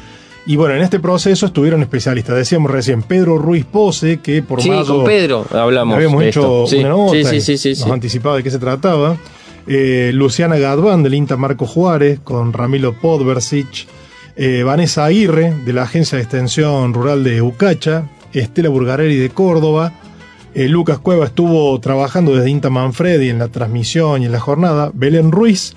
Y 0.47 0.55
bueno, 0.57 0.77
en 0.77 0.83
este 0.83 1.01
proceso 1.01 1.47
estuvieron 1.47 1.83
especialistas. 1.83 2.37
Decíamos 2.37 2.71
recién 2.71 3.03
Pedro 3.03 3.37
Ruiz 3.37 3.65
Pose, 3.65 4.21
que 4.21 4.43
por 4.43 4.63
Sí, 4.63 4.71
mayo 4.71 4.87
con 4.87 5.05
Pedro 5.05 5.45
hablamos 5.51 5.97
habíamos 5.97 6.21
de 6.21 6.29
hecho 6.29 6.65
esto. 6.65 6.67
Sí, 6.69 6.77
una 6.79 6.91
nota. 6.91 7.41
sí, 7.41 7.53
y 7.69 7.71
nos 7.71 7.91
anticipaba 7.91 8.37
de 8.37 8.43
qué 8.45 8.51
se 8.51 8.59
trataba. 8.59 9.17
Eh, 9.67 10.13
Luciana 10.15 10.57
Gadván, 10.59 11.03
del 11.03 11.15
INTA 11.15 11.37
Marco 11.37 11.67
Juárez, 11.67 12.21
con 12.23 12.53
Ramiro 12.53 12.95
Podversich. 12.95 13.89
Eh, 14.37 14.63
Vanessa 14.63 15.05
Aguirre, 15.05 15.53
de 15.65 15.73
la 15.73 15.83
Agencia 15.83 16.17
de 16.17 16.23
Extensión 16.23 16.95
Rural 16.95 17.25
de 17.25 17.43
Ucacha. 17.43 18.05
Estela 18.33 18.69
Burgarelli, 18.69 19.17
de 19.17 19.31
Córdoba. 19.31 19.95
Eh, 20.55 20.69
Lucas 20.69 20.99
Cueva 20.99 21.27
estuvo 21.27 21.79
trabajando 21.81 22.35
desde 22.37 22.51
INTA 22.51 22.71
Manfredi 22.71 23.31
en 23.31 23.39
la 23.39 23.49
transmisión 23.49 24.23
y 24.23 24.27
en 24.27 24.33
la 24.33 24.41
jornada. 24.41 24.91
Belén 24.95 25.33
Ruiz, 25.33 25.75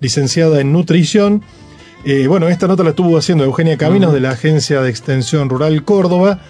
licenciada 0.00 0.60
en 0.60 0.72
nutrición. 0.72 1.42
Eh, 2.04 2.26
bueno, 2.26 2.48
esta 2.48 2.66
nota 2.66 2.82
la 2.82 2.90
estuvo 2.90 3.16
haciendo 3.16 3.44
Eugenia 3.44 3.76
Caminos 3.76 4.12
de 4.12 4.20
la 4.20 4.30
Agencia 4.30 4.80
de 4.82 4.90
Extensión 4.90 5.48
Rural 5.48 5.84
Córdoba. 5.84 6.40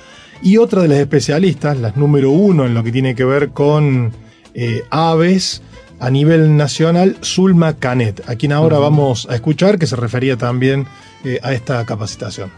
Y 0.42 0.56
otra 0.56 0.82
de 0.82 0.88
las 0.88 0.98
especialistas, 0.98 1.78
las 1.78 1.96
número 1.96 2.30
uno 2.30 2.66
en 2.66 2.74
lo 2.74 2.82
que 2.82 2.90
tiene 2.90 3.14
que 3.14 3.24
ver 3.24 3.50
con 3.50 4.12
eh, 4.54 4.82
aves 4.90 5.62
a 6.00 6.10
nivel 6.10 6.56
nacional, 6.56 7.16
Zulma 7.22 7.74
Canet, 7.74 8.22
a 8.28 8.34
quien 8.34 8.50
ahora 8.50 8.78
vamos 8.78 9.28
a 9.30 9.36
escuchar, 9.36 9.78
que 9.78 9.86
se 9.86 9.94
refería 9.94 10.36
también 10.36 10.86
eh, 11.24 11.38
a 11.44 11.52
esta 11.52 11.84
capacitación. 11.84 12.50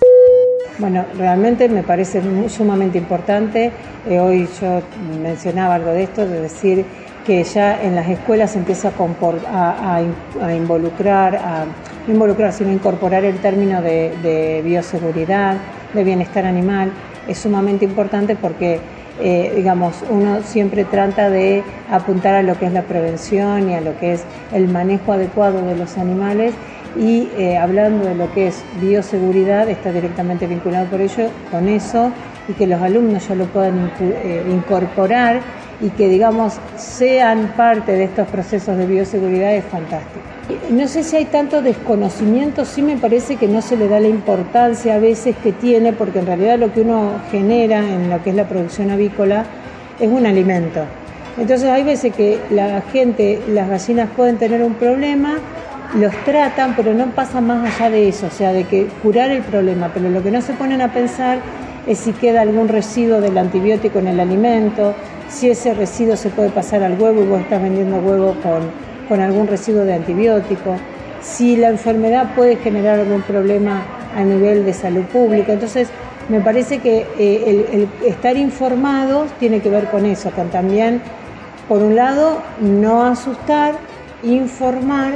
Bueno, 0.78 1.04
realmente 1.18 1.68
me 1.68 1.82
parece 1.82 2.22
muy- 2.22 2.48
sumamente 2.48 2.96
importante. 2.96 3.70
Eh, 4.08 4.18
hoy 4.18 4.48
yo 4.62 4.82
mencionaba 5.22 5.74
algo 5.74 5.90
de 5.90 6.04
esto, 6.04 6.26
de 6.26 6.40
decir 6.40 6.86
que 7.24 7.42
ya 7.44 7.82
en 7.82 7.94
las 7.94 8.08
escuelas 8.08 8.50
se 8.52 8.58
empieza 8.58 8.88
a, 8.88 8.92
a- 9.50 9.96
a 9.98 10.46
a 10.46 10.54
involucrar, 10.54 11.36
a 11.36 11.64
involucrar, 12.06 12.52
sino 12.52 12.70
incorporar 12.70 13.24
el 13.24 13.38
término 13.38 13.80
de, 13.80 14.60
bioseguridad, 14.64 15.56
de 15.92 16.04
bienestar 16.04 16.44
animal. 16.44 16.90
Es 17.28 17.38
sumamente 17.38 17.84
importante 17.84 18.36
porque, 18.36 18.80
eh, 19.20 19.52
digamos, 19.56 20.04
uno 20.10 20.42
siempre 20.42 20.84
trata 20.84 21.30
de 21.30 21.62
apuntar 21.90 22.34
a 22.34 22.42
lo 22.42 22.58
que 22.58 22.66
es 22.66 22.72
la 22.72 22.82
prevención 22.82 23.70
y 23.70 23.74
a 23.74 23.80
lo 23.80 23.96
que 23.98 24.12
es 24.14 24.24
el 24.52 24.68
manejo 24.68 25.12
adecuado 25.12 25.62
de 25.66 25.76
los 25.76 25.96
animales 25.96 26.54
y 26.96 27.28
eh, 27.36 27.56
hablando 27.56 28.04
de 28.04 28.14
lo 28.14 28.32
que 28.34 28.48
es 28.48 28.62
bioseguridad 28.80 29.68
está 29.68 29.90
directamente 29.92 30.46
vinculado 30.46 30.86
por 30.86 31.00
ello 31.00 31.28
con 31.50 31.68
eso 31.68 32.12
y 32.48 32.52
que 32.52 32.66
los 32.66 32.80
alumnos 32.82 33.26
ya 33.26 33.34
lo 33.34 33.46
puedan 33.46 33.90
eh, 34.00 34.44
incorporar 34.48 35.40
y 35.80 35.90
que 35.90 36.08
digamos 36.08 36.54
sean 36.76 37.52
parte 37.56 37.92
de 37.92 38.04
estos 38.04 38.28
procesos 38.28 38.76
de 38.76 38.86
bioseguridad 38.86 39.54
es 39.54 39.64
fantástico. 39.64 40.20
No 40.70 40.86
sé 40.88 41.02
si 41.04 41.16
hay 41.16 41.24
tanto 41.24 41.62
desconocimiento, 41.62 42.64
sí 42.64 42.82
me 42.82 42.96
parece 42.96 43.36
que 43.36 43.48
no 43.48 43.62
se 43.62 43.76
le 43.76 43.88
da 43.88 43.98
la 43.98 44.08
importancia 44.08 44.96
a 44.96 44.98
veces 44.98 45.34
que 45.42 45.52
tiene, 45.52 45.92
porque 45.94 46.18
en 46.18 46.26
realidad 46.26 46.58
lo 46.58 46.72
que 46.72 46.82
uno 46.82 47.12
genera 47.30 47.78
en 47.78 48.10
lo 48.10 48.22
que 48.22 48.30
es 48.30 48.36
la 48.36 48.46
producción 48.46 48.90
avícola 48.90 49.46
es 49.98 50.08
un 50.08 50.26
alimento. 50.26 50.80
Entonces 51.38 51.68
hay 51.68 51.82
veces 51.82 52.14
que 52.14 52.38
la 52.50 52.82
gente, 52.92 53.40
las 53.48 53.68
gallinas 53.68 54.10
pueden 54.14 54.36
tener 54.36 54.62
un 54.62 54.74
problema, 54.74 55.38
los 55.98 56.14
tratan, 56.24 56.74
pero 56.76 56.92
no 56.92 57.06
pasa 57.12 57.40
más 57.40 57.74
allá 57.74 57.90
de 57.90 58.08
eso, 58.08 58.26
o 58.26 58.30
sea, 58.30 58.52
de 58.52 58.64
que 58.64 58.86
curar 59.02 59.30
el 59.30 59.42
problema, 59.42 59.90
pero 59.94 60.10
lo 60.10 60.22
que 60.22 60.30
no 60.30 60.42
se 60.42 60.52
ponen 60.52 60.80
a 60.82 60.92
pensar 60.92 61.38
es 61.86 61.98
si 61.98 62.12
queda 62.12 62.42
algún 62.42 62.68
residuo 62.68 63.20
del 63.20 63.36
antibiótico 63.38 63.98
en 63.98 64.08
el 64.08 64.20
alimento, 64.20 64.94
si 65.28 65.50
ese 65.50 65.74
residuo 65.74 66.16
se 66.16 66.30
puede 66.30 66.50
pasar 66.50 66.82
al 66.82 67.00
huevo 67.00 67.22
y 67.22 67.26
vos 67.26 67.40
estás 67.40 67.62
vendiendo 67.62 67.96
huevo 67.98 68.34
con, 68.42 68.70
con 69.08 69.20
algún 69.20 69.46
residuo 69.46 69.84
de 69.84 69.94
antibiótico, 69.94 70.76
si 71.22 71.56
la 71.56 71.68
enfermedad 71.68 72.34
puede 72.34 72.56
generar 72.56 73.00
algún 73.00 73.22
problema 73.22 73.82
a 74.14 74.22
nivel 74.22 74.64
de 74.64 74.72
salud 74.72 75.04
pública. 75.04 75.52
Entonces, 75.54 75.88
me 76.28 76.40
parece 76.40 76.78
que 76.78 77.06
eh, 77.18 77.66
el, 77.72 77.88
estar 78.06 78.36
informados 78.36 79.30
tiene 79.38 79.60
que 79.60 79.70
ver 79.70 79.86
con 79.90 80.06
eso, 80.06 80.30
con 80.30 80.48
también, 80.48 81.02
por 81.68 81.82
un 81.82 81.94
lado, 81.94 82.38
no 82.60 83.04
asustar, 83.04 83.74
informar, 84.22 85.14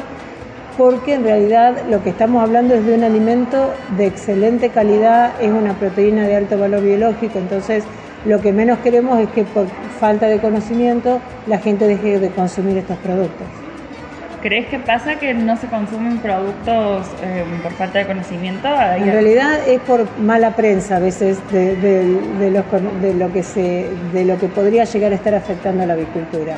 porque 0.77 1.15
en 1.15 1.25
realidad 1.25 1.77
lo 1.91 2.03
que 2.03 2.11
estamos 2.11 2.43
hablando 2.43 2.75
es 2.75 2.85
de 2.87 2.95
un 2.95 3.05
alimento 3.05 3.73
de 3.97 4.07
excelente 4.07 4.69
calidad, 4.69 5.33
es 5.41 5.51
una 5.51 5.75
proteína 5.75 6.27
de 6.27 6.37
alto 6.37 6.59
valor 6.59 6.83
biológico, 6.83 7.39
entonces 7.39 7.85
lo 8.25 8.41
que 8.41 8.53
menos 8.53 8.79
queremos 8.79 9.19
es 9.21 9.29
que 9.31 9.45
por 9.45 9.66
falta 10.01 10.27
de 10.27 10.39
conocimiento 10.39 11.21
la 11.47 11.59
gente 11.59 11.87
deje 11.87 12.19
de 12.19 12.31
consumir 12.31 12.77
estos 12.79 12.97
productos. 12.99 13.47
¿Crees 14.43 14.69
que 14.69 14.79
pasa 14.79 15.16
que 15.16 15.35
no 15.35 15.57
se 15.57 15.66
consumen 15.66 16.19
productos 16.19 17.07
eh, 17.25 17.43
por 17.61 17.73
falta 17.73 17.99
de 17.99 18.07
conocimiento? 18.07 18.69
En 18.97 19.11
realidad 19.11 19.59
es 19.66 19.81
por 19.81 20.07
mala 20.21 20.55
prensa 20.55 20.97
a 20.97 20.99
veces 21.01 21.39
de, 21.51 21.75
de- 21.75 22.21
de 22.39 22.51
los 22.51 22.64
de 23.03 23.14
lo 23.14 23.33
que 23.33 23.43
se, 23.43 23.89
de 24.12 24.25
lo 24.25 24.39
que 24.39 24.47
podría 24.47 24.85
llegar 24.85 25.11
a 25.11 25.16
estar 25.16 25.35
afectando 25.35 25.83
a 25.83 25.87
la 25.87 25.95
avicultura. 25.95 26.55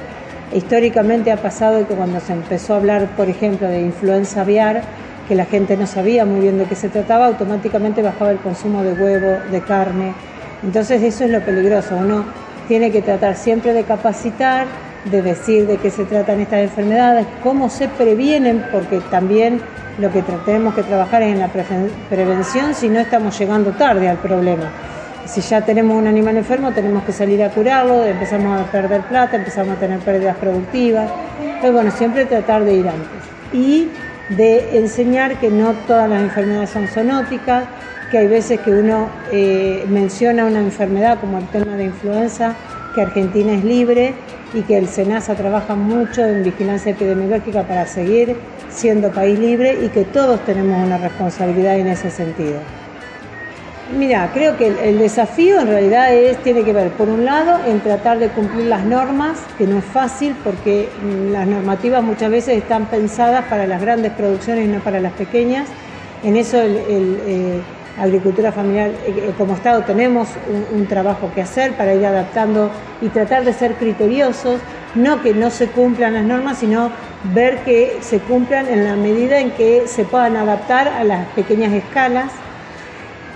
Históricamente 0.55 1.33
ha 1.33 1.37
pasado 1.37 1.87
que 1.87 1.95
cuando 1.95 2.21
se 2.21 2.33
empezó 2.35 2.75
a 2.75 2.77
hablar, 2.79 3.07
por 3.17 3.31
ejemplo, 3.31 3.67
de 3.69 3.81
influenza 3.81 4.43
aviar, 4.43 4.83
que 5.27 5.35
la 5.35 5.47
gente 5.47 5.77
no 5.77 5.87
sabía 5.87 6.27
muy 6.27 6.41
bien 6.41 6.59
de 6.59 6.65
qué 6.65 6.75
se 6.75 6.89
trataba, 6.91 7.27
automáticamente 7.27 8.03
bajaba 8.03 8.33
el 8.33 8.39
consumo 8.39 8.83
de 8.83 8.93
huevo, 8.93 9.39
de 9.51 9.61
carne. 9.61 10.13
Entonces 10.63 11.03
eso 11.03 11.25
es 11.25 11.31
lo 11.31 11.41
peligroso. 11.41 11.97
Uno 11.97 12.25
tiene 12.69 12.91
que 12.91 13.03
tratar 13.03 13.37
siempre 13.37 13.73
de 13.73 13.85
capacitar, 13.85 14.67
de 15.05 15.23
decir 15.23 15.67
de 15.67 15.79
qué 15.79 15.91
se 15.91 16.05
tratan 16.05 16.41
estas 16.41 16.61
enfermedades, 16.61 17.27
cómo 17.43 17.71
se 17.71 17.89
previenen, 17.89 18.65
porque 18.71 19.01
también 19.11 19.61
lo 19.99 20.11
que 20.13 20.23
tenemos 20.45 20.75
que 20.75 20.83
trabajar 20.83 21.23
es 21.23 21.33
en 21.33 21.39
la 21.41 21.49
preven- 21.49 21.91
prevención 22.09 22.75
si 22.75 22.89
no 22.89 23.01
estamos 23.01 23.39
llegando 23.39 23.73
tarde 23.73 24.09
al 24.09 24.19
problema. 24.19 24.71
Si 25.27 25.41
ya 25.43 25.61
tenemos 25.63 25.97
un 25.97 26.07
animal 26.07 26.37
enfermo, 26.37 26.73
tenemos 26.73 27.05
que 27.05 27.13
salir 27.13 27.43
a 27.43 27.51
curarlo, 27.51 28.05
empezamos 28.05 28.61
a 28.61 28.65
perder 28.71 29.03
plata, 29.03 29.37
empezamos 29.37 29.77
a 29.77 29.81
tener 29.81 29.99
pérdidas 30.01 30.37
productivas. 30.37 31.09
Pero 31.61 31.73
bueno, 31.73 31.91
siempre 31.91 32.25
tratar 32.27 32.65
de 32.65 32.75
ir 32.75 32.89
antes. 32.89 33.09
Y 33.53 33.89
de 34.31 34.79
enseñar 34.79 35.37
que 35.37 35.51
no 35.51 35.73
todas 35.87 36.09
las 36.09 36.23
enfermedades 36.23 36.71
son 36.71 36.87
zoonóticas, 36.89 37.65
que 38.11 38.19
hay 38.19 38.27
veces 38.27 38.61
que 38.61 38.73
uno 38.73 39.09
eh, 39.31 39.85
menciona 39.89 40.45
una 40.45 40.59
enfermedad 40.59 41.21
como 41.21 41.39
el 41.39 41.47
tema 41.47 41.77
de 41.77 41.85
influenza, 41.85 42.57
que 42.95 43.03
Argentina 43.03 43.53
es 43.53 43.65
libre 43.65 44.15
y 44.53 44.63
que 44.63 44.77
el 44.77 44.89
SENASA 44.89 45.35
trabaja 45.37 45.77
mucho 45.77 46.25
en 46.25 46.43
vigilancia 46.43 46.93
epidemiológica 46.93 47.63
para 47.63 47.87
seguir 47.87 48.37
siendo 48.69 49.11
país 49.11 49.39
libre 49.39 49.79
y 49.85 49.89
que 49.89 50.05
todos 50.05 50.45
tenemos 50.45 50.85
una 50.85 50.99
responsabilidad 50.99 51.79
en 51.79 51.87
ese 51.87 52.11
sentido. 52.11 52.61
Mira, 53.97 54.31
creo 54.33 54.57
que 54.57 54.69
el, 54.69 54.99
desafío 54.99 55.61
en 55.61 55.67
realidad 55.67 56.15
es, 56.15 56.41
tiene 56.45 56.63
que 56.63 56.73
ver, 56.73 56.91
por 56.91 57.09
un 57.09 57.25
lado, 57.25 57.59
en 57.67 57.81
tratar 57.81 58.21
de 58.21 58.29
cumplir 58.29 58.67
las 58.67 58.85
normas, 58.85 59.41
que 59.59 59.67
no 59.67 59.79
es 59.79 59.85
fácil 59.85 60.37
porque 60.45 60.89
mm, 61.03 61.33
las 61.33 61.47
normativas 61.49 62.03
muchas 62.03 62.31
veces 62.31 62.59
están 62.59 62.87
pensadas 62.87 63.47
para 63.47 63.67
las 63.67 63.81
grandes 63.81 64.13
producciones 64.13 64.67
y 64.67 64.69
no 64.69 64.79
para 64.79 65.01
las 65.01 65.13
pequeñas. 65.15 65.69
En 66.23 66.37
eso 66.37 66.61
el, 66.61 66.77
eh, 67.27 67.61
Agricultura 67.99 68.53
Familiar 68.53 68.91
eh, 68.91 69.15
eh, 69.17 69.35
como 69.37 69.55
Estado 69.55 69.83
tenemos 69.83 70.29
un, 70.73 70.87
trabajo 70.87 71.31
que 71.35 71.43
hacer 71.43 71.73
para 71.73 71.95
ir 71.95 72.05
adaptando 72.07 72.71
y 73.01 73.09
tratar 73.09 73.45
de 73.45 73.53
ser 73.53 73.75
criteriosos, 73.75 74.61
no 74.95 75.23
que 75.23 75.35
no 75.35 75.51
se 75.51 75.69
cumplan 75.69 76.15
las 76.15 76.25
normas, 76.25 76.59
sino 76.59 76.91
ver 77.35 77.59
que 77.59 77.99
se 78.01 78.19
cumplan 78.19 78.69
en 78.69 78.85
la 78.85 78.97
medida 78.97 79.39
en 79.39 79.51
que 79.53 79.87
se 79.87 80.05
puedan 80.05 80.37
adaptar 80.37 80.89
a 80.89 81.05
las 81.05 81.27
pequeñas 81.29 81.73
escalas. 81.73 82.31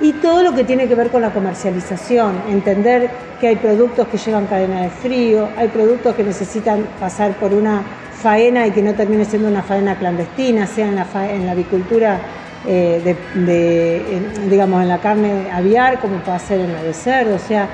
Y 0.00 0.12
todo 0.14 0.42
lo 0.42 0.54
que 0.54 0.64
tiene 0.64 0.88
que 0.88 0.94
ver 0.94 1.10
con 1.10 1.22
la 1.22 1.30
comercialización, 1.30 2.42
entender 2.48 3.10
que 3.40 3.48
hay 3.48 3.56
productos 3.56 4.08
que 4.08 4.18
llevan 4.18 4.46
cadena 4.46 4.82
de 4.82 4.90
frío, 4.90 5.48
hay 5.56 5.68
productos 5.68 6.14
que 6.14 6.24
necesitan 6.24 6.86
pasar 6.98 7.32
por 7.34 7.54
una 7.54 7.82
faena 8.20 8.66
y 8.66 8.70
que 8.72 8.82
no 8.82 8.94
termine 8.94 9.24
siendo 9.24 9.48
una 9.48 9.62
faena 9.62 9.96
clandestina, 9.96 10.66
sea 10.66 10.88
en 10.88 10.96
la, 10.96 11.06
en 11.30 11.46
la 11.46 11.52
avicultura, 11.52 12.18
eh, 12.66 13.16
de, 13.34 14.22
digamos, 14.48 14.82
en 14.82 14.88
la 14.88 14.98
carne 14.98 15.50
aviar, 15.52 16.00
como 16.00 16.18
puede 16.18 16.38
ser 16.38 16.60
en 16.60 16.72
la 16.72 16.82
de 16.82 16.92
cerdo, 16.94 17.36
o 17.36 17.38
sea, 17.38 17.68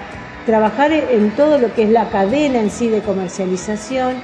trabajar 0.47 0.93
en 0.93 1.30
todo 1.30 1.59
lo 1.59 1.72
que 1.74 1.84
es 1.84 1.91
la 1.91 2.09
cadena 2.09 2.59
en 2.61 2.70
sí 2.70 2.88
de 2.88 3.01
comercialización 3.01 4.14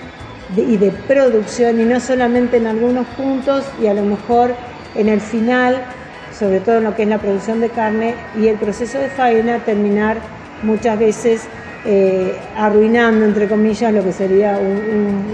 y 0.56 0.76
de 0.76 0.90
producción 0.90 1.80
y 1.80 1.84
no 1.84 2.00
solamente 2.00 2.56
en 2.56 2.66
algunos 2.66 3.06
puntos 3.08 3.64
y 3.82 3.86
a 3.86 3.94
lo 3.94 4.02
mejor 4.02 4.54
en 4.94 5.08
el 5.08 5.20
final 5.20 5.82
sobre 6.32 6.60
todo 6.60 6.78
en 6.78 6.84
lo 6.84 6.94
que 6.94 7.04
es 7.04 7.08
la 7.08 7.18
producción 7.18 7.60
de 7.60 7.70
carne 7.70 8.14
y 8.38 8.48
el 8.48 8.56
proceso 8.56 8.98
de 8.98 9.08
faena, 9.08 9.58
terminar 9.60 10.18
muchas 10.62 10.98
veces 10.98 11.48
eh, 11.88 12.36
arruinando, 12.56 13.24
entre 13.24 13.46
comillas, 13.48 13.92
lo 13.94 14.02
que 14.04 14.12
sería 14.12 14.58
un- 14.58 14.66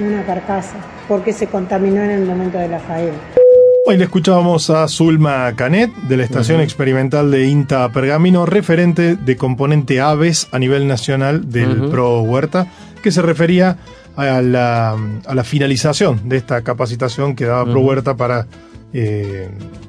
un- 0.03 0.13
una 0.13 0.23
carcasa, 0.23 0.77
porque 1.09 1.33
se 1.33 1.47
contaminó 1.49 2.03
en 2.05 2.11
el 2.11 2.25
momento 2.27 2.59
de 2.59 2.69
la 2.69 2.79
faena. 2.79 3.42
Hoy 3.85 3.97
le 3.97 4.05
escuchábamos 4.05 4.71
a 4.71 4.87
Zulma 4.89 5.55
Canet 5.57 5.91
de 6.09 6.17
la 6.17 6.23
Estación. 6.25 6.61
Experimental 6.61 7.31
de 7.31 7.47
INTA 7.49 7.91
Pergamino, 7.93 8.47
referente 8.47 9.17
de 9.17 9.37
componente 9.37 10.01
aves 10.01 10.49
a 10.53 10.59
nivel 10.59 10.87
nacional 10.87 11.51
del. 11.51 11.89
Pro 11.91 12.21
Huerta, 12.23 12.69
que 13.03 13.11
se 13.11 13.23
refería 13.23 13.79
a 14.17 14.41
la, 14.41 14.97
a 15.27 15.35
la 15.35 15.45
finalización 15.45 16.29
de 16.29 16.37
esta 16.37 16.63
capacitación 16.63 17.35
que 17.35 17.45
daba 17.47 17.65
Pro. 17.65 17.81
Huerta 17.81 18.17
para... 18.17 18.47
eh, 18.93 19.49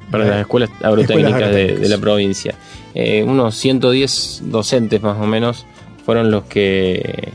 para 0.10 0.26
las 0.26 0.41
escuelas 0.41 0.70
agrotécnicas 0.82 1.50
de, 1.52 1.76
de 1.78 1.89
la 1.89 1.98
provincia. 1.98 2.54
Eh, 2.94 3.24
unos 3.24 3.56
110 3.56 4.44
docentes 4.46 5.02
más 5.02 5.20
o 5.20 5.26
menos 5.26 5.66
fueron 6.06 6.30
los 6.30 6.44
que 6.44 7.32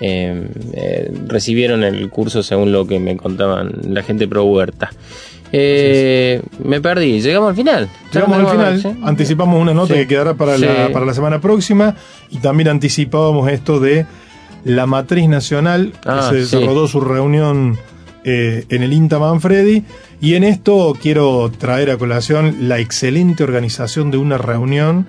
eh, 0.00 0.48
eh, 0.72 1.10
recibieron 1.28 1.84
el 1.84 2.10
curso 2.10 2.42
según 2.42 2.72
lo 2.72 2.86
que 2.86 2.98
me 2.98 3.16
contaban 3.16 3.72
la 3.88 4.02
gente 4.02 4.26
pro 4.26 4.44
huerta. 4.44 4.90
Eh, 5.52 6.42
me 6.64 6.80
perdí, 6.80 7.20
llegamos 7.20 7.50
al 7.50 7.56
final. 7.56 7.88
Llegamos 8.12 8.38
al 8.38 8.48
final, 8.48 8.82
¿sí? 8.82 8.88
anticipamos 9.04 9.60
una 9.60 9.74
nota 9.74 9.94
Sí. 9.94 10.00
que 10.00 10.06
quedará 10.08 10.34
para, 10.34 10.58
la, 10.58 10.90
para 10.92 11.06
la 11.06 11.14
semana 11.14 11.40
próxima 11.40 11.94
y 12.30 12.38
también 12.38 12.68
anticipábamos 12.68 13.48
esto 13.50 13.78
de 13.80 14.06
la 14.64 14.86
matriz 14.86 15.28
nacional 15.28 15.92
Ah, 16.04 16.28
que 16.32 16.40
se 16.40 16.46
sí. 16.46 16.56
desarrolló 16.56 16.88
su 16.88 17.00
reunión 17.00 17.78
eh, 18.24 18.64
en 18.70 18.82
el 18.82 18.92
INTA 18.92 19.20
Manfredi 19.20 19.84
y 20.20 20.34
en 20.34 20.42
esto 20.42 20.96
quiero 21.00 21.52
traer 21.56 21.90
a 21.92 21.96
colación 21.96 22.56
la 22.68 22.80
excelente 22.80 23.44
organización 23.44 24.10
de 24.10 24.16
una 24.18 24.36
reunión 24.38 25.06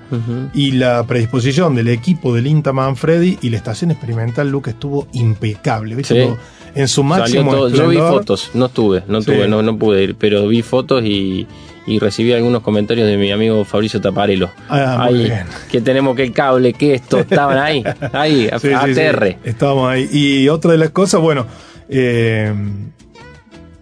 y 0.54 0.74
la 0.74 1.04
predisposición 1.08 1.74
del 1.74 1.88
equipo 1.88 2.36
del 2.36 2.46
INTA 2.46 2.74
Manfredi 2.74 3.40
y 3.42 3.50
la 3.50 3.58
estación 3.58 3.90
experimental 3.90 4.50
Luca 4.52 4.70
estuvo 4.70 5.08
impecable, 5.14 5.96
¿viste? 5.96 6.36
En 6.78 6.88
su 6.88 7.04
máximo 7.04 7.52
todo- 7.52 7.70
Yo 7.70 7.88
vi 7.90 7.98
fotos, 7.98 8.52
no 8.54 8.66
estuve, 8.68 9.04
no 9.08 9.22
Sí. 9.22 9.28
tuve, 9.32 9.48
no, 9.48 9.62
no 9.62 9.78
pude 9.78 10.04
ir, 10.04 10.16
pero 10.16 10.48
vi 10.48 10.62
fotos 10.62 11.04
y, 11.04 11.48
y 11.86 12.00
recibí 12.00 12.34
algunos 12.34 12.62
comentarios 12.62 13.08
de 13.08 13.18
mi 13.18 13.32
amigo 13.32 13.64
Fabricio 13.66 14.00
Taparelo. 14.02 14.50
Ah, 14.70 15.08
muy 15.10 15.20
Ahí, 15.20 15.24
bien. 15.26 15.44
que 15.72 15.82
tenemos 15.82 16.16
que 16.16 16.24
el 16.24 16.32
cable, 16.34 16.74
que 16.74 16.94
esto, 16.96 17.20
estaban 17.20 17.58
ahí, 17.58 17.84
ahí, 18.14 18.50
Sí, 18.62 18.72
aterre. 18.74 19.38
Estábamos 19.44 19.90
ahí. 19.90 20.08
Y 20.12 20.50
otra 20.50 20.72
de 20.72 20.78
las 20.78 20.90
cosas, 20.92 21.22
bueno, 21.22 21.46
eh, 21.90 22.54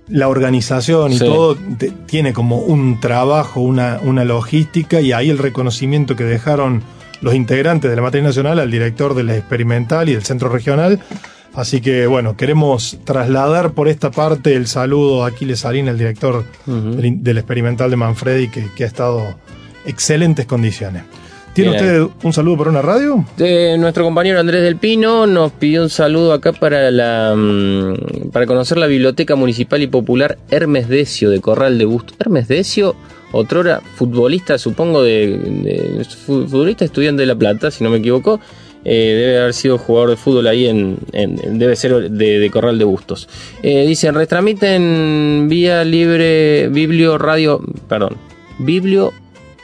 la 0.07 0.27
organización 0.27 1.11
y 1.13 1.17
Sí. 1.17 1.25
todo 1.25 1.55
te- 1.79 1.91
tiene 2.05 2.31
como 2.33 2.59
un 2.59 2.99
trabajo, 2.99 3.61
una, 3.61 3.99
una 4.03 4.23
logística 4.23 5.01
y 5.01 5.11
ahí 5.11 5.29
el 5.31 5.39
reconocimiento 5.39 6.15
que 6.15 6.23
dejaron 6.25 6.83
los 7.21 7.33
integrantes 7.33 7.89
de 7.89 7.95
la 7.95 8.03
materia 8.03 8.27
nacional 8.27 8.59
al 8.59 8.69
director 8.69 9.15
de 9.15 9.23
la 9.23 9.35
experimental 9.35 10.07
y 10.09 10.13
del 10.13 10.23
centro 10.23 10.49
regional. 10.49 10.99
Así 11.55 11.79
que 11.81 12.05
bueno, 12.07 12.35
queremos 12.35 12.97
trasladar 13.05 13.71
por 13.71 13.87
esta 13.87 14.11
parte 14.11 14.55
el 14.55 14.67
saludo 14.67 15.23
a 15.23 15.27
Aquiles 15.27 15.59
Salín, 15.61 15.87
el 15.87 15.97
director 15.97 16.43
del, 16.65 17.23
del 17.23 17.37
experimental 17.37 17.89
de 17.89 17.95
Manfredi, 17.95 18.49
que, 18.49 18.67
que 18.75 18.83
ha 18.83 18.87
estado 18.87 19.35
excelentes 19.85 20.45
condiciones. 20.45 21.03
¿Tiene 21.53 21.71
Bien 21.71 21.83
usted 22.03 22.15
un 22.23 22.33
saludo 22.33 22.57
para 22.57 22.69
una 22.71 22.81
radio? 22.81 23.23
De 23.37 23.77
nuestro 23.77 24.03
compañero 24.03 24.41
Andrés 24.41 24.61
del 24.63 24.75
Pino 24.75 25.25
nos 25.25 25.53
pidió 25.53 25.83
un 25.83 25.89
saludo 25.89 26.33
acá 26.33 26.51
para 26.51 26.91
la 26.91 27.33
mm, 27.33 28.31
para 28.33 28.45
conocer 28.45 28.77
la 28.77 28.87
Biblioteca 28.87 29.37
Municipal 29.37 29.81
y 29.81 29.87
Popular 29.87 30.37
Hermes 30.51 30.89
Decio 30.89 31.29
de 31.29 31.39
Corral 31.39 31.77
de 31.77 31.85
Busto. 31.85 32.13
Hermes 32.19 32.49
Decio, 32.49 32.97
otrora 33.31 33.81
futbolista, 33.95 34.57
supongo, 34.57 35.01
de, 35.01 35.27
de- 35.37 36.03
fu- 36.25 36.45
futbolista 36.45 36.83
estudiante 36.83 37.21
de 37.21 37.27
La 37.27 37.35
Plata, 37.35 37.71
si 37.71 37.85
no 37.85 37.89
me 37.89 37.97
equivoco. 37.99 38.41
Eh, 38.87 39.15
debe 39.19 39.39
haber 39.39 39.53
sido 39.55 39.77
jugador 39.79 40.11
de 40.11 40.15
fútbol 40.15 40.45
ahí 40.47 40.67
en, 40.67 40.97
en- 41.11 41.57
debe 41.57 41.75
ser 41.75 42.11
de, 42.11 42.39
de 42.39 42.49
Corral 42.51 42.77
de 42.77 42.85
Bustos. 42.85 43.27
Eh, 43.63 43.85
dicen, 43.87 44.13
retramiten 44.13 45.47
vía 45.49 45.83
libre 45.83 46.67
biblio 46.69 47.17
radio, 47.17 47.59
perdón, 47.89 48.17
biblio 48.59 49.11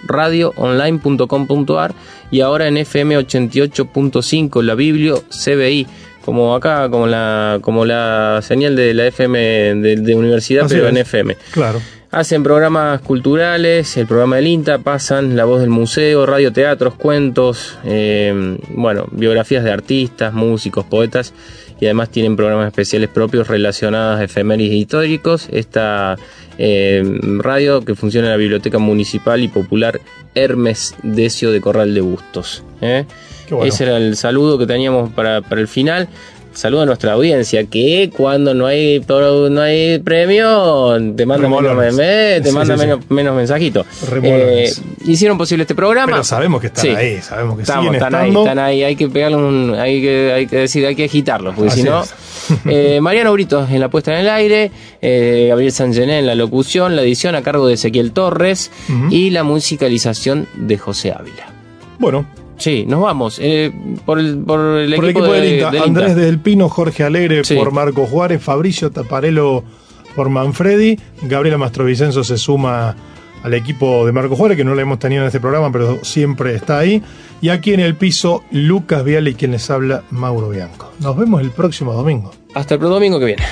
radioonline.com.ar 0.03 1.93
y 2.31 2.41
ahora 2.41 2.67
en 2.67 2.77
FM 2.77 3.17
88.5 3.19 4.61
la 4.63 4.75
Biblio 4.75 5.23
CBI 5.29 5.85
como 6.25 6.55
acá 6.55 6.89
como 6.89 7.07
la 7.07 7.59
como 7.61 7.83
la 7.85 8.39
señal 8.41 8.75
de 8.75 8.93
la 8.93 9.07
FM 9.07 9.37
de, 9.75 9.95
de 9.97 10.15
universidad 10.15 10.65
Así 10.65 10.75
pero 10.75 10.87
en. 10.89 10.97
FM 10.97 11.35
Claro. 11.51 11.81
Hacen 12.11 12.43
programas 12.43 12.99
culturales, 12.99 13.95
el 13.95 14.05
programa 14.05 14.35
del 14.35 14.47
INTA, 14.47 14.79
pasan 14.79 15.37
La 15.37 15.45
Voz 15.45 15.61
del 15.61 15.69
Museo, 15.69 16.25
radioteatros, 16.25 16.95
cuentos, 16.95 17.77
eh, 17.85 18.57
bueno, 18.67 19.05
biografías 19.11 19.63
de 19.63 19.71
artistas, 19.71 20.33
músicos, 20.33 20.83
poetas 20.83 21.33
y 21.79 21.85
además 21.85 22.09
tienen 22.09 22.35
programas 22.35 22.67
especiales 22.67 23.07
propios 23.07 23.47
relacionados 23.47 24.19
a 24.19 24.25
efemérides 24.25 24.75
históricos. 24.75 25.47
Esta 25.53 26.17
eh, 26.57 27.01
radio 27.37 27.79
que 27.85 27.95
funciona 27.95 28.27
en 28.27 28.31
la 28.31 28.37
Biblioteca 28.37 28.77
Municipal 28.77 29.41
y 29.41 29.47
Popular 29.47 30.01
Hermes 30.35 30.95
Decio 31.03 31.49
de 31.49 31.61
Corral 31.61 31.93
de 31.93 32.01
Bustos. 32.01 32.65
¿eh? 32.81 33.05
Bueno. 33.49 33.65
Ese 33.65 33.85
era 33.85 33.95
el 33.95 34.17
saludo 34.17 34.57
que 34.57 34.67
teníamos 34.67 35.11
para, 35.11 35.41
para 35.41 35.61
el 35.61 35.69
final. 35.69 36.09
Saludo 36.53 36.81
a 36.81 36.85
nuestra 36.85 37.13
audiencia, 37.13 37.63
que 37.65 38.11
cuando 38.15 38.53
no 38.53 38.65
hay 38.65 38.99
pro- 38.99 39.49
no 39.49 39.61
hay 39.61 39.99
premio, 39.99 40.97
te 41.15 41.25
manda 41.25 41.47
menos, 41.47 41.95
me- 41.95 42.41
te 42.41 42.49
Sí, 42.49 42.51
manda 42.51 42.77
sí, 42.77 42.83
sí. 42.83 42.97
menos, 43.09 43.35
mensajitos. 43.35 43.85
Eh, 44.21 44.69
hicieron 45.05 45.37
posible 45.37 45.63
este 45.63 45.75
programa. 45.75 46.11
Pero 46.11 46.23
sabemos 46.25 46.59
que 46.59 46.67
están 46.67 46.95
ahí, 46.95 47.21
sabemos 47.21 47.55
que 47.55 47.61
Estamos, 47.63 47.85
siguen 47.85 47.95
están 47.95 48.15
ahí, 48.15 48.29
están 48.35 48.59
ahí, 48.59 48.83
hay 48.83 48.95
que 48.97 49.07
pegarle 49.07 49.37
un, 49.37 49.75
hay 49.79 50.01
que, 50.01 50.33
hay 50.33 50.47
que 50.47 50.57
decir, 50.57 50.85
hay 50.85 50.95
que 50.95 51.05
agitarlos, 51.05 51.55
porque 51.55 51.71
Así 51.71 51.81
si 51.83 51.87
no, 51.87 52.03
eh, 52.65 52.99
Mariano 53.01 53.31
Britos 53.31 53.69
en 53.71 53.79
la 53.79 53.87
puesta 53.89 54.13
en 54.13 54.19
el 54.19 54.29
aire, 54.29 54.71
eh, 55.01 55.45
Gabriel 55.49 55.71
Sangené 55.71 56.19
en 56.19 56.25
la 56.27 56.35
locución, 56.35 56.95
la 56.97 57.01
edición 57.01 57.35
a 57.35 57.43
cargo 57.43 57.65
de 57.67 57.75
Ezequiel 57.75 58.11
Torres 58.11 58.71
y 59.09 59.29
la 59.29 59.43
musicalización 59.43 60.47
de 60.55 60.77
José 60.77 61.13
Ávila. 61.17 61.47
Bueno, 61.97 62.25
Sí, 62.57 62.85
nos 62.87 63.01
vamos. 63.01 63.39
eh, 63.41 63.71
por, 64.05 64.19
el, 64.19 64.37
por 64.39 64.59
el 64.59 64.65
por 64.65 64.77
el 64.79 64.93
equipo, 64.93 65.07
equipo 65.07 65.33
de, 65.33 65.41
del 65.41 65.53
INTA, 65.55 65.71
del 65.71 65.83
Andrés 65.83 66.09
INTA. 66.09 66.21
del 66.21 66.39
Pino, 66.39 66.69
Jorge 66.69 67.03
Alegre 67.03 67.43
Sí. 67.43 67.55
por 67.55 67.71
Marco 67.71 68.05
Juárez, 68.05 68.41
Fabricio 68.43 68.91
Taparelo 68.91 69.63
por 70.15 70.29
Manfredi, 70.29 70.99
Gabriela 71.23 71.57
Mastrovicenzo 71.57 72.23
se 72.23 72.37
suma 72.37 72.95
al 73.43 73.53
equipo 73.55 74.05
de 74.05 74.11
Marco 74.11 74.35
Juárez, 74.35 74.55
que 74.57 74.63
no 74.63 74.75
lo 74.75 74.81
hemos 74.81 74.99
tenido 74.99 75.21
en 75.23 75.27
este 75.27 75.39
programa, 75.39 75.71
pero 75.71 76.03
siempre 76.03 76.53
está 76.53 76.77
ahí. 76.77 77.01
Y 77.41 77.49
aquí 77.49 77.73
en 77.73 77.79
el 77.79 77.95
piso, 77.95 78.43
Lucas 78.51 79.03
Viale 79.03 79.31
y 79.31 79.33
quien 79.33 79.51
les 79.51 79.67
habla, 79.71 80.03
Mauro 80.11 80.49
Bianco. 80.49 80.91
Nos 80.99 81.17
vemos 81.17 81.41
el 81.41 81.49
próximo 81.49 81.93
domingo. 81.93 82.31
Hasta 82.53 82.75
el 82.75 82.81
domingo 82.81 83.17
que 83.19 83.25
viene. 83.25 83.43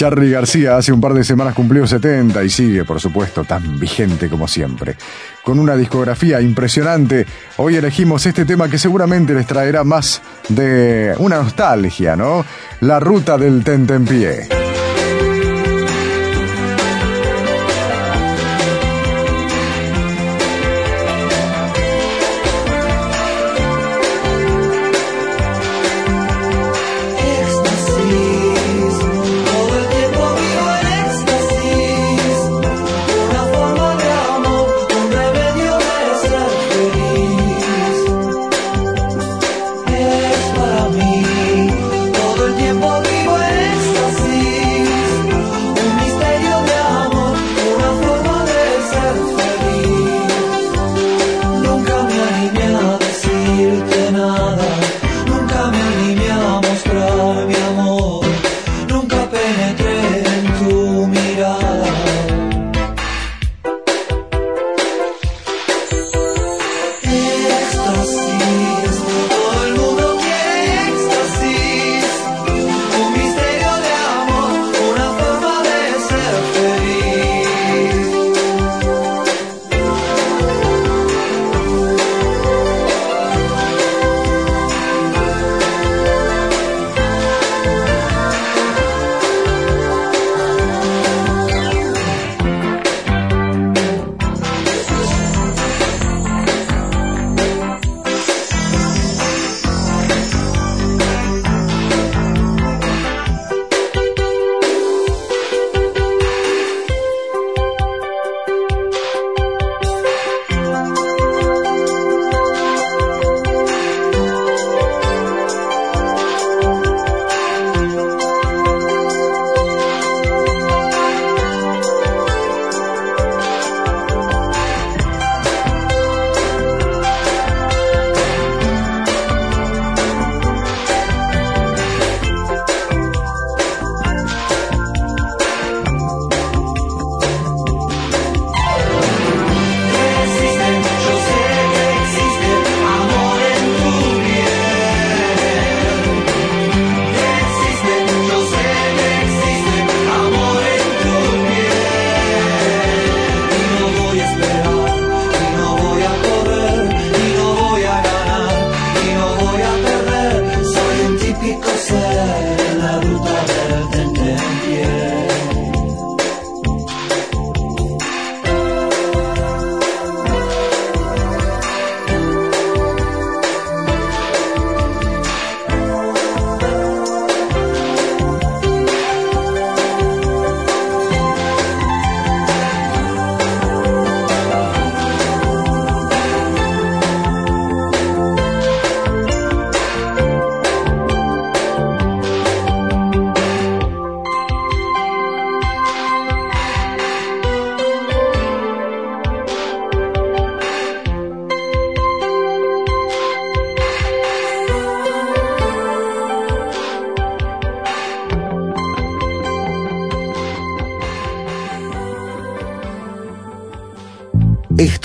Charlie 0.00 0.30
García 0.30 0.78
hace 0.78 0.94
un 0.94 1.00
par 1.02 1.12
de 1.12 1.22
semanas 1.22 1.54
cumplió 1.54 1.86
70 1.86 2.42
y 2.42 2.48
sigue, 2.48 2.86
por 2.86 2.98
supuesto, 2.98 3.44
tan 3.44 3.78
vigente 3.78 4.30
como 4.30 4.48
siempre. 4.48 4.96
Con 5.44 5.58
una 5.58 5.76
discografía 5.76 6.40
impresionante, 6.40 7.26
hoy 7.58 7.76
elegimos 7.76 8.24
este 8.24 8.46
tema 8.46 8.70
que 8.70 8.78
seguramente 8.78 9.34
les 9.34 9.46
traerá 9.46 9.84
más 9.84 10.22
de 10.48 11.14
una 11.18 11.42
nostalgia, 11.42 12.16
¿no? 12.16 12.46
La 12.80 12.98
ruta 12.98 13.36
del 13.36 13.62
tentempié. 13.62 14.69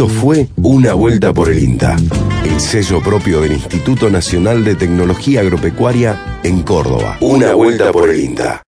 Fue 0.08 0.48
Una 0.58 0.94
Vuelta 0.94 1.34
por 1.34 1.50
el 1.50 1.60
INTA, 1.60 1.96
el 2.44 2.60
sello 2.60 3.02
propio 3.02 3.42
del 3.42 3.54
Instituto 3.54 4.10
Nacional 4.10 4.64
de 4.64 4.76
Tecnología 4.76 5.42
Agropecuaria 5.42 6.40
en 6.44 6.62
Córdoba. 6.64 7.18
Una 7.22 7.54
Vuelta 7.54 7.92
por 7.92 8.10
el 8.10 8.20
INTA. 8.20 8.65